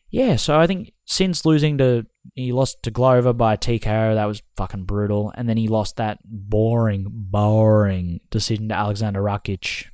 [0.09, 4.41] Yeah, so I think since losing to he lost to Glover by TKO, that was
[4.55, 9.85] fucking brutal, and then he lost that boring, boring decision to Alexander Rakic.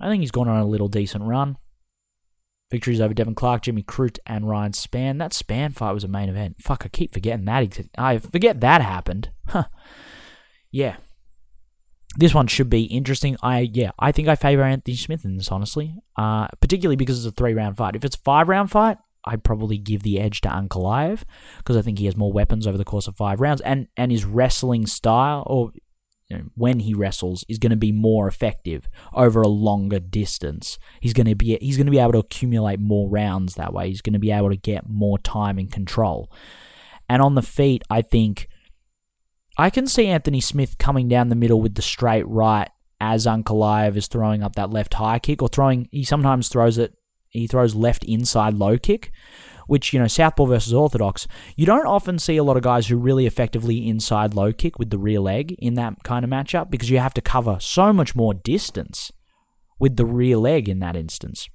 [0.00, 1.56] I think he's gone on a little decent run.
[2.70, 5.18] Victories over Devin Clark, Jimmy Crute, and Ryan Spann.
[5.18, 6.56] That Spann fight was a main event.
[6.60, 7.88] Fuck, I keep forgetting that.
[7.98, 9.30] I forget that happened.
[9.48, 9.64] Huh.
[10.70, 10.96] Yeah.
[12.16, 13.36] This one should be interesting.
[13.42, 15.96] I yeah, I think I favor Anthony Smith in this honestly.
[16.16, 17.96] Uh, particularly because it's a three round fight.
[17.96, 21.22] If it's a five round fight, I'd probably give the edge to Ankalaev
[21.58, 24.10] because I think he has more weapons over the course of five rounds, and and
[24.10, 25.72] his wrestling style or
[26.30, 30.78] you know, when he wrestles is going to be more effective over a longer distance.
[31.00, 33.88] He's going to be he's going to be able to accumulate more rounds that way.
[33.88, 36.30] He's going to be able to get more time and control.
[37.08, 38.48] And on the feet, I think
[39.58, 42.70] I can see Anthony Smith coming down the middle with the straight right
[43.00, 45.88] as Ankalaev is throwing up that left high kick or throwing.
[45.90, 46.94] He sometimes throws it
[47.30, 49.12] he throws left inside low kick,
[49.70, 52.96] which, you know, Southpaw versus Orthodox, you don't often see a lot of guys who
[52.96, 56.90] really effectively inside low kick with the rear leg in that kind of matchup because
[56.90, 59.12] you have to cover so much more distance
[59.78, 61.48] with the rear leg in that instance.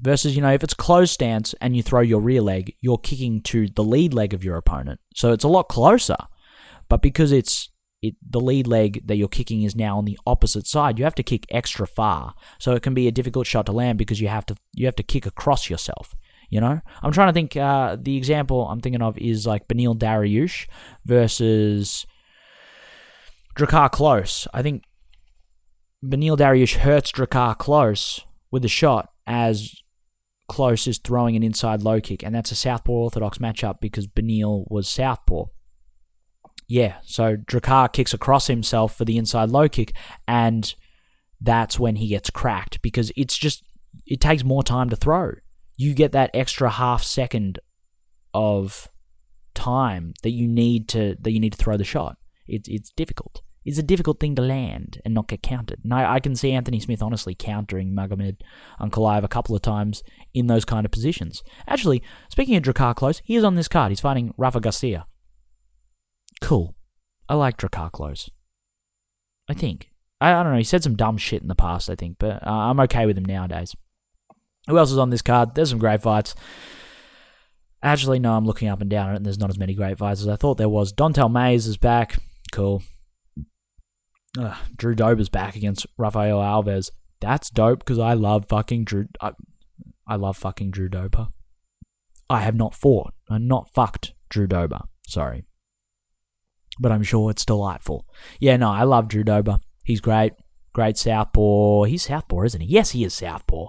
[0.00, 3.40] Versus, you know, if it's closed stance and you throw your rear leg, you're kicking
[3.40, 5.00] to the lead leg of your opponent.
[5.16, 6.16] So it's a lot closer.
[6.88, 7.70] But because it's
[8.02, 10.96] it the lead leg that you're kicking is now on the opposite side.
[10.96, 13.98] You have to kick extra far, so it can be a difficult shot to land
[13.98, 16.14] because you have to you have to kick across yourself.
[16.48, 17.56] You know, I'm trying to think.
[17.56, 20.66] Uh, the example I'm thinking of is like Beneil Dariush
[21.04, 22.06] versus
[23.56, 24.46] Drakkar Klose.
[24.54, 24.84] I think
[26.04, 28.20] Beneil Dariush hurts Drakkar Klose
[28.50, 29.74] with a shot as
[30.48, 34.64] Klose is throwing an inside low kick, and that's a Southpaw Orthodox matchup because Beneil
[34.70, 35.46] was Southpaw.
[36.68, 39.92] Yeah, so Drakkar kicks across himself for the inside low kick,
[40.28, 40.74] and
[41.40, 43.64] that's when he gets cracked because it's just
[44.06, 45.32] it takes more time to throw.
[45.76, 47.58] You get that extra half second
[48.32, 48.88] of
[49.54, 52.16] time that you need to that you need to throw the shot.
[52.46, 53.42] It's it's difficult.
[53.64, 55.80] It's a difficult thing to land and not get counted.
[55.82, 58.36] And I, I can see Anthony Smith honestly countering Magomed
[58.80, 61.42] Ankalaev a couple of times in those kind of positions.
[61.66, 62.00] Actually,
[62.30, 63.90] speaking of Drakkar Klose, he is on this card.
[63.90, 65.06] He's fighting Rafa Garcia.
[66.40, 66.76] Cool.
[67.28, 68.30] I like Drakkar Klose.
[69.48, 69.90] I think.
[70.20, 70.58] I, I don't know.
[70.58, 73.18] He said some dumb shit in the past, I think, but uh, I'm okay with
[73.18, 73.74] him nowadays.
[74.66, 75.54] Who else is on this card?
[75.54, 76.34] There's some great fights.
[77.82, 80.20] Actually, no, I'm looking up and down it, and there's not as many great fights
[80.20, 80.92] as I thought there was.
[80.92, 82.16] Don'Tale Mays is back.
[82.52, 82.82] Cool.
[84.38, 86.90] Ugh, Drew Dober's back against Rafael Alves.
[87.20, 89.06] That's dope because I love fucking Drew.
[89.20, 89.32] I,
[90.06, 91.28] I love fucking Drew Dober.
[92.28, 94.80] I have not fought and not fucked Drew Dober.
[95.06, 95.44] Sorry.
[96.78, 98.06] But I'm sure it's delightful.
[98.40, 99.60] Yeah, no, I love Drew Dober.
[99.84, 100.32] He's great.
[100.72, 101.84] Great Southpaw.
[101.84, 102.66] He's Southpaw, isn't he?
[102.66, 103.68] Yes, he is Southpaw.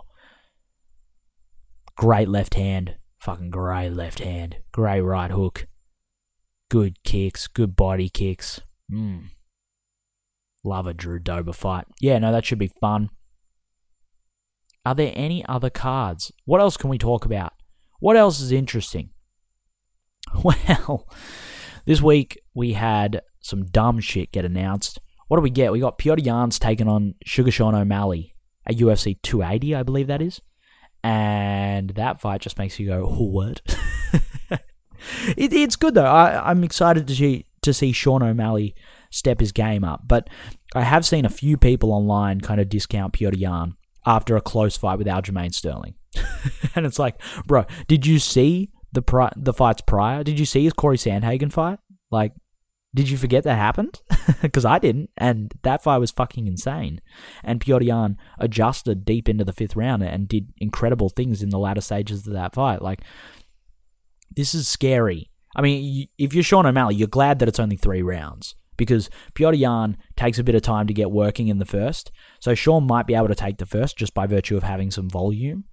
[1.98, 2.96] Great left hand.
[3.18, 4.58] Fucking great left hand.
[4.72, 5.68] Great right hook.
[6.70, 7.48] Good kicks.
[7.48, 8.62] Good body kicks.
[8.92, 9.30] Mm.
[10.64, 11.86] Love a Drew Dober fight.
[12.00, 13.10] Yeah, no, that should be fun.
[14.86, 16.32] Are there any other cards?
[16.46, 17.54] What else can we talk about?
[18.00, 19.10] What else is interesting?
[20.44, 21.08] Well,
[21.86, 25.00] this week we had some dumb shit get announced.
[25.30, 25.72] What do we get?
[25.72, 30.22] We got Petr Yan's taking on Sugar Sean O'Malley at UFC 280, I believe that
[30.22, 30.42] is.
[31.08, 33.62] And that fight just makes you go, "Oh, what?
[35.38, 36.06] it, it's good though.
[36.06, 38.76] I, I'm excited to see to see Sean O'Malley
[39.10, 40.02] step his game up.
[40.06, 40.30] But
[40.76, 43.76] I have seen a few people online kind of discount Petr Yan
[44.06, 45.96] after a close fight with Aljamain Sterling.
[46.76, 50.26] and it's like, bro, did you see the pri- the fights prior?
[50.26, 51.80] Did you see his Corey Sandhagen fight?
[52.12, 52.34] Like,
[52.94, 54.02] did you forget that happened?
[54.42, 57.00] Because I didn't, and that fight was fucking insane.
[57.46, 61.80] And Yan adjusted deep into the fifth round and did incredible things in the latter
[61.80, 62.82] stages of that fight.
[62.82, 63.02] Like,
[64.36, 65.32] this is scary.
[65.56, 69.10] I mean, if you're Sean O'Malley, you're glad that it's only three rounds because
[69.40, 72.12] Yan takes a bit of time to get working in the first.
[72.40, 75.10] So Sean might be able to take the first just by virtue of having some
[75.10, 75.64] volume.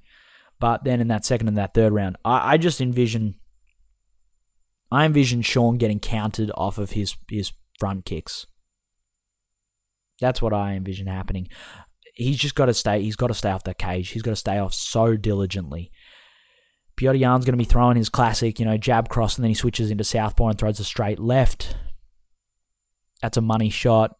[0.58, 3.34] But then in that second and that third round, I, I just envision
[4.94, 8.46] I envision Sean getting counted off of his his front kicks.
[10.20, 11.48] That's what I envision happening.
[12.14, 13.02] He's just got to stay.
[13.02, 14.10] He's got to stay off that cage.
[14.10, 15.90] He's got to stay off so diligently.
[16.96, 19.54] Petr Yan's going to be throwing his classic, you know, jab cross, and then he
[19.54, 21.76] switches into southpaw and throws a straight left.
[23.20, 24.16] That's a money shot.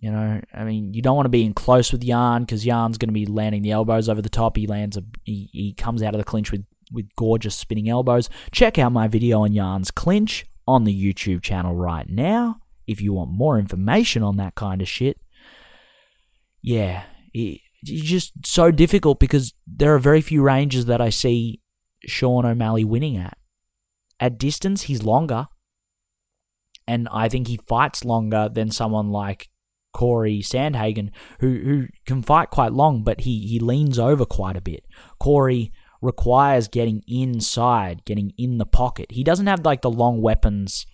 [0.00, 2.98] You know, I mean, you don't want to be in close with Yan because Yan's
[2.98, 4.56] going to be landing the elbows over the top.
[4.56, 8.28] He lands a, he, he comes out of the clinch with with gorgeous spinning elbows.
[8.50, 13.12] Check out my video on Yan's clinch on the YouTube channel right now if you
[13.12, 15.20] want more information on that kind of shit.
[16.62, 21.60] Yeah, it, it's just so difficult because there are very few ranges that I see
[22.06, 23.36] Sean O'Malley winning at.
[24.18, 25.46] At distance, he's longer.
[26.86, 29.50] And I think he fights longer than someone like
[29.92, 31.10] Corey Sandhagen,
[31.40, 34.84] who, who can fight quite long, but he, he leans over quite a bit.
[35.20, 39.06] Corey requires getting inside, getting in the pocket.
[39.10, 40.86] He doesn't have like the long weapons.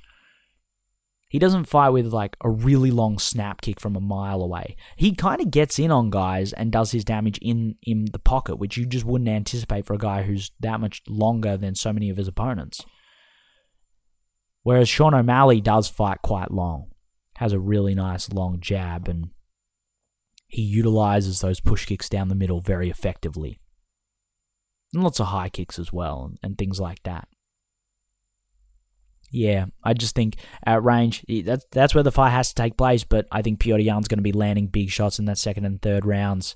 [1.28, 4.76] He doesn't fight with like a really long snap kick from a mile away.
[4.96, 8.56] He kind of gets in on guys and does his damage in in the pocket,
[8.56, 12.08] which you just wouldn't anticipate for a guy who's that much longer than so many
[12.08, 12.84] of his opponents.
[14.62, 16.92] Whereas Sean O'Malley does fight quite long,
[17.36, 19.30] has a really nice long jab, and
[20.46, 23.58] he utilizes those push kicks down the middle very effectively
[24.94, 27.28] and lots of high kicks as well and, things like that.
[29.30, 33.02] Yeah, I just think at range that's that's where the fight has to take place.
[33.02, 35.82] But I think Petr Yan's going to be landing big shots in that second and
[35.82, 36.54] third rounds.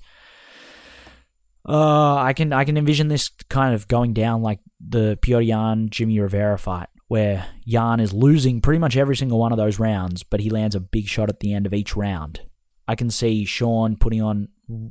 [1.67, 5.89] Uh, I can I can envision this kind of going down like the Petr Yan
[5.89, 10.23] Jimmy Rivera fight, where Yan is losing pretty much every single one of those rounds,
[10.23, 12.41] but he lands a big shot at the end of each round.
[12.87, 14.47] I can see Sean putting on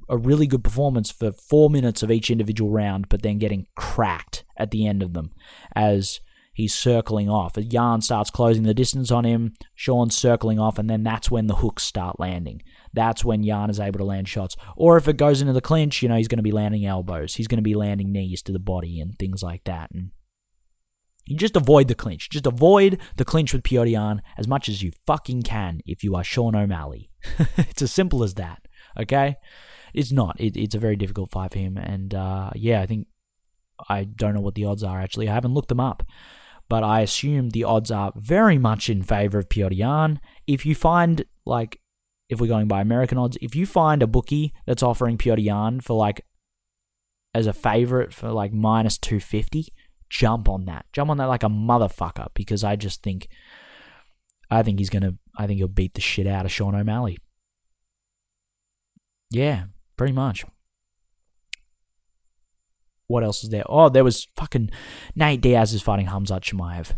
[0.09, 4.45] a really good performance for four minutes of each individual round, but then getting cracked
[4.57, 5.33] at the end of them
[5.75, 6.21] as
[6.53, 7.57] he's circling off.
[7.57, 11.47] A Yan starts closing the distance on him, Sean's circling off, and then that's when
[11.47, 12.63] the hooks start landing.
[12.93, 14.57] That's when Yan is able to land shots.
[14.77, 17.35] Or if it goes into the clinch, you know, he's going to be landing elbows.
[17.35, 19.91] He's going to be landing knees to the body and things like that.
[19.93, 20.11] And
[21.27, 22.29] you just avoid the clinch.
[22.31, 26.17] Just avoid the clinch with Petr Yan as much as you fucking can if you
[26.17, 27.11] are Sean O'Malley.
[27.57, 28.67] it's as simple as that.
[28.99, 29.37] Okay?
[29.95, 30.37] It's not.
[30.41, 31.77] It, it's a very difficult fight for him.
[31.77, 33.07] And uh, yeah, I think
[33.89, 35.29] I don't know what the odds are actually.
[35.29, 36.03] I haven't looked them up.
[36.69, 40.21] But I assume the odds are very much in favor of Petr Yan.
[40.47, 41.81] If you find, like,
[42.29, 45.81] if we're going by American odds, if you find a bookie that's offering Petr Yan
[45.81, 46.27] for, like,
[47.35, 49.69] as a favorite for, like, minus 250,
[50.11, 50.85] jump on that.
[50.93, 53.29] Jump on that like a motherfucker because I just think,
[54.51, 57.17] I think he's to, I think he'll beat the shit out of Sean O'Malley.
[59.31, 59.65] Yeah,
[59.99, 60.47] pretty much.
[63.09, 63.65] What else is there?
[63.67, 64.71] Oh, there was fucking
[65.15, 66.95] Nate Diaz is fighting Hamzat Chimaev.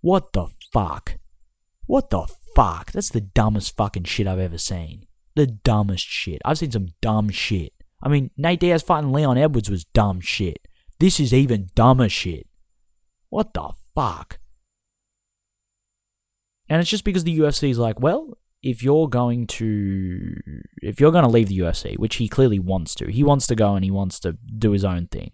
[0.00, 1.18] What the fuck?
[1.86, 2.92] What the fuck?
[2.92, 5.06] That's the dumbest fucking shit I've ever seen.
[5.34, 6.40] The dumbest shit.
[6.44, 7.72] I've seen some dumb shit.
[8.02, 10.68] I mean, Nate Diaz fighting Leon Edwards was dumb shit.
[11.00, 12.46] This is even dumber shit.
[13.30, 14.38] What the fuck?
[16.68, 20.40] And it's just because the UFC is like, well, if you're going to
[20.82, 23.54] if you're going to leave the UFC, which he clearly wants to, he wants to
[23.54, 25.32] go and he wants to do his own thing.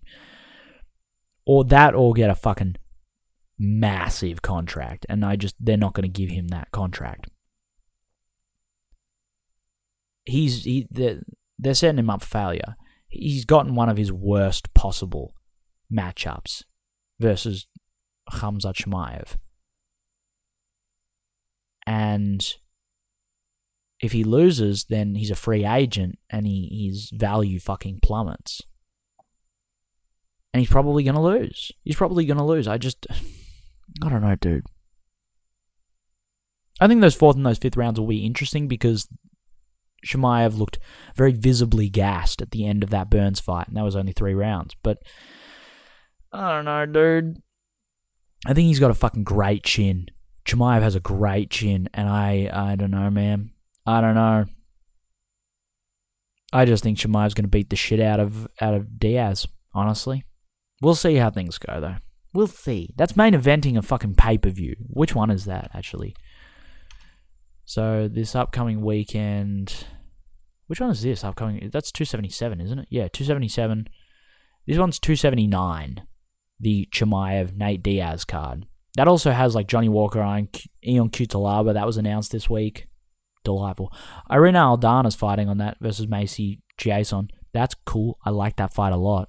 [1.46, 2.76] Or that or get a fucking
[3.56, 7.30] massive contract and I just they're not going to give him that contract.
[10.24, 11.20] He's he they're,
[11.56, 12.76] they're setting him up for failure.
[13.06, 15.34] He's gotten one of his worst possible
[15.92, 16.64] matchups
[17.20, 17.68] versus
[18.28, 19.36] Hamza Chimaev.
[21.86, 22.54] And
[24.00, 28.62] if he loses, then he's a free agent and he, his value fucking plummets.
[30.52, 31.70] And he's probably going to lose.
[31.84, 32.66] He's probably going to lose.
[32.66, 33.06] I just.
[34.02, 34.66] I don't know, dude.
[36.80, 39.06] I think those fourth and those fifth rounds will be interesting because
[40.06, 40.78] Chimaev looked
[41.14, 44.34] very visibly gassed at the end of that Burns fight, and that was only three
[44.34, 44.74] rounds.
[44.82, 45.02] But
[46.32, 47.42] I don't know, dude.
[48.46, 50.06] I think he's got a fucking great chin.
[50.46, 53.50] Chimaev has a great chin, and I I don't know, man.
[53.90, 54.44] I don't know.
[56.52, 59.48] I just think Chimaev's going to beat the shit out of out of Diaz.
[59.74, 60.24] Honestly,
[60.80, 61.96] we'll see how things go though.
[62.32, 62.94] We'll see.
[62.96, 64.76] That's main eventing a fucking pay per view.
[64.86, 66.14] Which one is that actually?
[67.64, 69.86] So this upcoming weekend,
[70.68, 71.68] which one is this upcoming?
[71.72, 72.88] That's two seventy seven, isn't it?
[72.90, 73.88] Yeah, two seventy seven.
[74.68, 76.02] This one's two seventy nine.
[76.60, 78.66] The Chimaev Nate Diaz card.
[78.96, 80.48] That also has like Johnny Walker and
[80.86, 81.74] Ion Cutelaba.
[81.74, 82.86] That was announced this week
[83.44, 83.92] delightful.
[84.30, 87.30] Irina Aldana's fighting on that versus Macy Chiasson.
[87.52, 88.18] That's cool.
[88.24, 89.28] I like that fight a lot.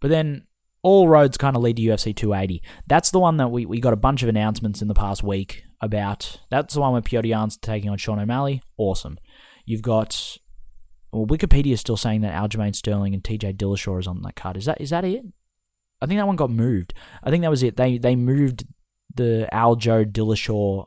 [0.00, 0.46] But then
[0.82, 2.62] all roads kind of lead to UFC 280.
[2.86, 5.64] That's the one that we, we got a bunch of announcements in the past week
[5.80, 6.40] about.
[6.50, 8.62] That's the one where Petr Yan's taking on Sean O'Malley.
[8.76, 9.18] Awesome.
[9.64, 10.38] You've got.
[11.12, 14.56] Well, Wikipedia is still saying that Aljamain Sterling and TJ Dillashaw is on that card.
[14.56, 15.24] Is that is that it?
[16.00, 16.94] I think that one got moved.
[17.22, 17.76] I think that was it.
[17.76, 18.64] They they moved
[19.14, 20.86] the Aljo Dillashaw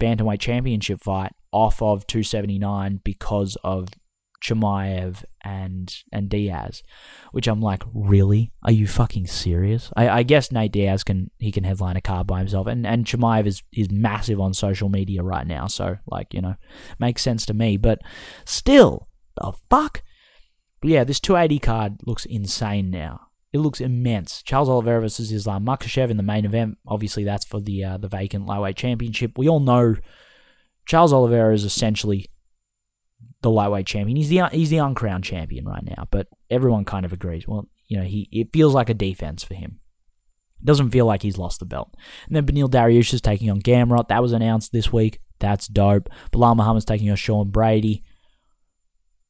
[0.00, 3.88] bantamweight championship fight off of 279 because of
[4.42, 6.82] Chimaev and and Diaz,
[7.32, 8.52] which I'm like, really?
[8.62, 9.92] Are you fucking serious?
[9.96, 13.04] I, I guess Nate Diaz can he can headline a card by himself, and and
[13.04, 16.56] Chimaev is is massive on social media right now, so like you know,
[16.98, 17.76] makes sense to me.
[17.76, 18.00] But
[18.44, 20.02] still, the fuck.
[20.80, 23.29] But yeah, this 280 card looks insane now.
[23.52, 24.42] It looks immense.
[24.42, 26.78] Charles Oliveira versus Islam Makhachev in the main event.
[26.86, 29.36] Obviously, that's for the uh, the vacant lightweight championship.
[29.36, 29.96] We all know
[30.86, 32.26] Charles Oliveira is essentially
[33.42, 34.16] the lightweight champion.
[34.16, 37.48] He's the he's the uncrowned champion right now, but everyone kind of agrees.
[37.48, 39.80] Well, you know, he it feels like a defense for him.
[40.60, 41.94] It doesn't feel like he's lost the belt.
[42.26, 44.08] And then Beneil Dariush is taking on Gamrot.
[44.08, 45.20] That was announced this week.
[45.38, 46.08] That's dope.
[46.32, 48.04] Belal Muhammad's taking on Sean Brady.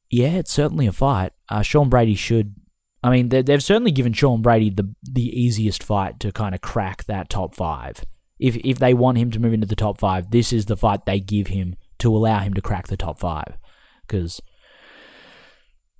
[0.09, 1.31] Yeah, it's certainly a fight.
[1.47, 2.53] Uh, Sean Brady should
[3.03, 7.05] I mean, they've certainly given Sean Brady the the easiest fight to kind of crack
[7.05, 8.05] that top five.
[8.39, 11.05] If if they want him to move into the top five, this is the fight
[11.05, 13.57] they give him to allow him to crack the top five.
[14.01, 14.39] Because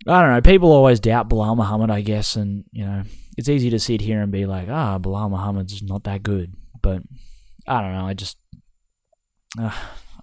[0.08, 3.04] I don't know, people always doubt Belal Muhammad, I guess, and you know
[3.36, 6.54] it's easy to sit here and be like, ah, oh, Belal Muhammad's not that good,
[6.82, 7.02] but
[7.68, 8.38] I don't know, I just.
[9.60, 9.72] Uh,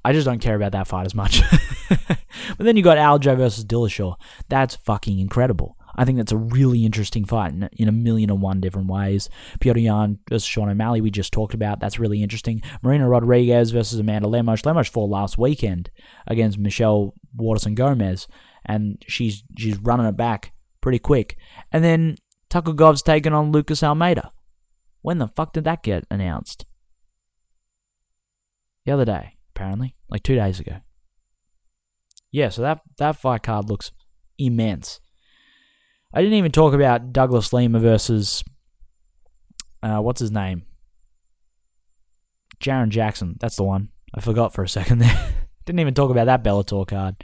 [0.04, 1.42] I just don't care about that fight as much.
[1.88, 2.18] but
[2.58, 4.14] then you got Aljo versus Dillashaw.
[4.48, 5.76] That's fucking incredible.
[5.98, 9.28] I think that's a really interesting fight in, in a million and one different ways.
[9.58, 11.80] Petr Yan versus Sean O'Malley, we just talked about.
[11.80, 12.62] That's really interesting.
[12.82, 14.64] Marina Rodriguez versus Amanda Lemos.
[14.64, 15.90] Lemos fought last weekend
[16.28, 18.28] against Michelle Waterson Gomez,
[18.64, 21.36] and she's she's running it back pretty quick.
[21.72, 22.16] And then
[22.48, 24.30] Tucker Gov's taken on Lucas Almeida.
[25.02, 26.64] When the fuck did that get announced?
[28.86, 30.76] The other day, apparently, like two days ago.
[32.30, 33.90] Yeah, so that that fight card looks
[34.38, 35.00] immense.
[36.12, 38.42] I didn't even talk about Douglas Lima versus
[39.82, 40.62] uh, what's his name?
[42.60, 43.36] Jason Jackson.
[43.40, 43.90] That's the one.
[44.14, 45.34] I forgot for a second there.
[45.64, 47.16] didn't even talk about that Bellator card.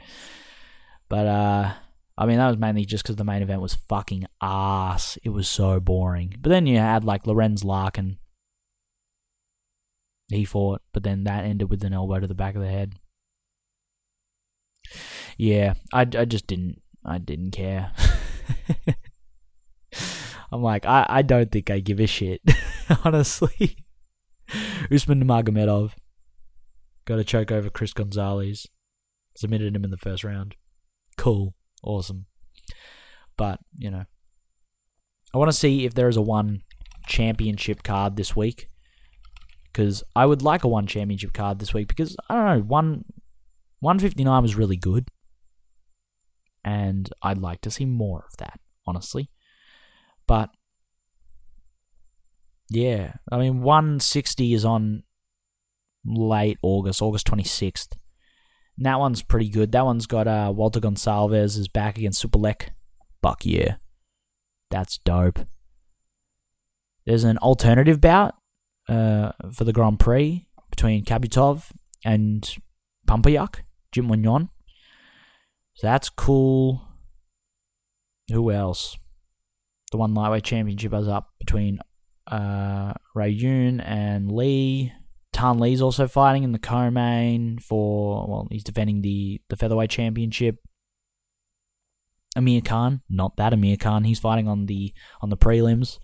[1.09, 1.73] But uh
[2.17, 5.17] I mean that was mainly just because the main event was fucking ass.
[5.23, 6.35] It was so boring.
[6.39, 8.17] But then you had like Lorenz Larkin.
[10.29, 12.95] He fought, but then that ended with an elbow to the back of the head.
[15.37, 17.91] Yeah, I, I just didn't I didn't care.
[20.51, 22.41] I'm like, I, I don't think I give a shit,
[23.03, 23.77] honestly.
[24.91, 25.91] Usman Nurmagomedov
[27.05, 28.67] got a choke over Chris Gonzalez.
[29.35, 30.55] Submitted him in the first round.
[31.17, 31.55] Cool.
[31.83, 32.25] Awesome.
[33.37, 34.05] But, you know,
[35.33, 36.61] I want to see if there is a one
[37.07, 38.69] championship card this week.
[39.71, 43.03] Because I would like a one championship card this week because, I don't know, one
[43.81, 45.09] 159 was really good.
[46.65, 49.29] And I'd like to see more of that, honestly.
[50.27, 50.49] But
[52.69, 55.03] yeah, I mean, 160 is on
[56.03, 57.93] late August, August 26th.
[58.77, 59.71] And that one's pretty good.
[59.71, 62.69] That one's got uh, Walter Goncalves is back against Superlek.
[63.21, 63.75] Buck yeah.
[64.71, 65.39] That's dope.
[67.05, 68.33] There's an alternative bout
[68.89, 71.71] uh, for the Grand Prix between Kabutov
[72.03, 72.57] and
[73.07, 73.61] Panpayak,
[73.91, 74.49] Jim Wignon.
[75.75, 76.81] So that's cool.
[78.31, 78.97] Who else?
[79.91, 81.79] The one lightweight championship is up between
[82.27, 84.93] uh, Rayun and Lee.
[85.33, 90.57] Thanh Le's also fighting in the co-main for well, he's defending the the featherweight championship.
[92.37, 95.99] Amir Khan, not that Amir Khan, he's fighting on the on the prelims.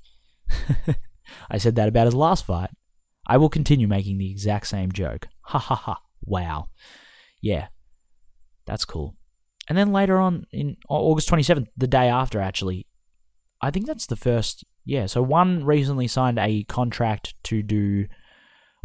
[1.50, 2.72] I said that about his last fight.
[3.26, 5.28] I will continue making the exact same joke.
[5.44, 6.02] Ha ha ha.
[6.24, 6.68] Wow.
[7.42, 7.68] Yeah.
[8.66, 9.16] That's cool.
[9.70, 12.88] And then later on in oh, August 27th, the day after actually,
[13.62, 18.08] I think that's the first yeah, so one recently signed a contract to do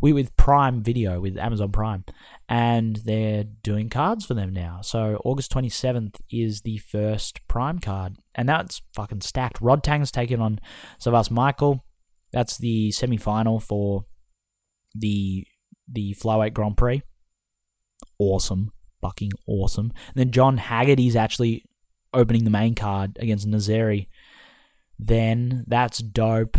[0.01, 2.05] we with Prime Video with Amazon Prime,
[2.51, 4.81] and they're doing cards for them now.
[4.83, 9.61] So August twenty seventh is the first Prime card, and that's fucking stacked.
[9.61, 10.61] Rodtang's taking on
[11.01, 11.85] Savvas Michael.
[12.33, 14.05] That's the semi final for
[14.95, 15.47] the
[15.91, 17.03] the flyweight Grand Prix.
[18.19, 18.73] Awesome,
[19.07, 19.93] fucking awesome.
[20.09, 21.65] And then John Haggerty's actually
[22.13, 24.07] opening the main card against Nazeri
[24.99, 26.57] then that's dope.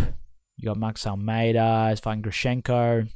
[0.58, 3.08] You got Max Almeida, is fighting Grishenko.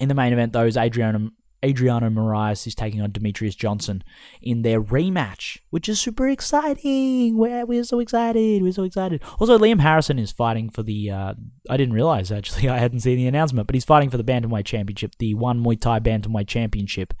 [0.00, 1.30] In the main event, though, is Adriano,
[1.62, 4.02] Adriano Moraes is taking on Demetrious Johnson
[4.40, 7.36] in their rematch, which is super exciting.
[7.36, 8.62] We're, we're so excited.
[8.62, 9.22] We're so excited.
[9.38, 11.10] Also, Liam Harrison is fighting for the.
[11.10, 11.34] Uh,
[11.68, 12.68] I didn't realize, actually.
[12.70, 15.78] I hadn't seen the announcement, but he's fighting for the Bantamweight Championship, the One Muay
[15.78, 17.12] Thai Bantamweight Championship,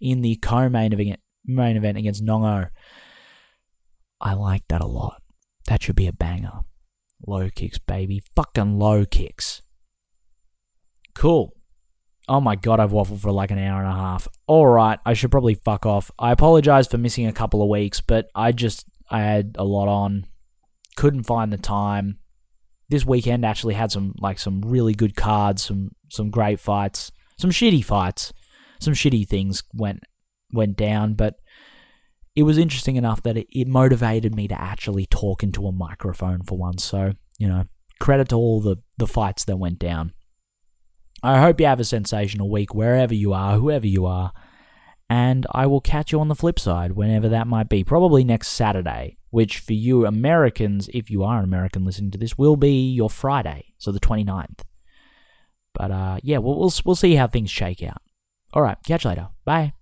[0.00, 2.66] in the co main event, main event against Nong-O.
[4.20, 5.22] I like that a lot.
[5.66, 6.60] That should be a banger.
[7.26, 8.22] Low kicks, baby.
[8.34, 9.62] Fucking low kicks.
[11.14, 11.54] Cool.
[12.28, 14.28] Oh my god, I've waffled for like an hour and a half.
[14.48, 16.10] Alright, I should probably fuck off.
[16.18, 19.88] I apologize for missing a couple of weeks, but I just, I had a lot
[19.88, 20.26] on.
[20.96, 22.18] Couldn't find the time.
[22.88, 27.50] This weekend actually had some, like, some really good cards, some, some great fights, some
[27.50, 28.32] shitty fights.
[28.80, 30.02] Some shitty things went,
[30.52, 31.36] went down, but
[32.34, 36.42] it was interesting enough that it, it motivated me to actually talk into a microphone
[36.42, 36.84] for once.
[36.84, 37.64] So, you know,
[37.98, 40.12] credit to all the, the fights that went down.
[41.22, 44.32] I hope you have a sensational week wherever you are, whoever you are.
[45.08, 47.82] And I will catch you on the flip side, whenever that might be.
[47.82, 52.38] Probably next Saturday, which for you Americans, if you are an American listening to this,
[52.38, 54.60] will be your Friday, so the 29th.
[55.74, 58.00] But uh, yeah, we'll, we'll, we'll see how things shake out.
[58.52, 59.28] All right, catch you later.
[59.44, 59.72] Bye.